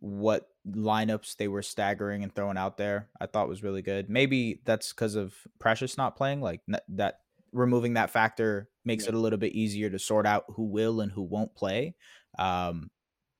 What 0.00 0.48
lineups 0.68 1.36
they 1.36 1.48
were 1.48 1.62
staggering 1.62 2.22
and 2.22 2.34
throwing 2.34 2.56
out 2.58 2.76
there, 2.76 3.08
I 3.20 3.26
thought 3.26 3.48
was 3.48 3.62
really 3.62 3.82
good. 3.82 4.08
Maybe 4.10 4.60
that's 4.64 4.92
because 4.92 5.14
of 5.14 5.34
Precious 5.58 5.96
not 5.96 6.16
playing. 6.16 6.40
Like 6.40 6.60
that 6.88 7.20
removing 7.52 7.94
that 7.94 8.10
factor 8.10 8.68
makes 8.84 9.04
Yeah. 9.04 9.10
it 9.10 9.14
a 9.14 9.18
little 9.18 9.38
bit 9.38 9.52
easier 9.52 9.90
to 9.90 9.98
sort 9.98 10.26
out 10.26 10.44
who 10.48 10.64
will 10.64 11.00
and 11.00 11.10
who 11.12 11.22
won't 11.22 11.54
play. 11.54 11.94
Um, 12.38 12.90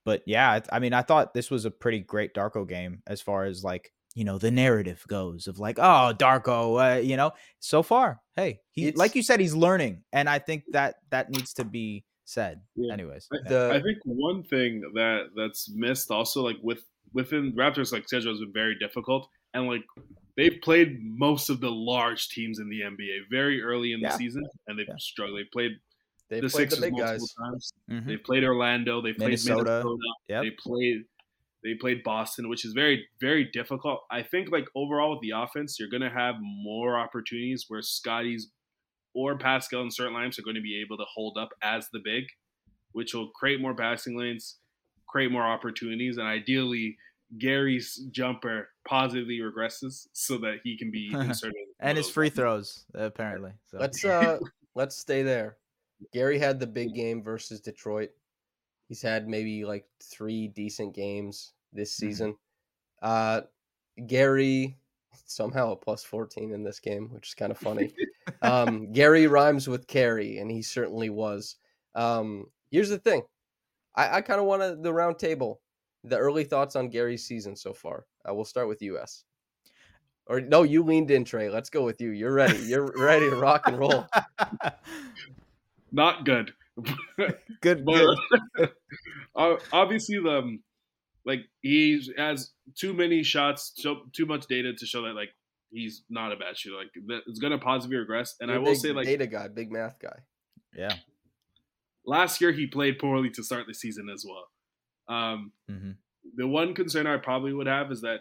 but 0.05 0.23
yeah, 0.27 0.51
I, 0.51 0.77
I 0.77 0.79
mean, 0.81 0.93
I 0.93 1.03
thought 1.03 1.35
this 1.35 1.51
was 1.51 1.65
a 1.65 1.71
pretty 1.71 2.01
great 2.01 2.35
Darko 2.35 2.67
game 2.69 3.03
as 3.07 3.21
far 3.21 3.45
as 3.45 3.63
like 3.65 3.93
you 4.17 4.25
know 4.25 4.39
the 4.39 4.51
narrative 4.51 5.05
goes 5.07 5.47
of 5.47 5.59
like 5.61 5.79
oh 5.79 6.13
Darko, 6.19 6.97
uh, 6.97 7.01
you 7.01 7.17
know. 7.17 7.31
So 7.61 7.83
far, 7.83 8.21
hey, 8.35 8.61
he 8.73 8.87
It's- 8.89 8.99
like 8.99 9.15
you 9.15 9.23
said, 9.23 9.39
he's 9.41 9.55
learning, 9.55 10.03
and 10.13 10.29
I 10.29 10.41
think 10.41 10.65
that 10.73 10.97
that 11.11 11.31
needs 11.31 11.55
to 11.55 11.65
be 11.65 12.05
said. 12.31 12.61
Yeah. 12.76 12.93
Anyways, 12.93 13.28
I. 13.33 13.49
The- 13.49 13.70
I 13.74 13.81
think 13.83 13.99
one 14.05 14.43
thing 14.45 14.81
that 14.95 15.31
that's 15.37 15.70
missed 15.74 16.11
also 16.11 16.43
like 16.43 16.57
with 16.62 16.83
within 17.12 17.53
Raptors 17.53 17.93
like 17.93 18.07
schedule 18.07 18.33
has 18.33 18.41
been 18.41 18.53
very 18.53 18.76
difficult 18.78 19.28
and 19.55 19.66
like 19.66 19.83
they've 20.37 20.59
played 20.62 20.99
most 21.03 21.51
of 21.51 21.61
the 21.61 21.70
large 21.70 22.28
teams 22.28 22.61
in 22.61 22.68
the 22.70 22.81
NBA 22.83 23.22
very 23.31 23.61
early 23.62 23.93
in 23.93 24.01
the 24.01 24.11
season 24.11 24.45
and 24.68 24.78
they've 24.78 24.87
Yeah. 24.89 24.95
struggled. 24.99 25.39
They 25.41 25.45
played 25.53 25.72
They 26.28 26.41
the 26.41 26.49
played 26.49 26.70
the 26.70 26.76
Sixers 26.76 26.81
big 26.81 26.93
multiple 26.93 27.18
guys. 27.18 27.33
times. 27.33 27.72
Mhm. 27.91 28.07
They 28.07 28.16
played 28.16 28.45
Orlando. 28.45 29.01
They 29.03 29.12
played 29.12 29.31
Minnesota. 29.31 29.64
Minnesota. 29.64 29.97
Yep. 30.28 30.43
They 30.45 30.51
played 30.51 31.05
they 31.62 31.74
played 31.74 32.03
Boston, 32.05 32.49
which 32.49 32.64
is 32.64 32.72
very 32.72 33.07
very 33.20 33.45
difficult. 33.53 34.01
I 34.11 34.22
think 34.22 34.51
like 34.53 34.66
overall 34.76 35.11
with 35.11 35.20
the 35.20 35.33
offense, 35.35 35.78
you're 35.81 35.91
gonna 35.91 36.09
have 36.24 36.37
more 36.41 36.97
opportunities 36.99 37.64
where 37.68 37.83
Scottie's 37.83 38.53
or 39.15 39.37
Pascal 39.39 39.83
and 39.83 39.93
certain 39.93 40.15
lineups 40.15 40.39
are 40.39 40.43
going 40.43 40.57
to 40.57 40.63
be 40.63 40.81
able 40.81 40.97
to 40.97 41.05
hold 41.13 41.37
up 41.39 41.51
as 41.63 41.89
the 41.93 41.99
big, 42.05 42.25
which 42.93 43.15
will 43.15 43.29
create 43.31 43.61
more 43.61 43.75
passing 43.75 44.17
lanes, 44.17 44.57
create 45.09 45.31
more 45.33 45.43
opportunities, 45.47 46.17
and 46.19 46.27
ideally 46.27 46.97
Gary's 47.39 47.97
jumper 48.11 48.69
positively 48.87 49.39
regresses 49.39 50.09
so 50.13 50.39
that 50.39 50.59
he 50.65 50.77
can 50.77 50.91
be 50.91 51.11
inserted. 51.15 51.55
and 51.81 51.97
his 51.97 52.11
free 52.11 52.31
throws 52.31 52.85
apparently. 52.95 53.53
So. 53.71 53.79
Let's 53.79 54.05
uh 54.05 54.39
let's 54.75 54.97
stay 54.97 55.23
there. 55.23 55.57
Gary 56.13 56.39
had 56.39 56.59
the 56.59 56.67
big 56.67 56.95
game 56.95 57.23
versus 57.23 57.61
Detroit. 57.61 58.11
He's 58.89 59.03
had 59.03 59.29
maybe 59.29 59.65
like 59.65 59.87
three 60.03 60.49
decent 60.49 60.95
games 60.95 61.53
this 61.73 61.93
Mhm. 61.93 61.97
season. 62.01 62.37
Uh 63.03 63.43
Gary 64.07 64.77
somehow 65.27 65.73
a 65.73 65.77
plus 65.77 66.03
14 66.03 66.53
in 66.53 66.63
this 66.65 66.81
game, 66.81 67.09
which 67.11 67.29
is 67.29 67.35
kind 67.35 67.53
of 67.53 67.59
funny. 67.59 67.93
um 68.43 68.93
Gary 68.93 69.26
rhymes 69.26 69.68
with 69.68 69.87
carry, 69.87 70.39
and 70.39 70.51
he 70.51 70.62
certainly 70.62 71.11
was. 71.11 71.57
Um 71.95 72.47
here's 72.70 72.89
the 72.89 72.99
thing. 72.99 73.22
I, 73.95 74.18
I 74.18 74.20
kind 74.20 74.41
of 74.41 74.47
want 74.47 74.83
the 74.83 74.93
round 74.93 75.18
table. 75.18 75.61
The 76.05 76.16
early 76.16 76.45
thoughts 76.45 76.76
on 76.76 76.89
Gary's 76.89 77.26
season 77.26 77.57
so 77.57 77.74
far. 77.74 78.07
Uh, 78.26 78.35
we'll 78.35 78.45
start 78.45 78.68
with 78.68 78.81
US. 78.83 79.24
Or 80.26 80.41
no, 80.41 80.62
you 80.62 80.83
leaned 80.83 81.11
in, 81.11 81.24
Trey. 81.24 81.51
Let's 81.51 81.70
go 81.70 81.85
with 81.85 82.01
you. 82.01 82.11
You're 82.11 82.33
ready. 82.33 82.59
You're 82.59 82.93
ready 82.97 83.28
to 83.28 83.37
rock 83.37 83.62
and 83.66 83.78
roll. 83.78 84.07
Not 85.93 86.24
good. 86.24 86.53
good, 87.61 87.85
but 87.85 88.16
good. 88.57 88.70
uh, 89.37 89.57
obviously 89.72 90.20
the 90.20 90.39
um, 90.39 90.61
like 91.26 91.41
he 91.62 92.01
has 92.16 92.53
too 92.76 92.95
many 92.95 93.22
shots, 93.22 93.72
so 93.74 94.03
too 94.12 94.24
much 94.24 94.47
data 94.47 94.72
to 94.72 94.87
show 94.87 95.03
that 95.03 95.14
like 95.14 95.31
he's 95.73 96.03
not 96.11 96.33
a 96.33 96.37
bad 96.37 96.57
shooter. 96.57 96.77
Like 96.77 96.91
it's 97.27 97.39
gonna 97.39 97.59
positively 97.59 97.99
regress. 97.99 98.37
And 98.41 98.49
You're 98.49 98.59
I 98.59 98.61
a 98.61 98.62
will 98.62 98.73
big 98.73 98.81
say 98.81 98.93
like 98.93 99.07
data 99.07 99.27
guy, 99.27 99.49
big 99.49 99.71
math 99.71 99.99
guy. 100.01 100.18
Yeah. 100.75 100.95
last 102.07 102.41
year 102.41 102.53
he 102.53 102.66
played 102.66 102.99
poorly 102.99 103.31
to 103.31 103.43
start 103.43 103.66
the 103.66 103.75
season 103.75 104.09
as 104.09 104.25
well. 104.27 104.49
Um, 105.16 105.53
hmm 105.68 105.93
the 106.37 106.47
one 106.47 106.75
concern 106.75 107.07
I 107.07 107.16
probably 107.16 107.53
would 107.53 107.66
have 107.66 107.91
is 107.91 108.03
that 108.03 108.21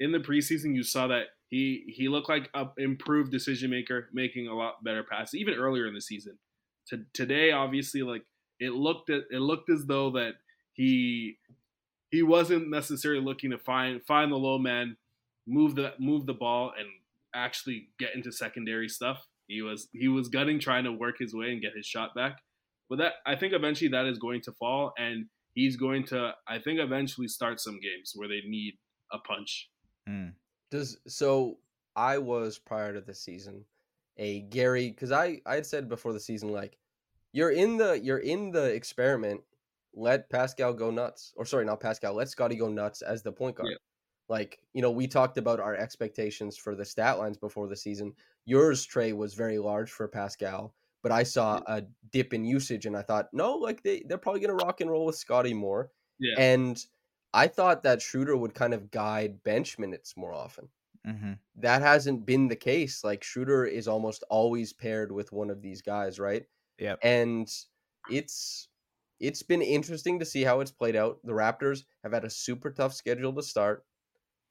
in 0.00 0.12
the 0.12 0.18
preseason 0.18 0.74
you 0.74 0.82
saw 0.82 1.08
that 1.08 1.24
he 1.48 1.84
he 1.88 2.08
looked 2.08 2.28
like 2.28 2.48
a 2.54 2.66
improved 2.78 3.30
decision 3.30 3.70
maker, 3.70 4.08
making 4.12 4.48
a 4.48 4.54
lot 4.54 4.82
better 4.82 5.04
passes 5.04 5.34
even 5.34 5.54
earlier 5.54 5.86
in 5.86 5.94
the 5.94 6.00
season. 6.00 6.38
To, 6.88 7.04
today, 7.12 7.50
obviously, 7.52 8.02
like 8.02 8.22
it 8.60 8.72
looked 8.72 9.10
at 9.10 9.22
it 9.30 9.40
looked 9.40 9.68
as 9.70 9.84
though 9.86 10.10
that 10.12 10.34
he 10.72 11.38
he 12.10 12.22
wasn't 12.22 12.70
necessarily 12.70 13.22
looking 13.22 13.50
to 13.50 13.58
find 13.58 14.02
find 14.04 14.32
the 14.32 14.36
low 14.36 14.58
man, 14.58 14.96
move 15.46 15.74
the 15.74 15.92
move 15.98 16.26
the 16.26 16.34
ball, 16.34 16.72
and 16.78 16.88
actually 17.34 17.88
get 17.98 18.14
into 18.14 18.32
secondary 18.32 18.88
stuff. 18.88 19.26
He 19.46 19.62
was 19.62 19.88
he 19.92 20.08
was 20.08 20.28
gunning 20.28 20.58
trying 20.58 20.84
to 20.84 20.92
work 20.92 21.18
his 21.18 21.34
way 21.34 21.52
and 21.52 21.60
get 21.60 21.76
his 21.76 21.86
shot 21.86 22.14
back. 22.14 22.40
But 22.88 22.98
that 22.98 23.14
I 23.26 23.36
think 23.36 23.52
eventually 23.52 23.88
that 23.90 24.06
is 24.06 24.18
going 24.18 24.42
to 24.42 24.52
fall, 24.52 24.92
and 24.98 25.26
he's 25.54 25.76
going 25.76 26.04
to 26.06 26.32
I 26.46 26.58
think 26.58 26.80
eventually 26.80 27.28
start 27.28 27.60
some 27.60 27.80
games 27.80 28.12
where 28.14 28.28
they 28.28 28.42
need 28.46 28.74
a 29.12 29.18
punch. 29.18 29.70
Mm. 30.08 30.32
Does 30.70 30.98
so 31.06 31.58
I 31.96 32.18
was 32.18 32.58
prior 32.58 32.92
to 32.94 33.00
the 33.00 33.14
season 33.14 33.64
a 34.16 34.40
Gary 34.42 34.90
because 34.90 35.12
I 35.12 35.40
I 35.46 35.56
had 35.56 35.66
said 35.66 35.88
before 35.88 36.12
the 36.12 36.20
season 36.20 36.50
like 36.50 36.78
you're 37.32 37.50
in 37.50 37.76
the 37.76 38.00
you're 38.00 38.18
in 38.18 38.50
the 38.50 38.64
experiment. 38.64 39.42
Let 39.96 40.28
Pascal 40.28 40.72
go 40.72 40.90
nuts, 40.90 41.32
or 41.36 41.44
sorry, 41.44 41.64
not 41.64 41.78
Pascal. 41.78 42.14
Let 42.14 42.28
Scottie 42.28 42.56
go 42.56 42.68
nuts 42.68 43.00
as 43.00 43.22
the 43.22 43.30
point 43.30 43.54
guard. 43.54 43.68
Yeah. 43.70 43.76
Like 44.28 44.60
you 44.72 44.82
know, 44.82 44.90
we 44.90 45.06
talked 45.06 45.38
about 45.38 45.60
our 45.60 45.74
expectations 45.74 46.56
for 46.56 46.74
the 46.74 46.84
stat 46.84 47.18
lines 47.18 47.38
before 47.38 47.68
the 47.68 47.76
season. 47.76 48.14
Yours, 48.46 48.84
Trey, 48.84 49.12
was 49.12 49.34
very 49.34 49.58
large 49.58 49.90
for 49.90 50.08
Pascal, 50.08 50.74
but 51.02 51.12
I 51.12 51.22
saw 51.22 51.60
a 51.66 51.82
dip 52.10 52.32
in 52.34 52.44
usage, 52.44 52.86
and 52.86 52.96
I 52.96 53.02
thought, 53.02 53.28
no, 53.32 53.54
like 53.54 53.82
they 53.82 54.02
they're 54.06 54.18
probably 54.18 54.40
gonna 54.40 54.54
rock 54.54 54.80
and 54.80 54.90
roll 54.90 55.06
with 55.06 55.16
Scottie 55.16 55.54
more. 55.54 55.90
Yeah. 56.18 56.34
And 56.38 56.84
I 57.34 57.48
thought 57.48 57.82
that 57.82 58.00
Schroeder 58.02 58.36
would 58.36 58.54
kind 58.54 58.74
of 58.74 58.90
guide 58.90 59.42
bench 59.42 59.78
minutes 59.78 60.16
more 60.16 60.32
often 60.32 60.68
hmm 61.04 61.34
that 61.56 61.82
hasn't 61.82 62.26
been 62.26 62.48
the 62.48 62.56
case. 62.56 63.04
Like 63.04 63.22
Schroeder 63.22 63.64
is 63.64 63.86
almost 63.86 64.24
always 64.30 64.72
paired 64.72 65.12
with 65.12 65.32
one 65.32 65.50
of 65.50 65.62
these 65.62 65.82
guys, 65.82 66.18
right? 66.18 66.46
Yep. 66.78 66.98
And 67.02 67.48
it's 68.10 68.68
it's 69.20 69.42
been 69.42 69.62
interesting 69.62 70.18
to 70.18 70.24
see 70.24 70.42
how 70.42 70.60
it's 70.60 70.72
played 70.72 70.96
out. 70.96 71.20
The 71.24 71.32
Raptors 71.32 71.84
have 72.02 72.12
had 72.12 72.24
a 72.24 72.30
super 72.30 72.70
tough 72.70 72.92
schedule 72.94 73.32
to 73.34 73.42
start, 73.42 73.86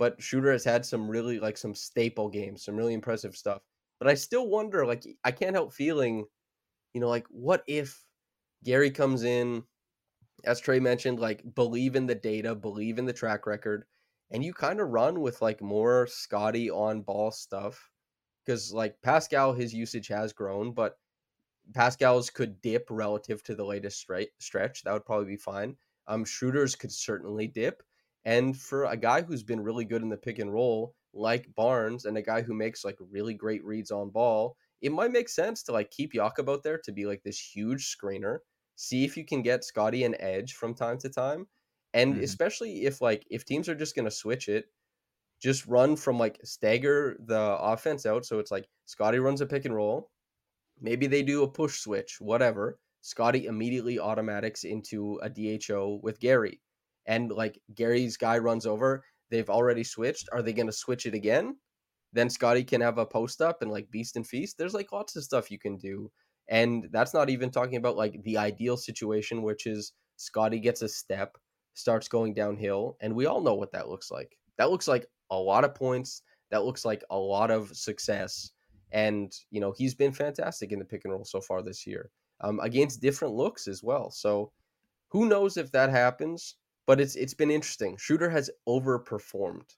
but 0.04 0.22
Shooter 0.22 0.52
has 0.52 0.66
had 0.66 0.86
some 0.86 1.08
really 1.08 1.40
like 1.40 1.56
some 1.56 1.74
staple 1.74 2.28
games, 2.28 2.66
some 2.66 2.76
really 2.76 2.94
impressive 2.94 3.38
stuff. 3.38 3.62
But 4.00 4.10
I 4.10 4.16
still 4.16 4.50
wonder, 4.50 4.86
like 4.86 5.06
I 5.24 5.32
can't 5.32 5.56
help 5.56 5.74
feeling, 5.74 6.26
you 6.94 7.00
know, 7.00 7.08
like 7.08 7.26
what 7.30 7.64
if 7.68 8.04
Gary 8.66 8.92
comes 8.92 9.24
in, 9.24 9.64
as 10.44 10.60
Trey 10.60 10.82
mentioned, 10.82 11.22
like 11.22 11.42
believe 11.56 11.96
in 11.96 12.06
the 12.06 12.16
data, 12.16 12.54
believe 12.54 13.00
in 13.00 13.06
the 13.06 13.14
track 13.14 13.48
record, 13.48 13.86
and 14.30 14.44
you 14.44 14.54
kind 14.54 14.82
of 14.82 14.90
run 14.90 15.22
with 15.22 15.42
like 15.42 15.62
more 15.62 16.06
Scottie 16.08 16.70
on 16.70 17.02
ball 17.02 17.32
stuff 17.32 17.90
because 18.46 18.74
like 18.74 19.02
Pascal, 19.04 19.54
his 19.54 19.74
usage 19.74 20.10
has 20.10 20.34
grown, 20.34 20.74
but 20.74 20.98
Pascal's 21.74 22.30
could 22.30 22.62
dip 22.62 22.88
relative 22.90 23.42
to 23.44 23.56
the 23.56 23.64
latest 23.64 24.00
straight 24.00 24.32
stretch. 24.38 24.84
That 24.84 24.92
would 24.92 25.06
probably 25.06 25.28
be 25.28 25.38
fine. 25.38 25.78
Um, 26.08 26.26
Schroeder's 26.26 26.76
could 26.76 26.92
certainly 26.92 27.48
dip, 27.48 27.84
and 28.26 28.58
for 28.60 28.86
a 28.86 28.98
guy 28.98 29.22
who's 29.22 29.44
been 29.44 29.62
really 29.62 29.86
good 29.86 30.02
in 30.02 30.10
the 30.10 30.18
pick 30.18 30.40
and 30.40 30.54
roll, 30.54 30.96
like 31.14 31.54
Barnes, 31.56 32.06
and 32.06 32.18
a 32.18 32.22
guy 32.22 32.42
who 32.42 32.54
makes 32.54 32.84
like 32.86 32.98
really 33.00 33.34
great 33.34 33.64
reads 33.64 33.92
on 33.92 34.10
ball, 34.10 34.58
it 34.82 34.92
might 34.92 35.12
make 35.12 35.30
sense 35.30 35.64
to 35.64 35.72
like 35.72 35.92
keep 35.92 36.14
Jakob 36.14 36.50
out 36.50 36.64
there 36.64 36.78
to 36.80 36.92
be 36.92 37.06
like 37.06 37.24
this 37.24 37.40
huge 37.40 37.96
screener. 37.96 38.40
See 38.76 39.04
if 39.06 39.16
you 39.18 39.26
can 39.26 39.42
get 39.44 39.64
Scottie 39.64 40.04
an 40.04 40.16
edge 40.20 40.54
from 40.54 40.74
time 40.74 40.98
to 41.00 41.10
time, 41.10 41.48
and 41.94 42.18
Mhm. 42.18 42.18
especially 42.18 42.86
if 42.86 43.02
like 43.02 43.26
if 43.30 43.46
teams 43.46 43.70
are 43.70 43.76
just 43.76 43.96
gonna 43.96 44.12
switch 44.12 44.50
it, 44.50 44.66
just 45.40 45.66
run 45.68 45.96
from 45.96 46.18
like 46.20 46.40
stagger 46.44 47.18
the 47.20 47.58
offense 47.60 48.06
out. 48.06 48.26
So 48.26 48.40
it's 48.40 48.52
like 48.52 48.70
Scottie 48.86 49.20
runs 49.20 49.42
a 49.42 49.46
pick 49.46 49.66
and 49.66 49.76
roll. 49.76 50.12
Maybe 50.80 51.08
they 51.08 51.24
do 51.24 51.44
a 51.44 51.52
push 51.52 51.80
switch, 51.82 52.22
whatever. 52.22 52.80
Scottie 53.02 53.48
immediately 53.48 54.00
automatics 54.00 54.64
into 54.64 55.20
a 55.24 55.30
DHO 55.30 56.00
with 56.04 56.20
Gary. 56.20 56.62
And 57.06 57.32
like 57.32 57.60
Gary's 57.74 58.18
guy 58.18 58.38
runs 58.38 58.66
over, 58.66 59.04
they've 59.30 59.50
already 59.50 59.84
switched. 59.84 60.30
Are 60.32 60.42
they 60.42 60.54
going 60.54 60.68
to 60.68 60.74
switch 60.74 61.06
it 61.06 61.14
again? 61.14 61.58
Then 62.14 62.30
Scottie 62.30 62.64
can 62.64 62.82
have 62.82 62.98
a 62.98 63.06
post 63.06 63.42
up 63.42 63.62
and 63.62 63.72
like 63.72 63.90
beast 63.92 64.16
and 64.16 64.28
feast. 64.28 64.58
There's 64.58 64.74
like 64.74 64.92
lots 64.92 65.16
of 65.16 65.24
stuff 65.24 65.52
you 65.52 65.60
can 65.60 65.78
do. 65.78 66.12
And 66.50 66.88
that's 66.92 67.14
not 67.14 67.30
even 67.30 67.50
talking 67.52 67.78
about 67.78 67.98
like 67.98 68.22
the 68.24 68.38
ideal 68.38 68.78
situation, 68.78 69.42
which 69.44 69.66
is 69.66 69.94
Scottie 70.18 70.60
gets 70.60 70.82
a 70.82 70.90
step, 70.90 71.38
starts 71.74 72.08
going 72.08 72.34
downhill. 72.34 72.98
And 73.02 73.16
we 73.16 73.26
all 73.26 73.42
know 73.42 73.56
what 73.56 73.72
that 73.74 73.90
looks 73.90 74.12
like. 74.12 74.38
That 74.58 74.70
looks 74.70 74.88
like 74.88 75.08
a 75.32 75.38
lot 75.38 75.64
of 75.64 75.74
points. 75.76 76.22
That 76.52 76.64
looks 76.66 76.86
like 76.86 77.04
a 77.10 77.18
lot 77.18 77.50
of 77.52 77.76
success. 77.76 78.52
And, 78.92 79.32
you 79.50 79.60
know, 79.60 79.74
he's 79.76 79.96
been 79.96 80.14
fantastic 80.14 80.72
in 80.72 80.80
the 80.80 80.86
pick 80.86 81.02
and 81.06 81.14
roll 81.14 81.26
so 81.26 81.42
far 81.42 81.64
this 81.64 81.88
year. 81.88 82.12
um, 82.42 82.60
against 82.62 83.02
different 83.02 83.34
looks 83.34 83.68
as 83.68 83.82
well. 83.84 84.12
So 84.12 84.52
who 85.10 85.28
knows 85.28 85.58
if 85.58 85.72
that 85.72 85.90
happens? 85.90 86.56
But 86.86 87.00
it's 87.02 87.16
it's 87.16 87.34
been 87.34 87.52
interesting. 87.52 87.98
Shooter 87.98 88.30
has 88.30 88.50
overperformed, 88.68 89.76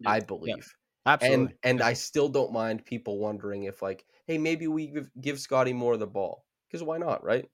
Yeah. 0.00 0.10
I 0.10 0.20
believe. 0.20 0.74
Absolutely. 1.06 1.54
And 1.54 1.58
and 1.62 1.82
I 1.82 1.94
still 1.94 2.28
don't 2.28 2.52
mind 2.52 2.84
people 2.86 3.18
wondering 3.18 3.64
if 3.64 3.82
like, 3.82 4.06
hey, 4.26 4.38
maybe 4.38 4.68
we 4.68 4.88
give, 4.88 5.10
give 5.20 5.40
Scottie 5.40 5.72
more 5.72 5.94
of 5.94 6.00
the 6.00 6.06
ball 6.06 6.46
because 6.68 6.82
why 6.82 6.98
not, 6.98 7.24
right? 7.24 7.48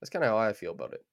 That's 0.00 0.10
kind 0.10 0.24
of 0.24 0.30
how 0.30 0.38
I 0.38 0.52
feel 0.54 0.72
about 0.72 0.94
it. 0.94 1.04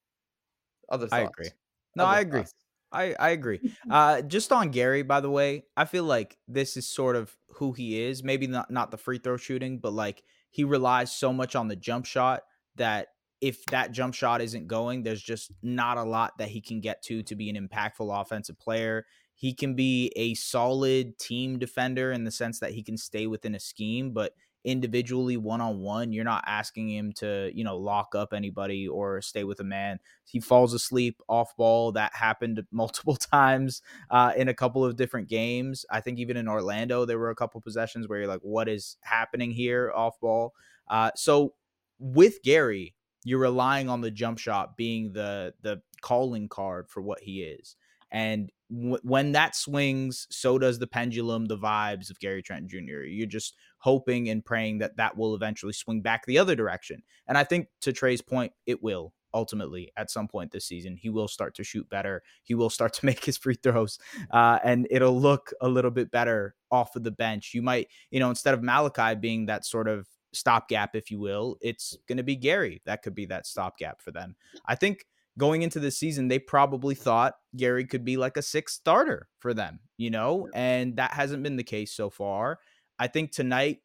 Other 0.89 1.08
thoughts? 1.08 1.12
I 1.12 1.22
agree. 1.22 1.52
No, 1.96 2.06
Other 2.06 2.06
I 2.06 2.20
agree. 2.20 2.44
thoughts? 2.44 2.54
I, 2.91 3.16
I 3.20 3.30
agree. 3.32 3.62
Uh, 3.89 4.22
just 4.22 4.52
on 4.52 4.70
Gary, 4.70 5.02
by 5.02 5.20
the 5.20 5.30
way, 5.30 5.66
I 5.76 5.86
feel 5.86 6.04
like 6.04 6.38
this 6.48 6.78
is 6.78 6.88
sort 6.88 7.16
of 7.16 7.36
who 7.56 7.74
he 7.74 8.00
is. 8.02 8.24
Maybe 8.24 8.46
not 8.48 8.70
not 8.70 8.91
the 8.91 8.98
free 8.98 9.18
throw 9.18 9.38
shooting, 9.38 9.80
but 9.80 9.94
like 9.94 10.24
he 10.52 10.64
relies 10.64 11.12
so 11.12 11.34
much 11.34 11.56
on 11.56 11.68
the 11.68 11.76
jump 11.76 12.06
shot 12.06 12.44
that 12.76 13.10
if 13.44 13.66
that 13.66 13.91
jump 13.91 14.14
shot 14.14 14.41
isn't 14.41 14.68
going, 14.68 15.04
there's 15.04 15.22
just 15.22 15.52
not 15.62 15.98
a 15.98 16.04
lot 16.04 16.38
that 16.38 16.48
he 16.48 16.62
can 16.62 16.80
get 16.80 17.04
to 17.04 17.22
to 17.24 17.36
be 17.36 17.50
an 17.50 17.58
impactful 17.58 18.22
offensive 18.22 18.58
player. 18.58 19.06
He 19.36 19.54
can 19.54 19.76
be 19.76 20.14
a 20.16 20.34
solid 20.36 21.20
team 21.20 21.60
defender 21.60 22.14
in 22.14 22.24
the 22.24 22.32
sense 22.32 22.60
that 22.60 22.72
he 22.72 22.82
can 22.82 22.96
stay 22.96 23.28
within 23.28 23.54
a 23.54 23.60
scheme, 23.60 24.14
but 24.14 24.32
individually 24.64 25.36
one 25.36 25.60
on 25.60 25.82
one, 25.82 26.14
you're 26.14 26.24
not 26.24 26.46
asking 26.48 26.89
him 26.89 27.12
to, 27.12 27.52
you 27.54 27.66
know, 27.66 27.76
lock 27.76 28.16
up 28.16 28.32
anybody 28.32 28.88
or 28.88 29.22
stay 29.22 29.44
with 29.44 29.60
a 29.60 29.66
man. 29.66 30.00
He 30.24 30.39
falls 30.39 30.74
asleep 30.74 31.20
off 31.28 31.54
ball. 31.58 31.91
That 31.91 32.16
happened 32.16 32.64
multiple 32.72 33.18
times 33.18 33.82
uh, 34.10 34.32
in 34.38 34.48
a 34.48 34.54
couple 34.54 34.86
of 34.86 34.96
different 34.96 35.28
games. 35.28 35.86
I 35.91 36.00
think 36.00 36.18
even 36.18 36.38
in 36.38 36.48
Orlando, 36.48 37.04
there 37.04 37.20
were 37.20 37.30
a 37.30 37.36
couple 37.36 37.60
possessions 37.60 38.08
where 38.08 38.20
you're 38.20 38.28
like, 38.30 38.39
what 38.39 38.70
is 38.70 38.96
happening 39.02 39.52
here 39.52 39.91
off 39.94 40.18
ball? 40.22 40.54
Uh, 40.88 41.12
so 41.18 41.56
with 42.00 42.41
Gary, 42.41 42.96
you're 43.24 43.39
relying 43.39 43.89
on 43.89 44.01
the 44.01 44.11
jump 44.11 44.38
shot 44.38 44.78
being 44.78 45.13
the 45.13 45.53
the 45.61 45.82
calling 46.01 46.47
card 46.47 46.89
for 46.89 47.01
what 47.01 47.21
he 47.21 47.41
is. 47.41 47.76
And 48.11 48.51
w- 48.71 48.99
when 49.01 49.32
that 49.32 49.55
swings, 49.55 50.28
so 50.30 50.59
does 50.59 50.78
the 50.80 50.88
pendulum, 50.88 51.45
the 51.45 51.57
vibes 51.57 52.09
of 52.09 52.19
Gary 52.19 52.43
Trent 52.43 52.67
Jr. 52.67 53.03
You're 53.03 53.26
just 53.26 53.55
hoping 53.80 54.30
and 54.30 54.45
praying 54.45 54.80
that 54.80 54.97
that 54.97 55.17
will 55.17 55.36
eventually 55.36 55.74
swing 55.74 56.01
back 56.01 56.26
the 56.26 56.38
other 56.38 56.55
direction. 56.55 57.01
And 57.28 57.38
I 57.38 57.43
think 57.43 57.67
to 57.82 57.91
Trey's 57.91 58.21
point, 58.21 58.53
it 58.65 58.84
will 58.84 59.13
ultimately 59.34 59.91
at 59.97 60.11
some 60.11 60.28
point 60.28 60.51
this 60.51 60.65
season. 60.65 60.95
He 60.95 61.09
will 61.09 61.28
start 61.28 61.55
to 61.55 61.63
shoot 61.63 61.89
better. 61.89 62.21
He 62.43 62.53
will 62.53 62.69
start 62.69 62.93
to 62.95 63.05
make 63.05 63.26
his 63.26 63.38
free 63.38 63.57
throws, 63.61 63.99
uh, 64.32 64.59
and 64.63 64.88
it'll 64.91 65.19
look 65.19 65.51
a 65.61 65.67
little 65.67 65.91
bit 65.91 66.11
better 66.11 66.55
off 66.71 66.95
of 66.95 67.03
the 67.03 67.11
bench. 67.11 67.53
You 67.53 67.61
might, 67.61 67.88
you 68.11 68.19
know, 68.19 68.30
instead 68.30 68.53
of 68.53 68.63
Malachi 68.63 69.15
being 69.15 69.47
that 69.47 69.65
sort 69.65 69.88
of 69.88 70.07
stopgap, 70.34 70.96
if 70.96 71.12
you 71.12 71.20
will, 71.20 71.58
it's 71.62 71.98
going 72.08 72.18
to 72.18 72.24
be 72.24 72.36
Gary 72.36 72.82
that 72.86 73.02
could 73.02 73.16
be 73.16 73.26
that 73.28 73.46
stopgap 73.46 74.02
for 74.02 74.12
them. 74.12 74.36
I 74.66 74.76
think 74.76 75.06
going 75.38 75.62
into 75.62 75.80
the 75.80 75.92
season, 75.92 76.28
they 76.28 76.40
probably 76.40 76.96
thought 76.96 77.36
Gary 77.56 77.86
could 77.86 78.06
be 78.06 78.18
like 78.18 78.38
a 78.38 78.42
sixth 78.42 78.76
starter 78.76 79.28
for 79.40 79.54
them, 79.54 79.80
you 79.98 80.10
know, 80.10 80.48
and 80.54 80.98
that 80.98 81.12
hasn't 81.12 81.44
been 81.44 81.56
the 81.56 81.64
case 81.64 81.92
so 81.92 82.10
far. 82.10 82.60
I 83.00 83.08
think 83.08 83.32
tonight, 83.32 83.80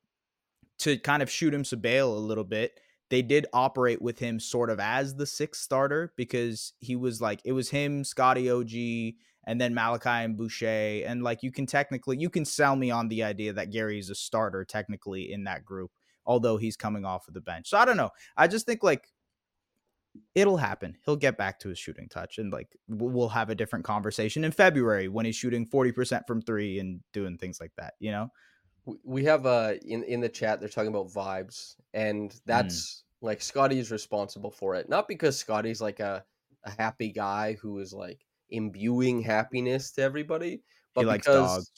to 0.80 0.96
kind 0.98 1.22
of 1.22 1.30
shoot 1.30 1.52
him 1.52 1.64
some 1.64 1.80
bail 1.80 2.16
a 2.16 2.18
little 2.18 2.44
bit, 2.44 2.78
they 3.10 3.22
did 3.22 3.46
operate 3.52 4.00
with 4.00 4.18
him 4.18 4.38
sort 4.38 4.70
of 4.70 4.78
as 4.78 5.14
the 5.14 5.26
sixth 5.26 5.62
starter 5.62 6.12
because 6.16 6.74
he 6.80 6.94
was 6.94 7.20
like, 7.20 7.40
it 7.44 7.52
was 7.52 7.70
him, 7.70 8.04
Scottie 8.04 8.50
OG, 8.50 9.14
and 9.46 9.60
then 9.60 9.74
Malachi 9.74 10.24
and 10.24 10.36
Boucher. 10.36 11.02
And 11.06 11.22
like, 11.22 11.42
you 11.42 11.50
can 11.50 11.66
technically, 11.66 12.18
you 12.18 12.28
can 12.28 12.44
sell 12.44 12.76
me 12.76 12.90
on 12.90 13.08
the 13.08 13.24
idea 13.24 13.52
that 13.54 13.72
Gary 13.72 13.98
is 13.98 14.10
a 14.10 14.14
starter 14.14 14.64
technically 14.64 15.32
in 15.32 15.44
that 15.44 15.64
group, 15.64 15.90
although 16.28 16.58
he's 16.58 16.76
coming 16.76 17.04
off 17.04 17.26
of 17.26 17.34
the 17.34 17.40
bench. 17.40 17.70
So 17.70 17.78
I 17.78 17.84
don't 17.84 17.96
know. 17.96 18.10
I 18.36 18.46
just 18.46 18.66
think 18.66 18.84
like, 18.84 19.08
it'll 20.34 20.56
happen. 20.56 20.96
He'll 21.04 21.16
get 21.16 21.36
back 21.36 21.58
to 21.60 21.68
his 21.68 21.78
shooting 21.78 22.08
touch 22.08 22.38
and 22.38 22.52
like 22.52 22.76
we'll 22.88 23.28
have 23.28 23.50
a 23.50 23.54
different 23.54 23.84
conversation 23.84 24.44
in 24.44 24.52
February 24.52 25.08
when 25.08 25.26
he's 25.26 25.36
shooting 25.36 25.66
40% 25.66 26.26
from 26.26 26.42
3 26.42 26.78
and 26.78 27.00
doing 27.12 27.38
things 27.38 27.60
like 27.60 27.72
that, 27.76 27.94
you 27.98 28.10
know? 28.10 28.28
We 29.04 29.24
have 29.24 29.44
uh 29.44 29.74
in 29.82 30.02
in 30.04 30.20
the 30.20 30.28
chat 30.30 30.60
they're 30.60 30.68
talking 30.68 30.88
about 30.88 31.08
vibes, 31.08 31.76
and 31.92 32.34
that's 32.46 33.04
like 33.20 33.42
Scottie's 33.42 33.90
responsible 33.90 34.50
for 34.50 34.74
it. 34.76 34.88
Not 34.88 35.08
because 35.08 35.38
Scottie's 35.38 35.80
like 35.82 36.00
a 36.00 36.24
a 36.64 36.70
happy 36.70 37.12
guy 37.12 37.54
who 37.54 37.78
is 37.80 37.92
like 37.92 38.24
imbuing 38.50 39.20
happiness 39.20 39.92
to 39.92 40.02
everybody, 40.02 40.62
but 40.94 41.02
He 41.02 41.06
likes 41.06 41.26
because 41.26 41.28
dogs. 41.28 41.72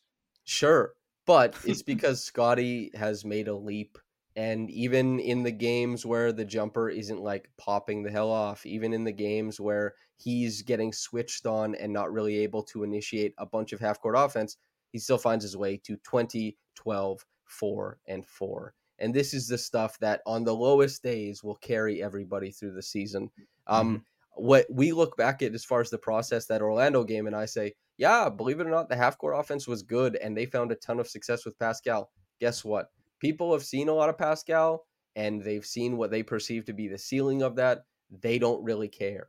sure, 0.44 0.94
but 1.26 1.58
it's 1.64 1.82
because 1.82 2.22
Scottie 2.24 2.90
has 2.94 3.24
made 3.24 3.48
a 3.48 3.56
leap. 3.56 3.98
And 4.36 4.70
even 4.70 5.18
in 5.18 5.42
the 5.42 5.50
games 5.52 6.06
where 6.06 6.32
the 6.32 6.44
jumper 6.44 6.88
isn't 6.88 7.20
like 7.20 7.50
popping 7.58 8.02
the 8.02 8.10
hell 8.10 8.30
off, 8.30 8.64
even 8.64 8.92
in 8.92 9.04
the 9.04 9.12
games 9.12 9.58
where 9.60 9.94
he's 10.16 10.62
getting 10.62 10.92
switched 10.92 11.46
on 11.46 11.74
and 11.74 11.92
not 11.92 12.12
really 12.12 12.38
able 12.38 12.62
to 12.64 12.84
initiate 12.84 13.34
a 13.38 13.46
bunch 13.46 13.72
of 13.72 13.80
half 13.80 14.00
court 14.00 14.14
offense, 14.16 14.56
he 14.92 14.98
still 14.98 15.18
finds 15.18 15.44
his 15.44 15.56
way 15.56 15.76
to 15.78 15.96
20, 15.98 16.56
12, 16.76 17.26
4, 17.44 17.98
and 18.06 18.26
4. 18.26 18.74
And 18.98 19.14
this 19.14 19.34
is 19.34 19.48
the 19.48 19.58
stuff 19.58 19.98
that 20.00 20.20
on 20.26 20.44
the 20.44 20.54
lowest 20.54 21.02
days 21.02 21.42
will 21.42 21.56
carry 21.56 22.02
everybody 22.02 22.50
through 22.50 22.72
the 22.72 22.82
season. 22.82 23.30
Um, 23.66 24.04
What 24.34 24.66
we 24.70 24.92
look 24.92 25.16
back 25.16 25.42
at 25.42 25.54
as 25.54 25.64
far 25.64 25.80
as 25.80 25.90
the 25.90 25.98
process 25.98 26.46
that 26.46 26.62
Orlando 26.62 27.02
game, 27.04 27.26
and 27.26 27.34
I 27.36 27.46
say, 27.46 27.74
yeah, 27.96 28.28
believe 28.28 28.60
it 28.60 28.66
or 28.66 28.70
not, 28.70 28.88
the 28.88 28.96
half 28.96 29.18
court 29.18 29.34
offense 29.38 29.66
was 29.66 29.82
good 29.82 30.16
and 30.16 30.36
they 30.36 30.46
found 30.46 30.70
a 30.72 30.76
ton 30.76 31.00
of 31.00 31.08
success 31.08 31.44
with 31.44 31.58
Pascal. 31.58 32.10
Guess 32.38 32.64
what? 32.64 32.90
People 33.20 33.52
have 33.52 33.62
seen 33.62 33.88
a 33.88 33.94
lot 33.94 34.08
of 34.08 34.18
Pascal 34.18 34.86
and 35.16 35.42
they've 35.42 35.64
seen 35.66 35.96
what 35.96 36.10
they 36.10 36.22
perceive 36.22 36.64
to 36.66 36.72
be 36.72 36.88
the 36.88 36.98
ceiling 36.98 37.42
of 37.42 37.56
that. 37.56 37.84
They 38.10 38.38
don't 38.38 38.62
really 38.64 38.88
care. 38.88 39.28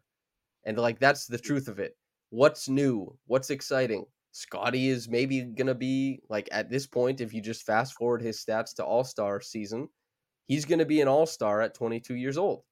And 0.63 0.77
like 0.77 0.99
that's 0.99 1.27
the 1.27 1.37
truth 1.37 1.67
of 1.67 1.79
it. 1.79 1.97
What's 2.29 2.69
new? 2.69 3.17
What's 3.25 3.49
exciting? 3.49 4.05
Scottie 4.31 4.87
is 4.87 5.09
maybe 5.09 5.41
gonna 5.41 5.75
be 5.75 6.21
like 6.29 6.47
at 6.51 6.69
this 6.69 6.87
point, 6.87 7.19
if 7.19 7.33
you 7.33 7.41
just 7.41 7.65
fast 7.65 7.93
forward 7.95 8.21
his 8.21 8.43
stats 8.43 8.73
to 8.75 8.85
All 8.85 9.03
Star 9.03 9.41
season, 9.41 9.89
he's 10.47 10.63
gonna 10.65 10.85
be 10.85 11.01
an 11.01 11.07
All 11.09 11.25
Star 11.25 11.61
at 11.61 11.73
22 11.73 12.15
years 12.15 12.37
old, 12.37 12.63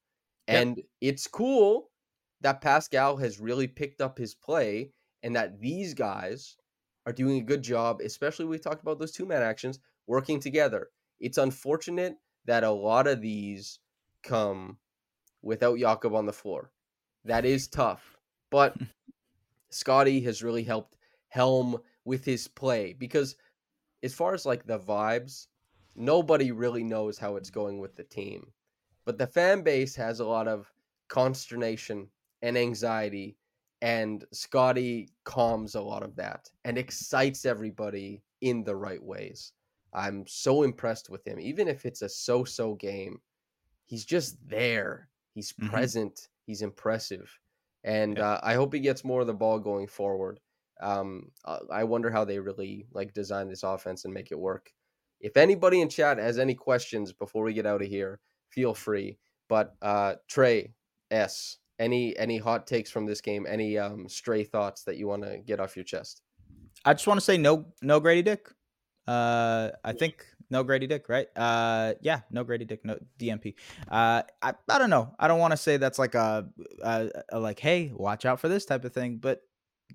Yep. 0.47 0.61
and 0.61 0.81
it's 1.01 1.27
cool 1.27 1.91
that 2.41 2.61
Pascal 2.61 3.17
has 3.17 3.39
really 3.41 3.67
picked 3.67 3.99
up 3.99 4.17
his 4.17 4.33
play, 4.35 4.93
and 5.23 5.35
that 5.35 5.59
these 5.59 5.93
guys 5.93 6.55
are 7.05 7.11
doing 7.11 7.39
a 7.39 7.43
good 7.43 7.61
job. 7.61 7.99
Especially 8.01 8.45
we 8.45 8.57
talked 8.57 8.81
about 8.81 8.97
those 8.99 9.11
two 9.11 9.25
man 9.25 9.41
actions 9.41 9.79
working 10.07 10.39
together. 10.39 10.89
It's 11.19 11.37
unfortunate 11.37 12.17
that 12.45 12.63
a 12.63 12.71
lot 12.71 13.07
of 13.07 13.21
these 13.21 13.79
come 14.23 14.77
without 15.41 15.79
Jakob 15.79 16.15
on 16.15 16.25
the 16.25 16.33
floor. 16.33 16.71
That 17.25 17.45
is 17.45 17.67
tough, 17.67 18.17
but 18.49 18.75
Scottie 19.69 20.21
has 20.21 20.43
really 20.43 20.63
helped 20.63 20.97
Helm 21.27 21.77
with 22.05 22.25
his 22.25 22.47
play 22.47 22.93
because 22.93 23.35
as 24.01 24.13
far 24.13 24.33
as 24.33 24.45
like 24.45 24.65
the 24.65 24.79
vibes, 24.79 25.47
nobody 25.95 26.51
really 26.51 26.83
knows 26.83 27.17
how 27.17 27.35
it's 27.35 27.49
going 27.49 27.79
with 27.79 27.95
the 27.95 28.03
team. 28.03 28.51
But 29.05 29.17
the 29.17 29.27
fan 29.27 29.61
base 29.61 29.95
has 29.95 30.19
a 30.19 30.25
lot 30.25 30.47
of 30.47 30.71
consternation 31.07 32.07
and 32.41 32.57
anxiety 32.57 33.37
and 33.81 34.25
Scottie 34.31 35.09
calms 35.23 35.75
a 35.75 35.81
lot 35.81 36.03
of 36.03 36.15
that 36.17 36.49
and 36.65 36.77
excites 36.77 37.45
everybody 37.45 38.21
in 38.41 38.63
the 38.63 38.75
right 38.75 39.01
ways. 39.01 39.53
I'm 39.93 40.25
so 40.27 40.63
impressed 40.63 41.09
with 41.09 41.25
him 41.25 41.39
even 41.39 41.67
if 41.67 41.85
it's 41.85 42.01
a 42.01 42.09
so-so 42.09 42.75
game. 42.75 43.21
He's 43.85 44.05
just 44.05 44.37
there. 44.47 45.09
He's 45.33 45.53
Mhm. 45.53 45.69
present. 45.69 46.29
He's 46.45 46.61
impressive. 46.61 47.31
And 47.83 48.17
Yeah. 48.17 48.31
uh, 48.33 48.39
I 48.43 48.53
hope 48.55 48.73
he 48.73 48.79
gets 48.79 49.03
more 49.03 49.21
of 49.21 49.27
the 49.27 49.33
ball 49.33 49.59
going 49.59 49.87
forward. 49.87 50.39
Um, 50.81 51.31
uh, 51.45 51.59
I 51.71 51.83
wonder 51.83 52.09
how 52.09 52.23
they 52.25 52.39
really 52.39 52.87
like 52.91 53.13
design 53.13 53.47
this 53.49 53.63
offense 53.63 54.05
and 54.05 54.13
make 54.13 54.31
it 54.31 54.39
work. 54.39 54.73
If 55.19 55.35
anybody 55.37 55.81
in 55.81 55.89
chat 55.89 56.17
has 56.17 56.39
any 56.39 56.55
questions 56.55 57.11
before 57.11 57.43
we 57.43 57.53
get 57.53 57.65
out 57.65 57.81
of 57.81 57.87
here, 57.87 58.19
feel 58.49 58.73
free. 58.73 59.17
But 59.47 59.75
uh, 59.81 60.15
Trey 60.27 60.73
S, 61.11 61.57
any 61.79 62.15
any 62.17 62.37
hot 62.37 62.67
takes 62.67 62.91
from 62.91 63.05
this 63.05 63.19
game? 63.21 63.45
Any 63.47 63.77
um, 63.77 64.07
stray 64.07 64.43
thoughts 64.43 64.83
that 64.83 64.97
you 64.97 65.07
want 65.07 65.23
to 65.23 65.39
get 65.39 65.59
off 65.59 65.75
your 65.75 65.83
chest? 65.85 66.21
I 66.85 66.93
just 66.93 67.07
want 67.07 67.17
to 67.19 67.25
say 67.25 67.37
no, 67.37 67.73
no 67.81 67.99
Grady 67.99 68.21
Dick. 68.21 68.47
Uh, 69.09 69.71
I 69.83 69.93
think 69.93 70.23
no 70.51 70.63
Grady 70.63 70.85
Dick, 70.85 71.09
right? 71.09 71.27
Uh, 71.35 71.93
yeah, 72.01 72.21
no 72.29 72.43
Grady 72.43 72.65
Dick, 72.65 72.85
no 72.85 72.99
DNP. 73.17 73.55
Uh, 73.89 74.21
I, 74.41 74.53
I 74.69 74.77
don't 74.77 74.91
know. 74.91 75.15
I 75.17 75.27
don't 75.27 75.39
want 75.39 75.51
to 75.51 75.57
say 75.57 75.77
that's 75.77 75.97
like 75.97 76.13
a, 76.13 76.47
a, 76.83 77.09
a 77.31 77.39
like, 77.39 77.59
hey, 77.59 77.91
watch 77.95 78.25
out 78.25 78.39
for 78.39 78.47
this 78.49 78.65
type 78.65 78.85
of 78.85 78.93
thing, 78.93 79.17
but 79.17 79.41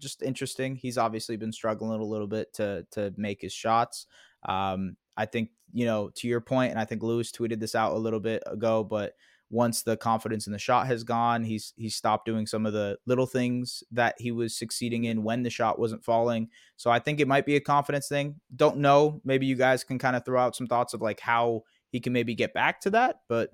just 0.01 0.23
interesting. 0.23 0.75
He's 0.75 0.99
obviously 0.99 1.37
been 1.37 1.53
struggling 1.53 2.01
a 2.01 2.05
little 2.05 2.27
bit 2.27 2.53
to 2.55 2.87
to 2.91 3.15
make 3.17 3.41
his 3.41 3.53
shots. 3.53 4.07
Um, 4.49 4.97
I 5.17 5.27
think 5.27 5.51
you 5.73 5.87
know 5.87 6.11
to 6.17 6.27
your 6.27 6.41
point, 6.41 6.73
and 6.73 6.81
I 6.81 6.85
think 6.85 7.05
Lewis 7.05 7.31
tweeted 7.31 7.61
this 7.61 7.77
out 7.77 7.93
a 7.93 7.99
little 7.99 8.19
bit 8.19 8.43
ago, 8.47 8.83
but 8.83 9.13
once 9.55 9.83
the 9.85 9.97
confidence 9.97 10.47
in 10.49 10.53
the 10.53 10.59
shot 10.59 10.87
has 10.89 11.05
gone, 11.05 11.45
he's 11.45 11.73
he's 11.77 11.95
stopped 11.95 12.27
doing 12.27 12.45
some 12.47 12.67
of 12.67 12.73
the 12.73 12.99
little 13.07 13.27
things 13.27 13.85
that 13.93 14.15
he 14.19 14.33
was 14.33 14.59
succeeding 14.59 15.05
in 15.05 15.23
when 15.23 15.43
the 15.45 15.51
shot 15.51 15.79
wasn't 15.79 16.05
falling. 16.05 16.49
So 16.77 16.91
I 16.91 16.99
think 16.99 17.21
it 17.21 17.29
might 17.29 17.47
be 17.47 17.55
a 17.57 17.61
confidence 17.61 18.09
thing. 18.09 18.41
Don't 18.57 18.79
know. 18.79 19.21
Maybe 19.25 19.47
you 19.47 19.55
guys 19.55 19.85
can 19.85 19.99
kind 19.99 20.17
of 20.17 20.25
throw 20.25 20.41
out 20.41 20.57
some 20.57 20.67
thoughts 20.67 20.93
of 20.93 21.01
like 21.01 21.21
how 21.21 21.63
he 21.91 22.01
can 22.01 22.13
maybe 22.13 22.35
get 22.35 22.53
back 22.53 22.81
to 22.83 22.91
that. 22.91 23.21
But 23.29 23.51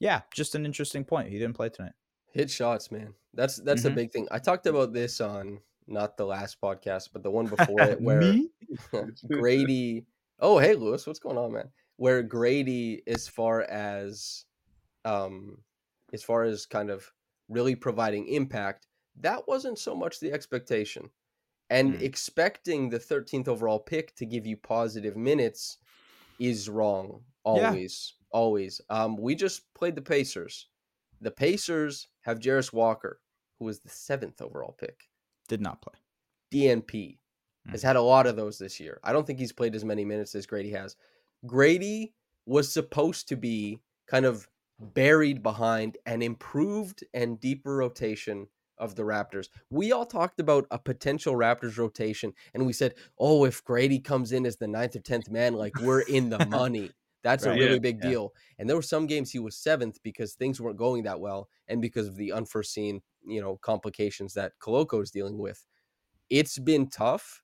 Yeah, 0.00 0.22
just 0.34 0.54
an 0.56 0.64
interesting 0.66 1.04
point. 1.04 1.28
He 1.28 1.38
didn't 1.38 1.54
play 1.54 1.68
tonight. 1.68 1.92
Hit 2.32 2.50
shots, 2.50 2.90
man. 2.90 3.14
That's 3.34 3.56
that's 3.58 3.82
the 3.82 3.90
Mhm. 3.90 3.94
big 3.94 4.10
thing. 4.12 4.26
I 4.30 4.38
talked 4.38 4.66
about 4.66 4.92
this 4.92 5.20
on 5.20 5.60
not 5.86 6.16
the 6.16 6.24
last 6.24 6.60
podcast, 6.60 7.10
but 7.12 7.22
the 7.22 7.30
one 7.30 7.46
before 7.56 7.82
it, 7.82 8.00
where 8.00 8.34
Grady. 9.28 10.06
Oh, 10.40 10.58
hey, 10.58 10.74
Lewis, 10.74 11.06
what's 11.06 11.18
going 11.20 11.36
on, 11.38 11.52
man? 11.52 11.70
Where 11.96 12.22
Grady, 12.22 13.02
as 13.06 13.28
far 13.28 13.62
as, 13.62 14.44
um, 15.04 15.58
as 16.12 16.22
far 16.22 16.44
as 16.44 16.66
kind 16.66 16.90
of 16.90 17.12
really 17.48 17.74
providing 17.74 18.26
impact, 18.28 18.86
that 19.20 19.46
wasn't 19.48 19.78
so 19.78 19.94
much 19.94 20.20
the 20.20 20.32
expectation, 20.32 21.10
and 21.70 21.94
Mm. 21.94 22.02
expecting 22.02 22.88
the 22.88 22.98
13th 22.98 23.48
overall 23.48 23.78
pick 23.80 24.14
to 24.16 24.26
give 24.26 24.46
you 24.46 24.56
positive 24.56 25.16
minutes 25.16 25.78
is 26.38 26.68
wrong. 26.68 27.24
Yeah. 27.44 27.68
Always, 27.70 28.14
always. 28.30 28.80
Um, 28.88 29.16
we 29.16 29.34
just 29.34 29.72
played 29.74 29.94
the 29.96 30.02
Pacers. 30.02 30.68
The 31.20 31.30
Pacers 31.30 32.08
have 32.22 32.38
Jarace 32.40 32.72
Walker, 32.72 33.20
who 33.58 33.64
was 33.66 33.80
the 33.80 33.88
seventh 33.88 34.40
overall 34.40 34.72
pick. 34.72 35.08
Did 35.48 35.60
not 35.60 35.82
play. 35.82 35.94
DNP 36.50 37.18
has 37.68 37.82
had 37.82 37.96
a 37.96 38.02
lot 38.02 38.26
of 38.26 38.34
those 38.36 38.58
this 38.58 38.80
year. 38.80 38.98
I 39.04 39.12
don't 39.12 39.26
think 39.26 39.38
he's 39.38 39.52
played 39.52 39.74
as 39.74 39.84
many 39.84 40.04
minutes 40.04 40.34
as 40.34 40.46
Grady 40.46 40.70
has. 40.70 40.96
Grady 41.46 42.14
was 42.44 42.72
supposed 42.72 43.28
to 43.28 43.36
be 43.36 43.80
kind 44.06 44.26
of 44.26 44.48
buried 44.78 45.42
behind 45.42 45.98
an 46.06 46.22
improved 46.22 47.04
and 47.14 47.40
deeper 47.40 47.76
rotation 47.76 48.48
of 48.78 48.96
the 48.96 49.02
Raptors. 49.02 49.48
We 49.70 49.92
all 49.92 50.06
talked 50.06 50.40
about 50.40 50.66
a 50.70 50.78
potential 50.78 51.34
Raptors 51.34 51.78
rotation, 51.78 52.32
and 52.54 52.66
we 52.66 52.72
said, 52.72 52.94
"Oh, 53.18 53.44
if 53.44 53.62
Grady 53.64 54.00
comes 54.00 54.32
in 54.32 54.46
as 54.46 54.56
the 54.56 54.66
ninth 54.68 54.96
or 54.96 55.00
tenth 55.00 55.30
man, 55.30 55.54
like 55.54 55.78
we're 55.78 56.00
in 56.02 56.30
the 56.30 56.40
money." 56.40 56.96
That's 57.22 57.44
Right. 57.44 57.46
a 57.46 57.52
really 57.52 57.78
Yeah, 57.78 57.78
big 57.78 58.00
yeah. 58.00 58.12
deal. 58.12 58.34
And 58.58 58.68
there 58.68 58.76
were 58.76 58.82
some 58.82 59.06
games 59.06 59.30
he 59.30 59.38
was 59.38 59.56
seventh 59.56 60.02
because 60.02 60.34
things 60.34 60.60
weren't 60.60 60.78
going 60.78 61.04
that 61.04 61.20
well, 61.20 61.48
and 61.68 61.80
because 61.80 62.08
of 62.08 62.16
the 62.16 62.32
unforeseen, 62.32 63.02
you 63.24 63.40
know, 63.40 63.56
complications 63.58 64.34
that 64.34 64.54
Koloko 64.60 65.02
is 65.02 65.10
dealing 65.12 65.38
with. 65.38 65.64
It's 66.30 66.58
been 66.58 66.88
tough. 66.88 67.42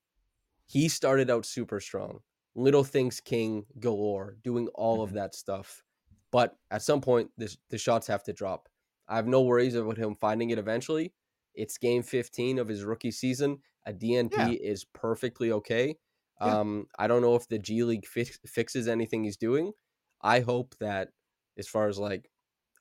He 0.67 0.89
started 0.89 1.31
out 1.31 1.47
super 1.47 1.81
strong. 1.81 2.21
Little 2.55 2.85
things 2.85 3.21
king 3.21 3.67
galore, 3.81 4.39
doing 4.43 4.69
all 4.69 5.03
of 5.03 5.13
Mhm. 5.13 5.15
that 5.15 5.35
stuff. 5.35 5.85
But 6.31 6.57
at 6.71 6.83
some 6.83 7.01
point, 7.01 7.31
this, 7.37 7.57
the 7.71 7.79
shots 7.79 8.07
have 8.07 8.23
to 8.25 8.33
drop. 8.33 8.69
I 9.09 9.17
have 9.17 9.27
no 9.27 9.43
worries 9.43 9.75
about 9.75 9.97
him 9.97 10.15
finding 10.15 10.51
it 10.51 10.59
eventually. 10.59 11.15
It's 11.55 11.79
game 11.79 12.03
15 12.03 12.59
of 12.59 12.69
his 12.69 12.85
rookie 12.85 13.11
season. 13.11 13.59
A 13.87 13.93
DNP 13.93 14.37
Yeah. 14.37 14.49
is 14.61 14.85
perfectly 14.85 15.51
okay. 15.53 15.97
Yeah. 16.41 16.59
Um, 16.61 16.87
I 16.99 17.07
don't 17.07 17.23
know 17.23 17.35
if 17.35 17.49
the 17.49 17.59
G 17.59 17.83
League 17.83 18.07
fix, 18.07 18.39
fixes 18.47 18.87
anything 18.87 19.25
he's 19.25 19.37
doing. 19.39 19.73
I 20.21 20.41
hope 20.41 20.77
that, 20.79 21.09
as 21.57 21.67
far 21.67 21.89
as 21.89 21.99
like, 21.99 22.31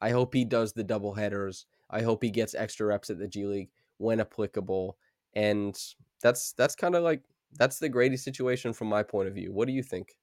I 0.01 0.09
hope 0.11 0.33
he 0.33 0.43
does 0.45 0.73
the 0.73 0.83
double 0.83 1.13
headers. 1.13 1.65
I 1.89 2.01
hope 2.01 2.21
he 2.21 2.29
gets 2.29 2.53
extra 2.53 2.85
reps 2.87 3.09
at 3.09 3.17
the 3.19 3.27
G 3.27 3.45
League 3.45 3.69
when 3.97 4.19
applicable. 4.19 4.97
And 5.33 5.75
that's 6.21 6.51
that's 6.53 6.75
kind 6.75 6.95
of 6.95 7.03
like 7.03 7.23
that's 7.53 7.79
the 7.79 7.89
Grady 7.89 8.17
situation 8.17 8.73
from 8.73 8.89
my 8.89 9.01
point 9.03 9.27
of 9.29 9.33
view. 9.33 9.53
What 9.53 9.67
do 9.67 9.73
you 9.73 9.81
think, 9.83 10.17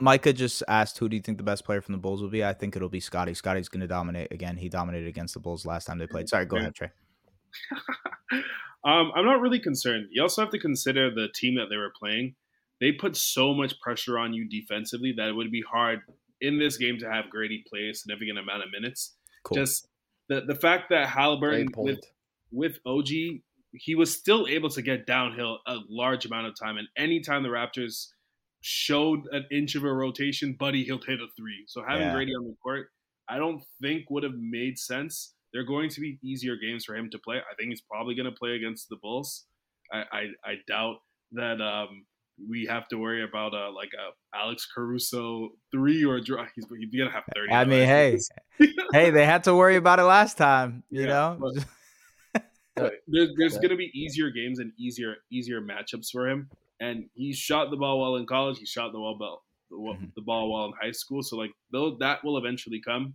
Micah 0.00 0.32
just 0.32 0.62
asked, 0.68 0.98
"Who 0.98 1.08
do 1.08 1.16
you 1.16 1.22
think 1.22 1.38
the 1.38 1.44
best 1.44 1.64
player 1.64 1.80
from 1.80 1.92
the 1.92 1.98
Bulls 1.98 2.20
will 2.22 2.30
be?" 2.30 2.44
I 2.44 2.52
think 2.52 2.74
it'll 2.74 2.88
be 2.88 3.00
Scottie. 3.00 3.34
Scottie's 3.34 3.68
going 3.68 3.80
to 3.80 3.86
dominate 3.86 4.32
again. 4.32 4.56
He 4.56 4.68
dominated 4.68 5.06
against 5.08 5.34
the 5.34 5.40
Bulls 5.40 5.64
last 5.64 5.84
time 5.86 5.98
they 5.98 6.06
played. 6.06 6.28
Sorry, 6.28 6.46
go 6.46 6.56
Yeah. 6.56 6.62
ahead, 6.62 6.74
Trey. 6.74 6.90
um, 8.84 9.12
I'm 9.14 9.24
not 9.24 9.40
really 9.40 9.60
concerned. 9.60 10.08
You 10.10 10.22
also 10.22 10.42
have 10.42 10.50
to 10.50 10.58
consider 10.58 11.10
the 11.14 11.28
team 11.34 11.54
that 11.56 11.66
they 11.70 11.76
were 11.76 11.92
playing. 11.98 12.34
They 12.80 12.92
put 12.92 13.16
so 13.16 13.54
much 13.54 13.80
pressure 13.80 14.18
on 14.18 14.32
you 14.32 14.48
defensively 14.48 15.12
that 15.16 15.28
it 15.28 15.32
would 15.32 15.50
be 15.50 15.62
hard 15.68 16.00
in 16.40 16.58
this 16.58 16.76
game 16.76 16.98
to 16.98 17.10
have 17.10 17.30
Grady 17.30 17.64
play 17.68 17.88
a 17.90 17.94
significant 17.94 18.38
amount 18.38 18.62
of 18.62 18.70
minutes. 18.70 19.16
Cool. 19.44 19.56
Just 19.56 19.88
the 20.28 20.42
the 20.42 20.54
fact 20.54 20.90
that 20.90 21.08
Haliburton 21.08 21.68
with 21.76 22.00
with 22.50 22.78
OG, 22.86 23.08
he 23.72 23.94
was 23.94 24.16
still 24.16 24.46
able 24.48 24.70
to 24.70 24.82
get 24.82 25.06
downhill 25.06 25.58
a 25.66 25.78
large 25.88 26.24
amount 26.24 26.46
of 26.46 26.54
time. 26.58 26.78
And 26.78 26.88
anytime 26.96 27.42
the 27.42 27.48
Raptors 27.48 28.08
showed 28.60 29.20
an 29.32 29.44
inch 29.50 29.74
of 29.74 29.84
a 29.84 29.92
rotation, 29.92 30.54
Buddy, 30.58 30.84
he'll 30.84 31.00
hit 31.00 31.20
a 31.20 31.26
three. 31.36 31.64
So 31.68 31.82
having 31.86 32.02
Yeah. 32.08 32.14
Grady 32.14 32.32
on 32.34 32.44
the 32.44 32.56
court, 32.62 32.88
I 33.28 33.38
don't 33.38 33.62
think 33.80 34.10
would 34.10 34.22
have 34.22 34.34
made 34.38 34.78
sense. 34.78 35.34
They're 35.52 35.64
going 35.64 35.90
to 35.90 36.00
be 36.00 36.18
easier 36.22 36.56
games 36.56 36.84
for 36.84 36.94
him 36.96 37.08
to 37.10 37.18
play. 37.18 37.36
I 37.38 37.54
think 37.56 37.70
he's 37.70 37.80
probably 37.80 38.14
going 38.14 38.26
to 38.30 38.36
play 38.36 38.52
against 38.52 38.88
the 38.88 38.96
Bulls. 38.96 39.46
I, 39.92 39.98
I, 40.12 40.26
I 40.44 40.54
doubt 40.66 40.96
that 41.32 41.60
um, 41.60 42.04
we 42.48 42.66
have 42.66 42.86
to 42.88 42.96
worry 42.98 43.24
about 43.24 43.54
uh, 43.54 43.72
like 43.72 43.90
a 43.94 44.36
Alex 44.36 44.66
Caruso 44.74 45.50
three 45.72 46.04
or 46.04 46.20
draw. 46.20 46.44
He's, 46.54 46.66
he's 46.90 47.00
gonna 47.00 47.10
have 47.10 47.24
thirty. 47.34 47.50
I 47.52 47.64
mean, 47.64 47.86
hey, 47.86 48.18
hey, 48.92 49.10
they 49.10 49.24
had 49.24 49.44
to 49.44 49.54
worry 49.54 49.76
about 49.76 49.98
it 49.98 50.04
last 50.04 50.36
time. 50.36 50.82
You 50.90 51.02
Yeah, 51.02 51.06
know, 51.06 51.38
but- 51.40 51.64
But 52.76 52.92
there's, 53.08 53.30
there's 53.36 53.54
going 53.56 53.70
to 53.70 53.76
be 53.76 53.90
easier 53.92 54.30
games 54.30 54.60
and 54.60 54.70
easier 54.78 55.16
easier 55.32 55.60
matchups 55.60 56.10
for 56.12 56.28
him. 56.28 56.48
And 56.80 57.08
he 57.14 57.32
shot 57.32 57.70
the 57.70 57.76
ball 57.76 58.00
well 58.00 58.16
in 58.16 58.26
college. 58.26 58.58
He 58.58 58.66
shot 58.66 58.92
the 58.92 58.98
ball 58.98 59.16
well, 59.18 59.42
the, 59.70 59.78
wa- 59.78 59.94
Mhm. 59.94 60.14
the 60.14 60.22
ball 60.22 60.52
well 60.52 60.66
in 60.66 60.72
high 60.80 60.92
school. 60.92 61.22
So 61.22 61.36
like 61.36 61.50
though 61.72 61.96
that 62.00 62.22
will 62.24 62.38
eventually 62.38 62.80
come. 62.80 63.14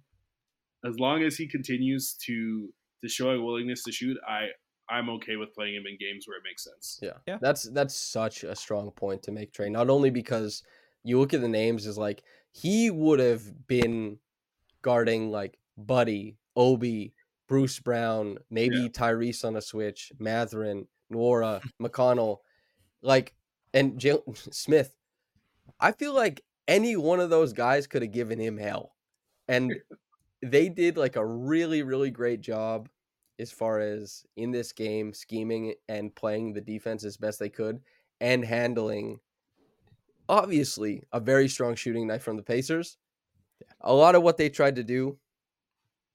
As 0.85 0.99
long 0.99 1.23
as 1.23 1.37
he 1.37 1.47
continues 1.47 2.13
to 2.25 2.73
to 3.01 3.07
show 3.09 3.29
a 3.31 3.41
willingness 3.41 3.83
to 3.83 3.91
shoot, 3.91 4.17
I 4.27 4.47
I'm 4.89 5.09
okay 5.11 5.37
with 5.37 5.53
playing 5.53 5.75
him 5.75 5.85
in 5.87 5.97
games 5.97 6.27
where 6.27 6.37
it 6.37 6.43
makes 6.43 6.63
sense. 6.65 6.99
Yeah. 7.01 7.13
Yeah. 7.25 7.37
That's 7.41 7.63
that's 7.69 7.95
such 7.95 8.43
a 8.43 8.55
strong 8.55 8.91
point 8.91 9.23
to 9.23 9.31
make, 9.31 9.53
Trey. 9.53 9.69
Not 9.69 9.89
only 9.89 10.09
because 10.09 10.61
you 11.03 11.19
look 11.19 11.33
at 11.33 11.39
the 11.41 11.47
names 11.47 11.85
is 11.85 11.97
like 11.97 12.21
he 12.51 12.91
would 12.91 13.19
have 13.19 13.67
been 13.67 14.19
guarding 14.81 15.31
like 15.31 15.57
Buddy, 15.77 16.37
Obi, 16.55 17.13
Bruce 17.47 17.79
Brown, 17.79 18.37
maybe 18.49 18.75
Yeah. 18.77 18.87
Tyrese 18.89 19.45
on 19.45 19.55
a 19.55 19.61
switch, 19.61 20.11
Mathurin, 20.19 20.87
Nwora, 21.11 21.61
McConnell, 21.81 22.39
like 23.01 23.33
and 23.73 23.99
Jalen 23.99 24.37
Smith. 24.53 24.95
I 25.79 25.91
feel 25.91 26.13
like 26.13 26.43
any 26.67 26.95
one 26.95 27.19
of 27.19 27.29
those 27.29 27.53
guys 27.53 27.87
could 27.87 28.01
have 28.01 28.11
given 28.11 28.39
him 28.39 28.57
hell. 28.57 28.95
And 29.47 29.73
they 30.41 30.69
did 30.69 30.97
like 30.97 31.15
a 31.15 31.25
really, 31.25 31.83
really 31.83 32.11
great 32.11 32.41
job 32.41 32.89
as 33.39 33.51
far 33.51 33.79
as 33.79 34.25
in 34.37 34.51
this 34.51 34.71
game 34.71 35.13
scheming 35.13 35.73
and 35.89 36.15
playing 36.15 36.53
the 36.53 36.61
defense 36.61 37.03
as 37.03 37.17
best 37.17 37.39
they 37.39 37.49
could 37.49 37.81
and 38.21 38.45
handling 38.45 39.19
obviously 40.29 41.03
a 41.11 41.19
very 41.19 41.47
strong 41.47 41.75
shooting 41.75 42.07
night 42.07 42.21
from 42.21 42.37
the 42.37 42.43
Pacers. 42.43 42.97
A 43.81 43.93
lot 43.93 44.15
of 44.15 44.23
what 44.23 44.37
they 44.37 44.49
tried 44.49 44.75
to 44.75 44.83
do, 44.83 45.19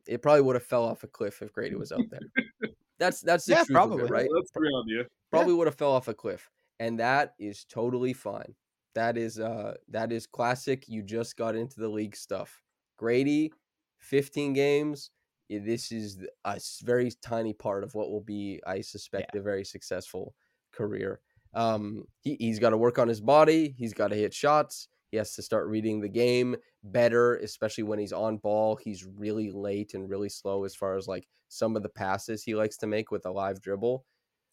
it 0.07 0.23
probably 0.23 0.43
would 0.43 0.57
have 0.57 0.65
fell 0.65 0.85
off 0.85 1.05
a 1.05 1.07
cliff 1.09 1.43
if 1.43 1.53
Grady 1.53 1.75
was 1.77 1.93
out 1.93 2.09
there. 2.11 2.21
That's 2.99 3.21
that's 3.21 3.45
the 3.45 3.53
Yeah, 3.53 3.63
truth 3.63 3.77
probably. 3.77 4.03
it, 4.03 4.11
right? 4.11 4.29
Let's 4.29 4.51
be 4.51 4.59
on 4.59 4.89
you. 4.89 5.05
Probably 5.31 5.55
would 5.55 5.69
have 5.69 5.77
fell 5.77 5.93
off 5.93 6.09
a 6.09 6.15
cliff, 6.15 6.51
and 6.81 6.99
that 7.01 7.35
is 7.39 7.65
totally 7.65 8.13
fine. 8.13 8.55
That 8.95 9.17
is 9.17 9.39
uh 9.39 9.75
that 9.89 10.13
is 10.13 10.27
classic. 10.27 10.89
You 10.89 11.03
just 11.03 11.37
got 11.37 11.55
into 11.55 11.81
the 11.81 11.89
league 11.89 12.17
stuff. 12.17 12.63
Grady, 12.99 13.53
fifteen 13.99 14.53
games. 14.53 15.11
This 15.51 15.93
is 15.93 16.19
a 16.45 16.61
very 16.83 17.11
tiny 17.23 17.55
part 17.55 17.83
of 17.83 17.95
what 17.95 18.11
will 18.11 18.21
be, 18.21 18.61
I 18.67 18.83
suspect, 18.83 19.35
a 19.35 19.41
very 19.41 19.65
successful 19.65 20.35
career. 20.73 21.21
Um, 21.55 22.05
he, 22.21 22.37
he's 22.39 22.59
got 22.59 22.71
to 22.71 22.77
work 22.77 22.99
on 22.99 23.09
his 23.09 23.23
body. 23.23 23.75
He's 23.79 23.95
got 23.95 24.09
to 24.09 24.15
hit 24.15 24.35
shots. 24.35 24.89
He 25.11 25.17
has 25.17 25.35
to 25.37 25.43
start 25.43 25.69
reading 25.69 26.01
the 26.01 26.09
game 26.09 26.55
better, 26.85 27.37
especially 27.37 27.85
when 27.85 27.99
he's 27.99 28.13
on 28.13 28.37
ball. 28.37 28.77
He's 28.77 29.07
really 29.07 29.51
late 29.51 29.95
and 29.95 30.11
really 30.11 30.29
slow 30.29 30.65
as 30.65 30.75
far 30.75 30.97
as 30.97 31.09
like 31.09 31.27
some 31.49 31.77
of 31.77 31.83
the 31.83 31.89
passes 31.89 32.43
he 32.43 32.55
likes 32.55 32.77
to 32.79 32.87
make 32.87 33.11
with 33.11 33.25
a 33.25 33.31
live 33.31 33.63
dribble. 33.63 34.05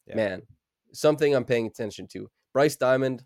Yeah. 0.06 0.16
Man, 0.16 0.42
something 0.92 1.34
I'm 1.34 1.44
paying 1.44 1.66
attention 1.66 2.06
to. 2.08 2.28
Bryce 2.52 2.76
Diamond 2.76 3.24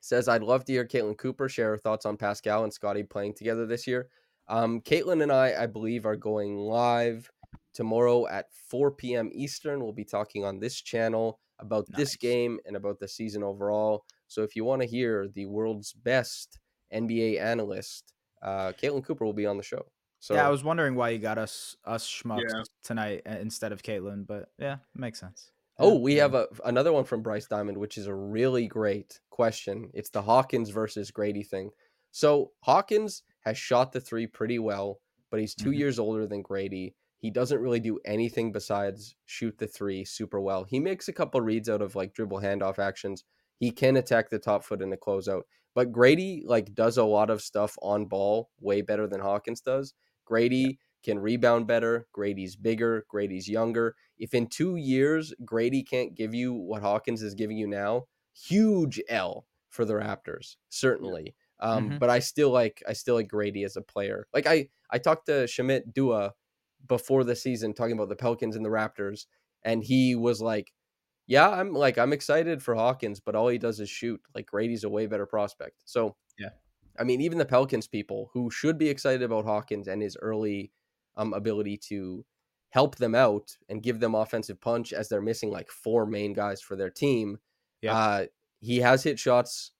says, 0.00 0.28
I'd 0.28 0.42
love 0.42 0.64
to 0.64 0.72
hear 0.72 0.86
Caitlin 0.86 1.16
Cooper 1.18 1.48
share 1.48 1.70
her 1.70 1.78
thoughts 1.78 2.06
on 2.06 2.16
Pascal 2.16 2.64
and 2.64 2.72
Scottie 2.72 3.02
playing 3.02 3.34
together 3.34 3.66
this 3.66 3.86
year. 3.86 4.08
Um, 4.48 4.80
Caitlin 4.80 5.22
and 5.22 5.30
I, 5.30 5.54
I 5.62 5.66
believe, 5.66 6.06
are 6.06 6.16
going 6.16 6.56
live 6.56 7.30
tomorrow 7.74 8.26
at 8.26 8.46
4 8.68 8.90
p.m. 8.92 9.30
Eastern. 9.32 9.82
We'll 9.82 9.92
be 9.92 10.04
talking 10.04 10.44
on 10.44 10.58
this 10.58 10.80
channel 10.80 11.38
about 11.60 11.86
this 11.94 12.16
game 12.16 12.58
and 12.66 12.74
about 12.76 12.98
the 12.98 13.06
season 13.06 13.42
overall. 13.42 14.04
So 14.26 14.42
if 14.42 14.56
you 14.56 14.64
want 14.64 14.82
to 14.82 14.88
hear 14.88 15.28
the 15.28 15.46
world's 15.46 15.92
best 15.92 16.58
NBA 16.92 17.40
analyst, 17.40 18.14
uh, 18.42 18.72
Caitlin 18.80 19.04
Cooper 19.04 19.24
will 19.24 19.34
be 19.34 19.46
on 19.46 19.56
the 19.56 19.62
show. 19.62 19.84
So 20.18 20.34
yeah, 20.34 20.46
I 20.46 20.50
was 20.50 20.64
wondering 20.64 20.94
why 20.96 21.10
you 21.10 21.18
got 21.18 21.38
us 21.38 21.76
us 21.84 22.06
schmucks 22.08 22.42
Yeah. 22.48 22.62
tonight 22.82 23.22
uh, 23.26 23.36
instead 23.40 23.72
of 23.72 23.82
Caitlin, 23.82 24.26
but 24.26 24.50
yeah, 24.58 24.74
it 24.94 25.00
makes 25.00 25.20
sense. 25.20 25.50
Oh, 25.82 25.98
we 25.98 26.16
have 26.16 26.34
a, 26.34 26.46
another 26.64 26.92
one 26.92 27.04
from 27.04 27.22
Bryce 27.22 27.46
Diamond, 27.46 27.78
which 27.78 27.96
is 27.96 28.06
a 28.06 28.14
really 28.14 28.66
great 28.66 29.20
question. 29.30 29.90
It's 29.94 30.10
the 30.10 30.22
Hawkins 30.22 30.70
versus 30.70 31.10
Grady 31.10 31.42
thing. 31.42 31.70
So 32.10 32.52
Hawkins 32.60 33.22
has 33.40 33.56
shot 33.56 33.92
the 33.92 34.00
three 34.00 34.26
pretty 34.26 34.58
well, 34.58 35.00
but 35.30 35.40
he's 35.40 35.54
2 35.54 35.70
Mhm. 35.70 35.72
years 35.72 35.98
older 35.98 36.26
than 36.26 36.42
Grady. 36.42 36.96
He 37.18 37.30
doesn't 37.30 37.60
really 37.60 37.80
do 37.80 37.98
anything 38.04 38.52
besides 38.52 39.14
shoot 39.24 39.56
the 39.58 39.66
three 39.66 40.04
super 40.04 40.40
well. 40.40 40.64
He 40.64 40.80
makes 40.80 41.08
a 41.08 41.12
couple 41.12 41.40
reads 41.40 41.68
out 41.68 41.82
of 41.82 41.94
like 41.94 42.14
dribble 42.14 42.40
handoff 42.40 42.78
actions. 42.78 43.24
He 43.58 43.70
can 43.70 43.96
attack 43.96 44.28
the 44.30 44.38
top 44.38 44.64
foot 44.64 44.82
in 44.82 44.90
the 44.90 44.96
closeout. 44.96 45.42
But 45.74 45.92
Grady 45.92 46.42
like 46.44 46.74
does 46.74 46.98
a 46.98 47.04
lot 47.04 47.30
of 47.30 47.42
stuff 47.42 47.76
on 47.82 48.06
ball 48.06 48.50
way 48.60 48.82
better 48.82 49.06
than 49.06 49.20
Hawkins 49.20 49.60
does. 49.60 49.94
Grady 50.24 50.78
can 51.02 51.18
rebound 51.18 51.66
better. 51.66 52.08
Grady's 52.12 52.56
bigger. 52.56 53.06
Grady's 53.08 53.48
younger. 53.48 53.96
If 54.18 54.34
in 54.34 54.46
two 54.48 54.76
years 54.76 55.34
Grady 55.44 55.82
can't 55.82 56.14
give 56.14 56.34
you 56.34 56.52
what 56.54 56.82
Hawkins 56.82 57.22
is 57.22 57.34
giving 57.34 57.56
you 57.56 57.66
now, 57.66 58.06
huge 58.34 59.00
L 59.08 59.46
for 59.68 59.84
the 59.84 59.94
Raptors, 59.94 60.56
certainly. 60.68 61.34
Um, 61.60 61.92
Mhm. 61.92 61.98
But 61.98 62.10
I 62.10 62.18
still 62.20 62.50
like 62.50 62.82
I 62.88 62.92
still 62.94 63.14
like 63.16 63.28
Grady 63.28 63.64
as 63.64 63.76
a 63.76 63.82
player. 63.82 64.26
Like 64.34 64.46
I 64.46 64.68
I 64.90 64.98
talked 64.98 65.26
to 65.26 65.44
Shamit 65.44 65.92
Dua 65.92 66.34
before 66.86 67.24
the 67.24 67.36
season 67.36 67.74
talking 67.74 67.92
about 67.94 68.08
the 68.08 68.16
Pelicans 68.16 68.56
and 68.56 68.64
the 68.64 68.70
Raptors, 68.70 69.26
and 69.64 69.84
he 69.84 70.14
was 70.16 70.40
like, 70.42 70.72
"Yeah, 71.26 71.50
I'm 71.50 71.72
like 71.74 71.98
I'm 71.98 72.12
excited 72.14 72.62
for 72.62 72.74
Hawkins, 72.74 73.20
but 73.20 73.36
all 73.36 73.48
he 73.48 73.58
does 73.58 73.80
is 73.80 73.90
shoot. 73.90 74.20
Like 74.34 74.46
Grady's 74.46 74.84
a 74.84 74.90
way 74.90 75.06
better 75.06 75.26
prospect." 75.26 75.82
So 75.86 76.16
Yeah. 76.38 76.50
I 76.98 77.04
mean, 77.04 77.20
even 77.20 77.38
the 77.38 77.46
Pelicans 77.46 77.86
people 77.88 78.30
who 78.32 78.50
should 78.50 78.78
be 78.78 78.88
excited 78.88 79.22
about 79.22 79.44
Hawkins 79.44 79.88
and 79.88 80.02
his 80.02 80.16
early 80.20 80.72
um, 81.16 81.32
ability 81.34 81.76
to 81.88 82.24
help 82.70 82.96
them 82.96 83.14
out 83.14 83.50
and 83.68 83.82
give 83.82 84.00
them 84.00 84.14
offensive 84.14 84.60
punch 84.60 84.92
as 84.92 85.08
they're 85.08 85.20
missing 85.20 85.50
like 85.50 85.70
four 85.70 86.06
main 86.06 86.32
guys 86.32 86.60
for 86.60 86.76
their 86.76 86.90
team. 86.90 87.38
Yeah. 87.82 87.96
Uh, 87.96 88.26
he 88.60 88.78
has 88.78 89.02
hit 89.02 89.18
shots 89.18 89.72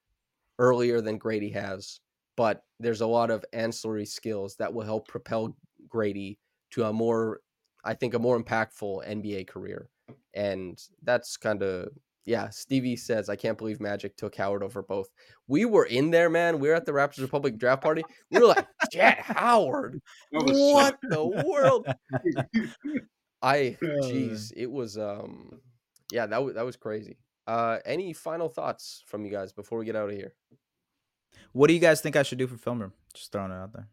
earlier 0.58 1.00
than 1.00 1.18
Grady 1.18 1.50
has, 1.50 2.00
but 2.36 2.64
there's 2.80 3.00
a 3.00 3.06
lot 3.06 3.30
of 3.30 3.44
ancillary 3.52 4.06
skills 4.06 4.56
that 4.56 4.72
will 4.72 4.84
help 4.84 5.06
propel 5.06 5.56
Grady 5.88 6.38
to 6.72 6.84
a 6.84 6.92
more, 6.92 7.40
I 7.84 7.94
think, 7.94 8.14
a 8.14 8.18
more 8.18 8.42
impactful 8.42 9.06
NBA 9.08 9.46
career. 9.46 9.88
And 10.34 10.80
that's 11.02 11.36
kind 11.36 11.62
of, 11.62 11.90
yeah, 12.26 12.50
Stevie 12.50 12.96
says, 12.96 13.28
I 13.28 13.36
can't 13.36 13.56
believe 13.56 13.80
Magic 13.80 14.16
took 14.16 14.36
Howard 14.36 14.62
over 14.62 14.82
both. 14.82 15.08
We 15.48 15.64
were 15.64 15.86
in 15.86 16.10
there, 16.10 16.28
man. 16.28 16.58
We 16.58 16.68
were 16.68 16.74
at 16.74 16.84
the 16.84 16.92
Raptors 16.92 17.22
Republic 17.22 17.56
draft 17.58 17.82
party. 17.82 18.02
We 18.30 18.40
were 18.40 18.46
like, 18.46 18.66
Jett 18.92 19.18
Howard. 19.20 20.00
That 20.32 20.44
was 20.44 20.58
What 20.58 20.98
the 21.02 21.44
world? 21.46 21.86
I 23.42 23.76
Oh, 23.82 23.86
jeez, 24.04 24.52
it 24.54 24.70
was 24.70 24.98
um 24.98 25.60
yeah, 26.12 26.26
that 26.26 26.42
was 26.44 26.54
that 26.54 26.64
was 26.64 26.76
crazy. 26.76 27.16
Uh 27.46 27.78
any 27.84 28.12
final 28.12 28.48
thoughts 28.48 29.02
from 29.06 29.24
you 29.24 29.30
guys 29.30 29.52
before 29.52 29.78
we 29.78 29.86
get 29.86 29.96
out 29.96 30.10
of 30.10 30.14
here? 30.14 30.34
What 31.52 31.68
do 31.68 31.74
you 31.74 31.80
guys 31.80 32.00
think 32.00 32.16
I 32.16 32.22
should 32.22 32.38
do 32.38 32.46
for 32.46 32.56
film 32.56 32.80
room? 32.80 32.92
Just 33.14 33.32
throwing 33.32 33.50
it 33.50 33.54
out 33.54 33.72
there. 33.72 33.88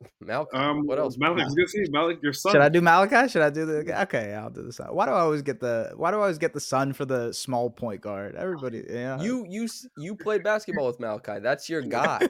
Malcolm, 0.20 0.58
Um, 0.60 0.86
what 0.86 0.98
else? 0.98 1.16
Malik, 1.18 1.40
I 1.42 1.44
was 1.44 1.54
gonna 1.54 1.68
say 1.68 1.84
Malik, 1.90 2.18
your 2.22 2.32
son. 2.32 2.52
Should 2.52 2.60
I 2.62 2.68
do 2.68 2.80
Malachi? 2.80 3.28
Should 3.28 3.42
I 3.42 3.50
do 3.50 3.66
the? 3.66 4.02
Okay, 4.02 4.32
I'll 4.34 4.50
do 4.50 4.62
the 4.62 4.72
sun. 4.72 4.88
Why 4.94 5.06
do 5.06 5.12
I 5.12 5.20
always 5.20 5.42
get 5.42 5.60
the? 5.60 5.92
Why 5.96 6.10
do 6.10 6.16
I 6.16 6.20
always 6.20 6.38
get 6.38 6.52
the 6.54 6.60
sun 6.60 6.92
for 6.92 7.04
the 7.04 7.32
small 7.32 7.70
point 7.70 8.00
guard? 8.00 8.34
Everybody, 8.34 8.84
yeah. 8.88 9.20
You 9.20 9.44
you 9.48 9.68
you 9.98 10.16
played 10.16 10.42
basketball 10.42 10.86
with 10.86 11.00
Malachi. 11.00 11.40
That's 11.40 11.68
your 11.68 11.82
guy. 11.98 12.20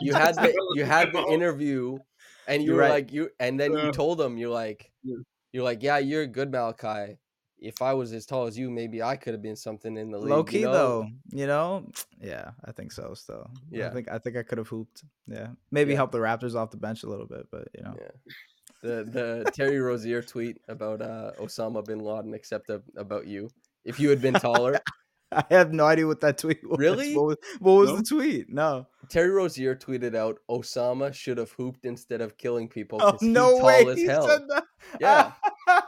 You 0.00 0.14
had 0.14 0.36
the 0.36 0.54
you 0.74 0.84
had 0.84 1.12
the 1.12 1.22
interview 1.26 1.98
and 2.48 2.62
you 2.62 2.68
You're 2.68 2.76
were 2.76 2.80
right. 2.82 2.90
like 2.90 3.12
you 3.12 3.28
and 3.38 3.60
then 3.60 3.72
you 3.72 3.92
told 3.92 4.18
him 4.20 4.38
you're 4.38 4.48
like 4.50 4.90
Yeah. 5.02 5.16
you're 5.52 5.64
like, 5.64 5.82
Yeah, 5.82 5.98
you're 5.98 6.22
a 6.22 6.26
good 6.26 6.50
Malachi. 6.50 7.18
If 7.58 7.80
I 7.80 7.94
was 7.94 8.12
as 8.12 8.26
tall 8.26 8.46
as 8.46 8.58
you, 8.58 8.70
maybe 8.70 9.02
I 9.02 9.16
could 9.16 9.32
have 9.34 9.42
been 9.42 9.56
something 9.56 9.96
in 9.96 10.10
the 10.10 10.18
league. 10.18 10.30
Low 10.30 10.38
you 10.38 10.44
key 10.44 10.62
know? 10.62 10.72
though, 10.72 11.08
you 11.32 11.46
know. 11.46 11.86
Yeah, 12.20 12.50
I 12.64 12.72
think 12.72 12.92
so. 12.92 13.14
Still, 13.14 13.48
Yeah. 13.70 13.88
I 13.88 13.90
think 13.90 14.10
I 14.10 14.18
think 14.18 14.36
I 14.36 14.42
could 14.42 14.58
have 14.58 14.68
hooped. 14.68 15.04
Yeah, 15.26 15.48
maybe 15.70 15.90
Yeah. 15.92 15.96
help 15.98 16.12
the 16.12 16.18
Raptors 16.18 16.54
off 16.54 16.70
the 16.70 16.76
bench 16.76 17.02
a 17.02 17.08
little 17.08 17.26
bit, 17.26 17.46
but 17.50 17.68
you 17.76 17.82
know. 17.84 17.94
Yeah. 18.00 18.32
The 18.82 19.04
the 19.44 19.50
Terry 19.52 19.78
Rozier 19.80 20.22
tweet 20.22 20.58
about 20.68 21.00
uh, 21.02 21.32
Osama 21.40 21.84
bin 21.84 21.98
Laden, 22.00 22.34
except 22.34 22.68
ab- 22.70 22.84
about 22.96 23.26
you. 23.26 23.48
If 23.84 23.98
you 24.00 24.10
had 24.10 24.20
been 24.20 24.34
taller, 24.34 24.80
I 25.32 25.44
have 25.50 25.72
no 25.72 25.84
idea 25.86 26.06
what 26.06 26.20
that 26.20 26.38
tweet 26.38 26.60
was. 26.68 26.78
Really? 26.78 27.14
What 27.16 27.26
was, 27.26 27.36
what 27.60 27.72
was 27.72 27.90
No? 27.90 27.96
the 27.96 28.02
tweet? 28.02 28.46
No. 28.52 28.86
Terry 29.08 29.30
Rozier 29.30 29.74
tweeted 29.76 30.14
out 30.14 30.38
Osama 30.50 31.12
should 31.14 31.38
have 31.38 31.50
hooped 31.52 31.84
instead 31.84 32.20
of 32.20 32.36
killing 32.36 32.68
people. 32.68 32.98
Oh 33.02 33.16
no 33.22 33.58
tall 33.58 33.66
way! 33.66 33.86
as 33.86 33.98
He 33.98 34.04
hell. 34.06 34.26
said 34.28 34.42
that. 34.48 34.64
Yeah, 35.00 35.32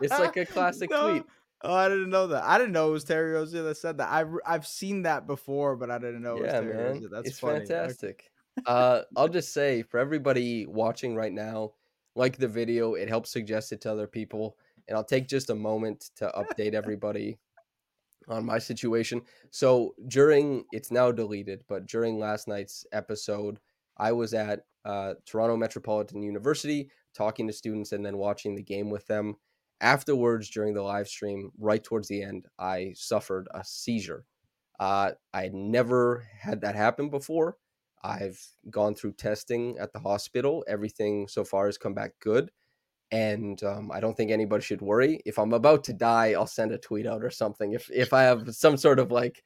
It's 0.00 0.18
like 0.18 0.36
a 0.36 0.46
classic 0.54 0.90
No. 0.90 1.10
tweet. 1.10 1.22
Oh, 1.62 1.74
I 1.74 1.88
didn't 1.88 2.10
know 2.10 2.28
that. 2.28 2.44
I 2.44 2.56
didn't 2.58 2.72
know 2.72 2.90
it 2.90 2.92
was 2.92 3.04
Terry 3.04 3.32
Rozier 3.32 3.62
that 3.62 3.76
said 3.76 3.98
that. 3.98 4.10
I've 4.10 4.30
I've 4.46 4.66
seen 4.66 5.02
that 5.02 5.26
before, 5.26 5.76
but 5.76 5.90
I 5.90 5.98
didn't 5.98 6.22
know 6.22 6.36
it 6.36 6.42
was 6.42 6.52
yeah, 6.52 6.60
Terry 6.60 6.74
man, 6.74 6.84
Rozier. 6.84 7.08
That's 7.10 7.28
it's 7.28 7.38
funny. 7.40 7.66
Fantastic. 7.66 8.30
uh, 8.66 9.02
I'll 9.16 9.28
just 9.28 9.52
say 9.52 9.82
for 9.82 9.98
everybody 9.98 10.66
watching 10.66 11.16
right 11.16 11.32
now, 11.32 11.72
like 12.14 12.36
the 12.36 12.48
video, 12.48 12.94
it 12.94 13.08
helps 13.08 13.30
suggest 13.30 13.72
it 13.72 13.80
to 13.82 13.92
other 13.92 14.06
people, 14.06 14.56
and 14.86 14.96
I'll 14.96 15.04
take 15.04 15.26
just 15.26 15.50
a 15.50 15.54
moment 15.54 16.10
to 16.16 16.30
update 16.36 16.74
everybody 16.74 17.38
on 18.28 18.44
my 18.44 18.58
situation. 18.58 19.22
So 19.50 19.94
during 20.06 20.64
it's 20.72 20.92
now 20.92 21.10
deleted, 21.10 21.64
but 21.68 21.86
during 21.86 22.18
last 22.18 22.46
night's 22.46 22.86
episode, 22.92 23.58
I 23.96 24.12
was 24.12 24.32
at 24.32 24.60
uh, 24.84 25.14
Toronto 25.26 25.56
Metropolitan 25.56 26.22
University 26.22 26.90
talking 27.14 27.46
to 27.46 27.52
students 27.52 27.92
and 27.92 28.04
then 28.04 28.16
watching 28.16 28.54
the 28.54 28.62
game 28.62 28.90
with 28.90 29.06
them. 29.06 29.36
Afterwards, 29.80 30.50
during 30.50 30.74
the 30.74 30.82
live 30.82 31.08
stream, 31.08 31.50
right 31.58 31.82
towards 31.82 32.08
the 32.08 32.22
end, 32.22 32.46
I 32.58 32.92
suffered 32.96 33.48
a 33.54 33.64
seizure. 33.64 34.24
Uh, 34.80 35.12
I 35.32 35.42
had 35.42 35.54
never 35.54 36.26
had 36.40 36.60
that 36.62 36.74
happen 36.74 37.10
before. 37.10 37.56
I've 38.02 38.40
gone 38.70 38.94
through 38.94 39.12
testing 39.12 39.76
at 39.78 39.92
the 39.92 39.98
hospital. 39.98 40.64
Everything 40.68 41.28
so 41.28 41.44
far 41.44 41.66
has 41.66 41.78
come 41.78 41.94
back 41.94 42.12
good. 42.20 42.50
And 43.10 43.62
um, 43.62 43.90
I 43.90 44.00
don't 44.00 44.16
think 44.16 44.30
anybody 44.30 44.62
should 44.62 44.82
worry. 44.82 45.20
If 45.24 45.38
I'm 45.38 45.52
about 45.52 45.84
to 45.84 45.92
die, 45.92 46.32
I'll 46.32 46.46
send 46.46 46.72
a 46.72 46.78
tweet 46.78 47.06
out 47.06 47.24
or 47.24 47.30
something. 47.30 47.72
If 47.72 47.90
if 47.90 48.12
I 48.12 48.22
have 48.22 48.54
some 48.54 48.76
sort 48.76 48.98
of 48.98 49.10
like 49.10 49.42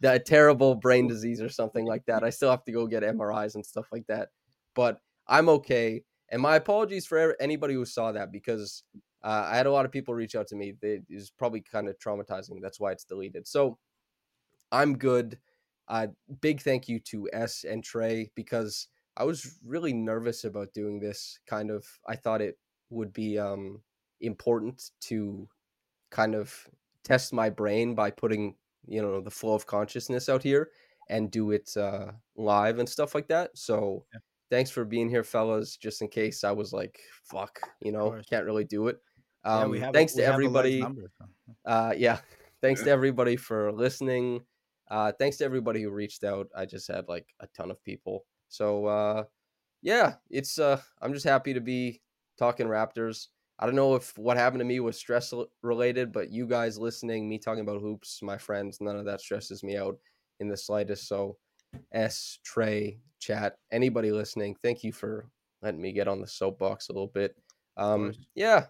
that 0.00 0.24
terrible 0.24 0.76
brain 0.76 1.08
disease 1.08 1.42
or 1.42 1.48
something 1.48 1.86
like 1.86 2.06
that, 2.06 2.22
I 2.22 2.30
still 2.30 2.50
have 2.50 2.64
to 2.64 2.72
go 2.72 2.86
get 2.86 3.02
MRIs 3.02 3.54
and 3.54 3.66
stuff 3.66 3.88
like 3.92 4.06
that. 4.06 4.28
But 4.74 5.00
I'm 5.26 5.48
okay. 5.48 6.04
And 6.30 6.40
my 6.40 6.56
apologies 6.56 7.06
for 7.06 7.36
anybody 7.40 7.74
who 7.74 7.84
saw 7.84 8.12
that 8.12 8.30
because 8.30 8.84
uh, 9.22 9.48
I 9.50 9.56
had 9.56 9.66
a 9.66 9.72
lot 9.72 9.84
of 9.86 9.92
people 9.92 10.14
reach 10.14 10.34
out 10.34 10.46
to 10.48 10.56
me. 10.56 10.74
It 10.82 11.04
was 11.10 11.30
probably 11.30 11.60
kind 11.60 11.88
of 11.88 11.98
traumatizing. 11.98 12.60
That's 12.62 12.80
why 12.80 12.92
it's 12.92 13.04
deleted. 13.04 13.46
So 13.46 13.78
I'm 14.72 14.96
good. 14.98 15.40
Uh, 15.88 16.08
big 16.40 16.60
thank 16.60 16.88
you 16.88 17.00
to 17.00 17.28
S 17.32 17.64
and 17.64 17.82
Trey 17.82 18.30
because 18.34 18.88
I 19.16 19.24
was 19.24 19.58
really 19.64 19.92
nervous 19.92 20.44
about 20.44 20.72
doing 20.72 21.00
this. 21.00 21.40
Kind 21.46 21.70
of, 21.70 21.86
I 22.06 22.16
thought 22.16 22.40
it 22.40 22.58
would 22.90 23.12
be 23.12 23.38
um, 23.38 23.82
important 24.20 24.90
to 25.02 25.48
kind 26.10 26.34
of 26.34 26.68
test 27.04 27.32
my 27.32 27.50
brain 27.50 27.94
by 27.94 28.10
putting 28.10 28.56
you 28.86 29.02
know 29.02 29.20
the 29.20 29.30
flow 29.30 29.54
of 29.54 29.66
consciousness 29.66 30.28
out 30.28 30.42
here 30.42 30.70
and 31.08 31.30
do 31.30 31.50
it 31.50 31.76
uh, 31.76 32.12
live 32.36 32.78
and 32.78 32.88
stuff 32.88 33.14
like 33.14 33.28
that. 33.28 33.56
So 33.56 34.06
Yeah. 34.12 34.20
thanks 34.50 34.70
for 34.70 34.84
being 34.84 35.08
here, 35.08 35.24
fellas. 35.24 35.76
Just 35.76 36.02
in 36.02 36.08
case 36.08 36.44
I 36.44 36.52
was 36.52 36.72
like, 36.72 37.00
fuck, 37.24 37.60
you 37.80 37.92
know, 37.92 38.20
can't 38.28 38.44
really 38.46 38.64
do 38.64 38.88
it. 38.88 39.00
Yeah, 39.44 39.64
Um, 39.64 39.70
we 39.70 39.80
have 39.80 39.92
thanks 39.94 40.14
we 40.14 40.20
to 40.20 40.26
have 40.26 40.34
everybody 40.34 40.80
number, 40.80 41.10
so. 41.18 41.24
uh 41.64 41.94
yeah 41.96 42.18
thanks 42.62 42.82
to 42.82 42.90
everybody 42.90 43.36
for 43.36 43.72
listening. 43.72 44.44
Uh 44.90 45.12
thanks 45.18 45.36
to 45.38 45.44
everybody 45.44 45.82
who 45.82 45.90
reached 45.90 46.24
out. 46.24 46.48
I 46.54 46.66
just 46.66 46.88
had 46.88 47.08
like 47.08 47.26
a 47.40 47.46
ton 47.48 47.70
of 47.70 47.82
people. 47.84 48.24
So 48.48 48.86
uh 48.86 49.24
yeah 49.82 50.16
it's 50.28 50.58
uh 50.58 50.78
i'm 51.00 51.14
just 51.14 51.24
happy 51.24 51.54
to 51.54 51.60
be 51.60 52.02
talking 52.38 52.66
raptors. 52.66 53.28
I 53.58 53.66
don't 53.66 53.74
know 53.76 53.94
if 53.94 54.16
what 54.18 54.36
happened 54.36 54.60
to 54.60 54.64
me 54.64 54.80
was 54.80 54.96
stress 54.98 55.32
related 55.62 56.12
but 56.12 56.30
you 56.30 56.46
guys 56.46 56.78
listening 56.78 57.28
me 57.28 57.38
talking 57.38 57.62
about 57.62 57.80
hoops 57.80 58.20
my 58.22 58.36
friends 58.38 58.78
none 58.80 58.96
of 58.96 59.04
that 59.06 59.20
stresses 59.20 59.62
me 59.62 59.76
out 59.76 59.96
in 60.40 60.48
the 60.48 60.56
slightest. 60.56 61.08
So 61.08 61.36
s 61.92 62.38
trey 62.44 63.00
chat 63.20 63.56
anybody 63.70 64.10
listening 64.12 64.56
thank 64.62 64.82
you 64.84 64.92
for 64.92 65.28
letting 65.62 65.80
me 65.80 65.92
get 65.92 66.08
on 66.08 66.20
the 66.20 66.26
soapbox 66.26 66.88
a 66.88 66.92
little 66.92 67.08
bit. 67.14 67.36
Um 67.76 68.12
yeah 68.34 68.66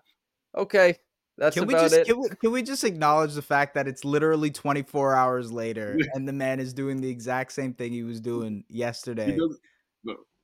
okay 0.56 0.96
that's 1.38 1.54
Can 1.56 1.66
we 1.66 1.72
about 1.74 1.84
just 1.90 1.94
it 1.94 2.06
can 2.06 2.20
we, 2.20 2.28
can 2.28 2.52
we 2.52 2.62
just 2.62 2.84
acknowledge 2.84 3.32
the 3.34 3.40
fact 3.42 3.74
that 3.74 3.88
it's 3.88 4.04
literally 4.04 4.50
24 4.50 5.14
hours 5.16 5.50
later 5.50 5.98
and 6.14 6.28
the 6.28 6.32
man 6.32 6.60
is 6.60 6.74
doing 6.74 7.00
the 7.00 7.08
exact 7.08 7.52
same 7.52 7.72
thing 7.72 7.92
he 7.92 8.02
was 8.02 8.20
doing 8.20 8.64
yesterday. 8.68 9.38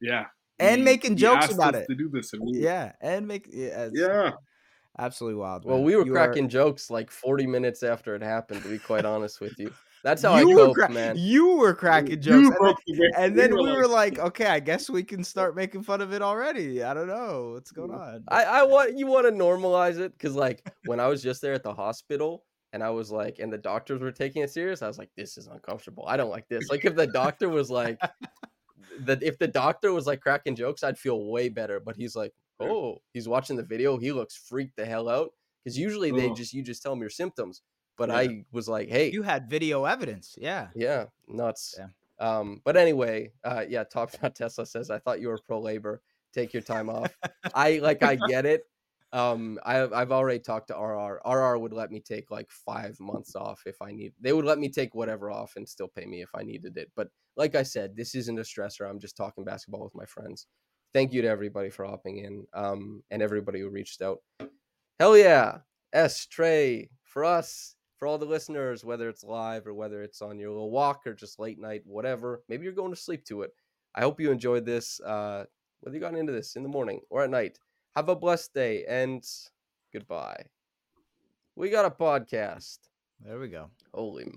yeah. 0.00 0.26
And 0.58 0.78
He- 0.78 0.82
making 0.84 1.16
jokes 1.16 1.52
about 1.52 1.74
it. 1.74 1.86
To 1.88 1.94
do 1.94 2.08
this. 2.08 2.32
and 2.32 2.42
we- 2.42 2.58
Yeah, 2.60 2.92
and 3.02 3.28
make 3.28 3.46
yeah, 3.52 3.90
Yeah. 3.92 4.30
absolutely 4.98 5.38
wild. 5.38 5.66
Well, 5.66 5.82
we 5.82 5.96
were 5.96 6.06
You 6.06 6.12
are- 6.12 6.14
cracking 6.26 6.48
jokes 6.48 6.88
like 6.90 7.10
40 7.10 7.46
minutes 7.46 7.82
after 7.82 8.14
it 8.14 8.22
happened, 8.22 8.62
to 8.62 8.68
be 8.70 8.78
quite 8.78 9.04
honest 9.04 9.40
with 9.42 9.58
you. 9.58 9.70
That's 10.06 10.22
how 10.22 10.36
you 10.38 10.52
I 10.52 10.54
were 10.54 10.66
coped, 10.66 10.78
cra- 10.78 10.90
man. 10.92 11.16
You 11.18 11.56
were 11.56 11.74
cracking 11.74 12.10
You 12.10 12.16
jokes, 12.18 12.46
and 12.46 12.56
broke 12.56 12.78
then, 12.86 12.96
the 12.96 13.12
and 13.18 13.36
then 13.36 13.56
we 13.56 13.72
were 13.72 13.88
like, 13.88 14.18
like, 14.18 14.26
okay, 14.28 14.46
I 14.46 14.60
guess 14.60 14.88
we 14.88 15.02
can 15.02 15.24
start 15.24 15.56
making 15.56 15.82
fun 15.82 16.00
of 16.00 16.12
it 16.12 16.22
already. 16.22 16.84
I 16.84 16.94
don't 16.94 17.08
know 17.08 17.54
what's 17.54 17.72
going 17.72 17.90
on. 17.90 18.22
I, 18.28 18.44
I 18.44 18.62
want 18.62 18.96
you 18.96 19.08
want 19.08 19.26
to 19.26 19.32
normalize 19.32 19.98
it 19.98 20.12
because, 20.12 20.36
like, 20.36 20.64
when 20.84 21.00
I 21.00 21.08
was 21.08 21.24
just 21.24 21.42
there 21.42 21.54
at 21.54 21.64
the 21.64 21.74
hospital 21.74 22.44
and 22.72 22.84
I 22.84 22.90
was 22.90 23.10
like, 23.10 23.40
and 23.40 23.52
the 23.52 23.58
doctors 23.58 24.00
were 24.00 24.12
taking 24.12 24.42
it 24.42 24.50
serious, 24.52 24.80
I 24.80 24.86
was 24.86 24.96
like, 24.96 25.10
this 25.16 25.36
is 25.36 25.48
uncomfortable. 25.48 26.04
I 26.06 26.16
don't 26.16 26.30
like 26.30 26.46
this. 26.46 26.70
Like, 26.70 26.84
if 26.84 26.94
the 26.94 27.08
doctor 27.08 27.48
was 27.48 27.68
like, 27.68 27.98
that 29.00 29.24
if 29.24 29.40
the 29.40 29.48
doctor 29.48 29.92
was 29.92 30.06
like 30.06 30.20
cracking 30.20 30.54
jokes, 30.54 30.84
I'd 30.84 31.00
feel 31.00 31.24
way 31.24 31.48
better. 31.48 31.80
But 31.80 31.96
he's 31.96 32.14
like, 32.14 32.32
oh, 32.60 33.02
he's 33.12 33.26
watching 33.26 33.56
the 33.56 33.64
video. 33.64 33.98
He 33.98 34.12
looks 34.12 34.36
freaked 34.36 34.76
the 34.76 34.86
hell 34.86 35.08
out 35.08 35.30
because 35.64 35.76
usually 35.76 36.12
they 36.12 36.30
Ugh. 36.30 36.36
just 36.36 36.52
you 36.52 36.62
just 36.62 36.80
tell 36.80 36.92
them 36.92 37.00
your 37.00 37.10
symptoms. 37.10 37.62
But 37.96 38.08
Yeah. 38.10 38.16
I 38.16 38.44
was 38.52 38.68
like, 38.68 38.88
hey, 38.88 39.10
you 39.10 39.22
had 39.22 39.48
video 39.48 39.84
evidence, 39.84 40.36
yeah. 40.38 40.68
Yeah, 40.74 41.06
nuts. 41.28 41.74
Yeah. 41.78 41.88
Um, 42.18 42.60
but 42.64 42.76
anyway, 42.76 43.32
uh, 43.44 43.64
yeah, 43.68 43.84
Top 43.84 44.10
Shot 44.20 44.34
Tesla 44.34 44.66
says, 44.66 44.90
I 44.90 44.98
thought 44.98 45.20
you 45.20 45.28
were 45.28 45.38
pro 45.44 45.60
labor. 45.60 46.02
take 46.32 46.52
your 46.52 46.62
time 46.62 46.90
off. 46.90 47.16
I 47.54 47.78
like 47.78 48.02
I 48.02 48.16
get 48.28 48.44
it. 48.46 48.64
Um, 49.12 49.58
I've 49.64 49.92
I've 49.92 50.12
already 50.12 50.40
talked 50.40 50.68
to 50.68 50.74
RR. 50.74 51.20
RR 51.24 51.58
would 51.58 51.72
let 51.72 51.90
me 51.90 52.00
take 52.00 52.30
like 52.30 52.50
five 52.50 52.98
months 53.00 53.34
off 53.36 53.62
if 53.64 53.80
I 53.80 53.92
need. 53.92 54.12
They 54.20 54.32
would 54.34 54.44
let 54.44 54.58
me 54.58 54.68
take 54.68 54.94
whatever 54.94 55.30
off 55.30 55.56
and 55.56 55.66
still 55.66 55.88
pay 55.88 56.04
me 56.04 56.20
if 56.22 56.30
I 56.34 56.42
needed 56.42 56.76
it. 56.76 56.90
But 56.96 57.08
like 57.36 57.54
I 57.54 57.62
said, 57.62 57.96
this 57.96 58.14
isn't 58.14 58.38
a 58.38 58.42
stressor. 58.42 58.88
I'm 58.88 58.98
just 58.98 59.16
talking 59.16 59.44
basketball 59.44 59.84
with 59.84 59.94
my 59.94 60.04
friends. 60.04 60.46
Thank 60.92 61.12
you 61.12 61.22
to 61.22 61.28
everybody 61.28 61.70
for 61.70 61.86
hopping 61.86 62.18
in. 62.18 62.46
Um, 62.52 63.02
and 63.10 63.22
everybody 63.22 63.60
who 63.60 63.70
reached 63.70 64.02
out. 64.02 64.18
Hell 64.98 65.16
yeah, 65.16 65.58
S 65.92 66.26
Trey 66.26 66.90
for 67.04 67.24
us, 67.24 67.75
for 67.98 68.06
all 68.06 68.18
the 68.18 68.26
listeners, 68.26 68.84
whether 68.84 69.08
it's 69.08 69.24
live 69.24 69.66
or 69.66 69.74
whether 69.74 70.02
it's 70.02 70.22
on 70.22 70.38
your 70.38 70.50
little 70.50 70.70
walk 70.70 71.06
or 71.06 71.14
just 71.14 71.38
late 71.38 71.58
night, 71.58 71.82
whatever. 71.84 72.42
Maybe 72.48 72.64
you're 72.64 72.72
going 72.72 72.92
to 72.92 73.00
sleep 73.00 73.24
to 73.26 73.42
it. 73.42 73.52
I 73.94 74.02
hope 74.02 74.20
you 74.20 74.30
enjoyed 74.30 74.66
this. 74.66 75.00
Uh, 75.00 75.44
whether 75.80 75.94
you 75.94 76.00
got 76.00 76.14
into 76.14 76.32
this 76.32 76.56
in 76.56 76.62
the 76.62 76.68
morning 76.68 77.00
or 77.10 77.22
at 77.22 77.30
night. 77.30 77.58
Have 77.94 78.08
a 78.08 78.16
blessed 78.16 78.52
day 78.52 78.84
and 78.86 79.24
goodbye. 79.92 80.46
We 81.54 81.70
got 81.70 81.86
a 81.86 81.90
podcast. 81.90 82.78
There 83.20 83.38
we 83.38 83.48
go. 83.48 83.70
Holy 83.94 84.35